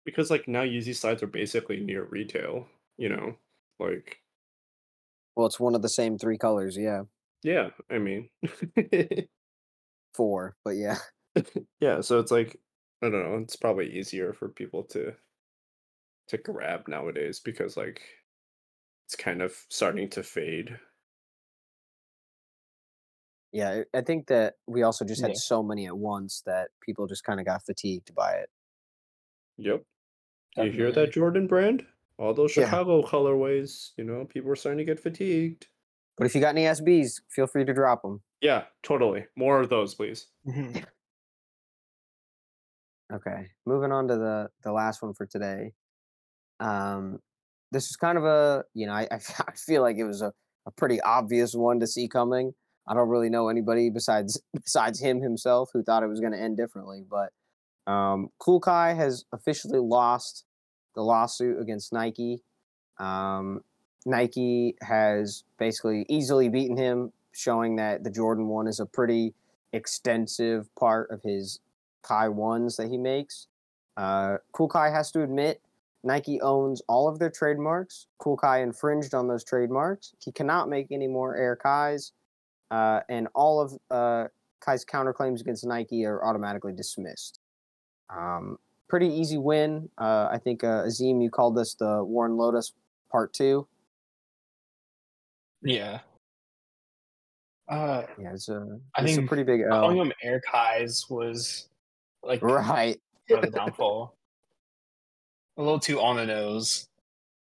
[0.05, 3.37] because like now Yeezy slides are basically near retail, you know,
[3.79, 4.21] like,
[5.37, 7.03] well it's one of the same three colors yeah
[7.45, 7.71] yeah.
[7.91, 8.29] I mean,
[10.15, 10.99] four but yeah
[11.81, 12.01] yeah.
[12.01, 12.61] So it's like
[13.03, 13.39] I don't know.
[13.39, 15.15] It's probably easier for people to
[16.29, 18.03] to grab nowadays because like
[19.07, 20.79] it's kind of starting to fade.
[23.53, 25.37] yeah i think that we also just had Yeah.
[25.37, 28.51] so many at once that people just kind of got fatigued by it
[29.61, 29.83] Yep.
[30.57, 31.85] You hear that, Jordan brand?
[32.17, 32.65] All those Yeah.
[32.67, 35.67] Chicago colorways, you know, people are starting to get fatigued.
[36.17, 39.27] but if you got any sbs feel free to drop them Yeah, totally.
[39.37, 40.27] More of those, please.
[43.11, 45.73] Okay, moving on to the the last one for today.
[46.61, 47.21] Um,
[47.71, 50.33] this is kind of a you know I, I feel like it was a,
[50.67, 52.55] a pretty obvious one to see coming.
[52.87, 56.41] I don't really know anybody besides besides him himself who thought it was going to
[56.41, 57.05] end differently.
[57.09, 57.33] But
[57.91, 60.45] um, Kool Kiy has officially lost
[60.95, 62.43] the lawsuit against Nike.
[62.99, 63.63] Um,
[64.05, 69.35] Nike has basically easily beaten him, showing that the Jordan one is a pretty
[69.73, 71.61] extensive part of his
[72.05, 73.47] Kiy ones that he makes.
[73.97, 75.61] Uh, Kool Kiy has to admit
[76.05, 78.07] Nike owns all of their trademarks.
[78.19, 80.15] Kool Kiy infringed on those trademarks.
[80.21, 82.13] He cannot make any more Air Kiys,
[82.71, 84.29] uh, and all of uh,
[84.67, 87.41] Kiy's counterclaims against Nike are automatically dismissed.
[88.11, 88.59] Um,
[88.89, 89.89] pretty easy win.
[89.99, 92.73] Uh, I think uh, Azeem, you called this the Warren Lotas
[93.11, 93.67] Part Two.
[95.63, 96.01] Yeah.
[97.69, 101.69] Uh, Yeah, it's a I it's a think pretty big calling him Eric Highs was
[102.23, 102.99] like Right.
[103.29, 104.15] the downfall.
[105.59, 106.89] A little too on the nose.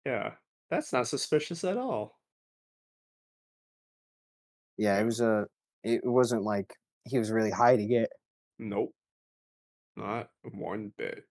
[0.06, 0.32] Yeah,
[0.70, 2.18] that's not suspicious at all.
[4.78, 5.48] Yeah, it was a.
[5.84, 6.74] It wasn't like
[7.04, 8.10] he was really hiding it.
[8.58, 8.94] Nope,
[9.96, 11.26] not one bit.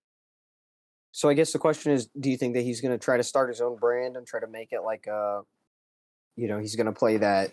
[1.13, 3.23] So I guess the question is, do you think that he's going to try to
[3.23, 5.43] start his own brand and try to make it like a,
[6.37, 7.53] you know, he's going to play that,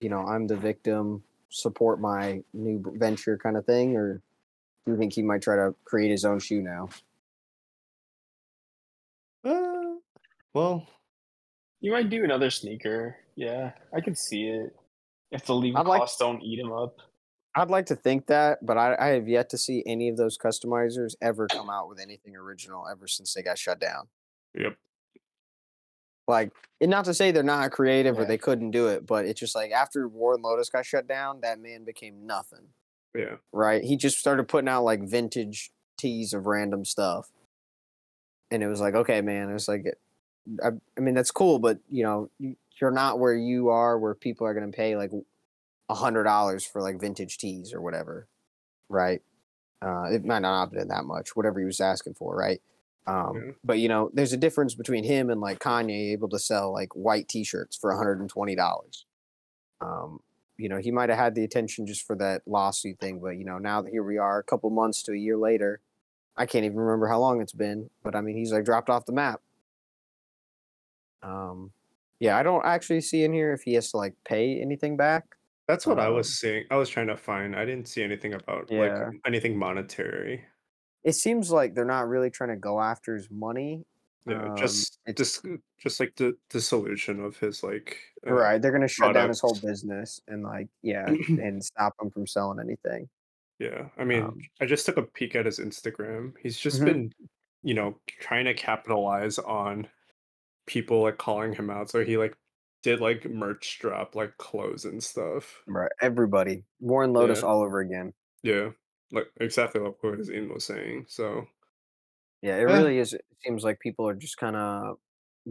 [0.00, 4.22] you know, I'm the victim, support my new venture kind of thing, or
[4.86, 6.88] do you think he might try to create his own shoe now?
[9.44, 9.96] Uh,
[10.54, 10.86] well,
[11.80, 13.16] You might do another sneaker.
[13.36, 14.76] Yeah, I could see it.
[15.30, 16.96] If the legal like- costs don't eat him up.
[17.54, 20.38] I'd like to think that, but I, I have yet to see any of those
[20.38, 24.08] customizers ever come out with anything original ever since they got shut down.
[24.58, 24.74] yep.
[26.26, 29.38] Like, and not to say they're not creative or they couldn't do it, but it's
[29.40, 32.68] just like after Warren Lotas got shut down, that man became nothing.
[33.14, 33.82] Yeah, right?
[33.84, 37.28] He just started putting out like vintage tees of random stuff,
[38.50, 39.84] and it was like, okay, man, it's like,
[40.62, 44.14] I, I mean, that's cool, but you know, you, you're not where you are, where
[44.14, 45.10] people are going to pay like
[45.88, 48.28] a hundred dollars for like vintage tees or whatever,
[48.88, 49.22] right?
[49.80, 52.60] Uh, it might not have been that much, whatever he was asking for, right?
[53.06, 53.52] Um, Yeah.
[53.64, 56.94] But you know, there's a difference between him and like Kanye able to sell like
[56.94, 59.06] white T-shirts for 120 dollars.
[59.80, 60.20] Um,
[60.56, 63.44] you know, he might have had the attention just for that lawsuit thing, but you
[63.44, 65.80] know, now that here we are, a couple months to a year later,
[66.36, 69.06] I can't even remember how long it's been, but I mean, he's like dropped off
[69.06, 69.40] the map.
[71.22, 71.72] Um,
[72.20, 75.24] yeah, I don't actually see in here if he has to like pay anything back.
[75.68, 76.64] that's what I Um, was seeing.
[76.70, 77.56] I was trying to find.
[77.56, 79.08] I didn't see anything about Yeah.
[79.10, 80.44] like anything monetary.
[81.04, 83.84] It seems like they're not really trying to go after his money.
[84.24, 85.44] Yeah, Um, just just
[85.80, 88.62] just like the dissolution of his like uh, right.
[88.62, 92.60] They're gonna shut down his whole business and like yeah, and stop him from selling
[92.60, 93.08] anything.
[93.58, 96.34] Yeah, I mean, Um, I just took a peek at his Instagram.
[96.38, 96.84] He's just Mhm.
[96.84, 97.12] been,
[97.62, 99.88] you know, trying to capitalize on
[100.72, 101.90] people like calling him out.
[101.90, 102.34] So he like
[102.82, 105.62] did like merch drop like clothes and stuff.
[105.66, 105.92] Right.
[106.00, 106.64] Everybody.
[106.80, 107.48] Warren Lotas Yeah.
[107.48, 108.12] all over again.
[108.42, 108.70] Yeah,
[109.12, 111.06] like exactly like what Zine was saying.
[111.08, 111.46] So
[112.40, 112.72] Yeah, it Eh.
[112.72, 113.12] really is.
[113.14, 114.96] It seems like people are just kind of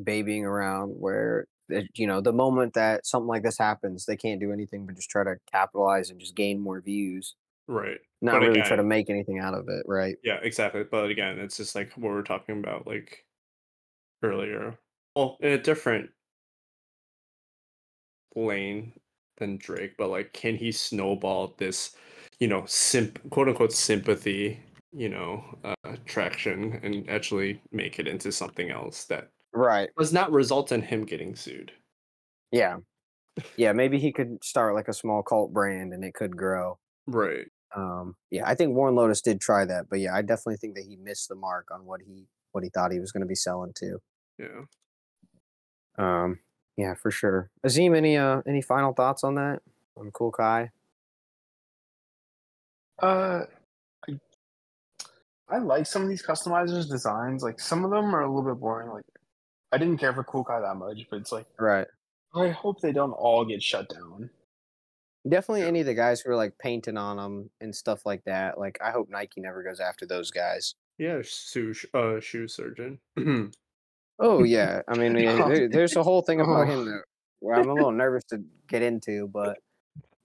[0.04, 4.42] babying around where, it- you know, the moment that something like this happens, they can't
[4.42, 7.36] do anything but just try to capitalize and just gain more views,
[7.68, 9.84] right, not But really try to make anything out of it.
[9.88, 10.18] Right.
[10.24, 10.84] yeah, exactly.
[10.84, 13.26] But again, it's just like what we are talking about like
[14.24, 14.78] earlier.
[15.16, 16.12] Well, in a different
[18.36, 18.94] lane
[19.38, 21.96] than Drake, but like, can he snowball this,
[22.40, 24.62] you know, simp quote unquote sympathy,
[24.92, 29.92] you know, uh, traction and actually make it into something else that Right.
[30.00, 31.74] does not result in him getting sued?
[32.52, 32.78] Yeah.
[33.58, 33.74] Yeah.
[33.74, 36.80] Maybe he could start like a small cult brand and it could grow.
[37.08, 37.52] Right.
[37.76, 40.86] Um, yeah, I think Warren Lotas did try that, but yeah, I definitely think that
[40.86, 43.36] he missed the mark on what he what he thought he was going to be
[43.36, 44.00] selling to.
[44.38, 44.66] Yeah.
[46.02, 46.40] Um,
[46.78, 47.52] yeah, for sure.
[47.66, 49.62] Azeem, any uh any final thoughts on that?
[49.96, 50.70] On Kool Kiy?
[53.02, 53.42] Uh,
[54.08, 54.14] I,
[55.50, 57.44] I like some of these customizers' designs.
[57.44, 58.90] Like some of them are a little bit boring.
[58.90, 59.06] Like
[59.72, 61.88] I didn't care for Kool Kiy that much, but it's like Right.
[62.34, 64.30] I hope they don't all get shut down.
[65.28, 68.58] Definitely any of the guys who are like painting on them and stuff like that.
[68.58, 70.74] Like I hope Nike never goes after those guys.
[70.98, 71.22] Yeah.
[71.22, 73.00] Shoe, uh, shoe surgeon.
[74.22, 75.50] Oh yeah, I mean yeah, Oh.
[75.50, 76.72] there, there's a whole thing about Oh.
[76.72, 77.04] him that
[77.42, 79.58] where I'm a little nervous to get into, but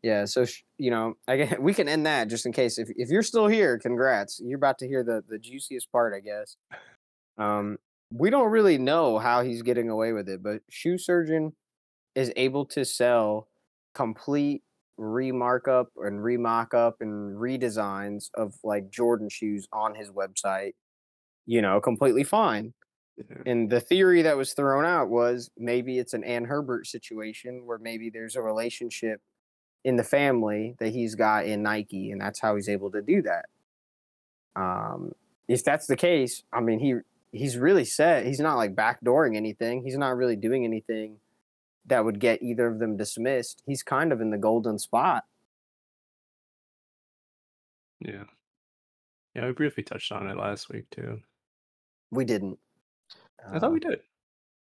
[0.02, 0.24] yeah.
[0.26, 3.08] So sh- you know, I get, we can end that just in case if if
[3.08, 4.40] you're still here, congrats.
[4.44, 6.56] You're about to hear the the juiciest part, I guess.
[7.38, 7.78] Um,
[8.12, 11.52] we don't really know how he's getting away with it, but Shoe Surgeon
[12.14, 13.48] is able to sell
[13.94, 14.62] complete
[15.00, 20.72] remarkup and remock up and redesigns of like Jordan shoes on his website.
[21.46, 22.72] You know, completely fine.
[23.16, 23.42] Yeah.
[23.46, 27.78] And the theory that was thrown out was maybe it's an Ann Hebert situation where
[27.78, 29.20] maybe there's a relationship
[29.84, 33.22] in the family that he's got in Nike, and that's how he's able to do
[33.22, 33.46] that.
[34.54, 35.12] Um,
[35.48, 36.96] if that's the case, I mean, he
[37.32, 38.26] he's really set.
[38.26, 39.82] He's not like backdooring anything.
[39.82, 41.18] He's not really doing anything
[41.86, 43.62] that would get either of them dismissed.
[43.66, 45.24] He's kind of in the golden spot.
[48.00, 48.24] Yeah.
[49.34, 49.46] Yeah.
[49.46, 51.20] We briefly touched on it last week too.
[52.10, 52.58] We didn't.
[53.52, 54.00] I thought we did.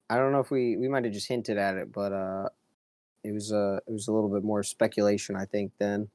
[0.09, 2.49] I don't know if we we might have just hinted at it, but uh,
[3.23, 5.71] it was uh it was a little bit more speculation, I think.
[5.79, 6.09] Then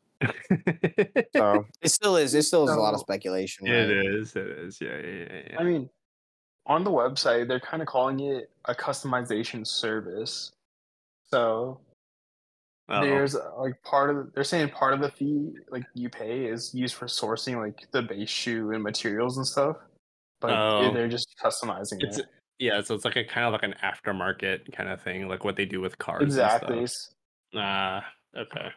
[1.35, 2.35] so it still is.
[2.35, 3.67] It still is a lot of speculation.
[3.67, 4.07] It right?
[4.15, 4.37] is.
[4.37, 4.81] It is.
[4.81, 4.97] Yeah.
[4.99, 5.11] Yeah.
[5.31, 5.43] Yeah.
[5.51, 5.59] yeah.
[5.59, 5.91] I mean,
[6.67, 10.53] on the website, they're kind of calling it a customization service.
[11.31, 11.81] So
[12.89, 13.01] Oh.
[13.01, 16.75] there's uh, like part of they're saying part of the fee like you pay is
[16.75, 19.77] used for sourcing like the base shoe and materials and stuff,
[20.43, 20.93] but Oh.
[20.93, 22.27] they're just customizing It's it.
[22.59, 25.57] yeah, so it's like a kind of like an aftermarket kind of thing, like what
[25.57, 26.23] they do with cars.
[26.23, 26.79] Exactly.
[26.79, 27.15] And stuff.
[27.55, 28.05] Ah,
[28.37, 28.69] okay.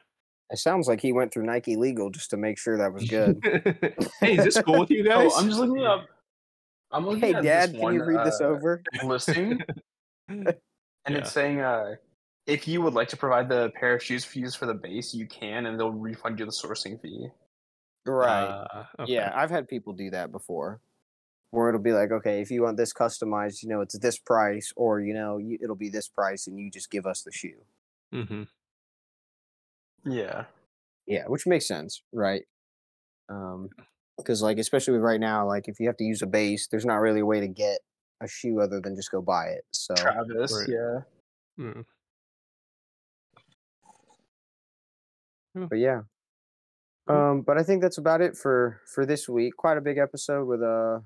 [0.52, 3.40] It sounds like he went through Nike Legal just to make sure that was good.
[4.22, 5.32] hey, is this cool with you guys?
[5.36, 6.06] Oh, I'm just looking up.
[6.92, 8.84] I'm looking hey, at Dad, this can you one, read this uh, over?
[9.04, 9.60] listing,
[10.30, 10.46] and
[11.10, 11.18] Yeah.
[11.18, 11.96] it's saying uh,
[12.46, 15.14] if you would like to provide the pair of shoes for use for the base,
[15.16, 17.28] you can, and they'll refund you the sourcing fee.
[18.06, 18.44] Right.
[18.44, 19.14] Uh, okay.
[19.14, 20.80] Yeah, I've had people do that before.
[21.56, 24.74] Where it'll be like, okay, if you want this customized, you know, it's this price,
[24.76, 27.62] or you know, you, it'll be this price, and you just give us the shoe.
[28.12, 28.44] hmm
[30.04, 30.46] Yeah.
[31.08, 32.44] Yeah, which makes sense, right?
[33.30, 33.70] Um,
[34.18, 36.86] because like especially with right now, like if you have to use a base, there's
[36.86, 37.80] not really a way to get
[38.22, 39.64] a shoe other than just go buy it.
[39.72, 40.52] So, Travis.
[40.52, 40.70] Right.
[40.70, 41.00] Yeah.
[41.60, 41.86] Mm.
[45.70, 46.02] but yeah.
[47.08, 49.56] Um, but I think that's about it for for this week.
[49.58, 51.00] Quite a big episode with uh,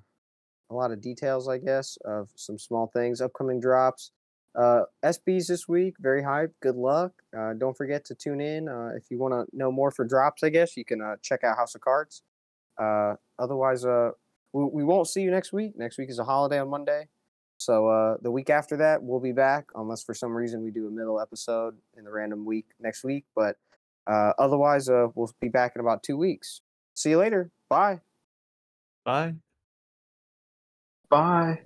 [0.69, 4.11] a lot of details, I guess, of some small things, upcoming drops.
[4.57, 6.53] Uh, SBs this week, very hype.
[6.61, 7.11] Good luck.
[7.37, 8.67] Uh, don't forget to tune in.
[8.67, 11.43] Uh, if you want to know more for drops, I guess you can uh, check
[11.43, 12.23] out House of Cards.
[12.77, 14.11] Uh, otherwise, uh,
[14.53, 15.73] we, we won't see you next week.
[15.77, 17.07] Next week is a holiday on Monday.
[17.57, 20.91] So the week after that, we'll be back, unless for some reason we do a
[20.91, 23.25] middle episode in the random week next week.
[23.35, 23.57] But
[24.07, 26.61] otherwise, we'll be back in about two weeks.
[26.93, 27.51] See you later.
[27.67, 27.99] Bye.
[29.03, 29.35] Bye.
[31.09, 31.59] Bye.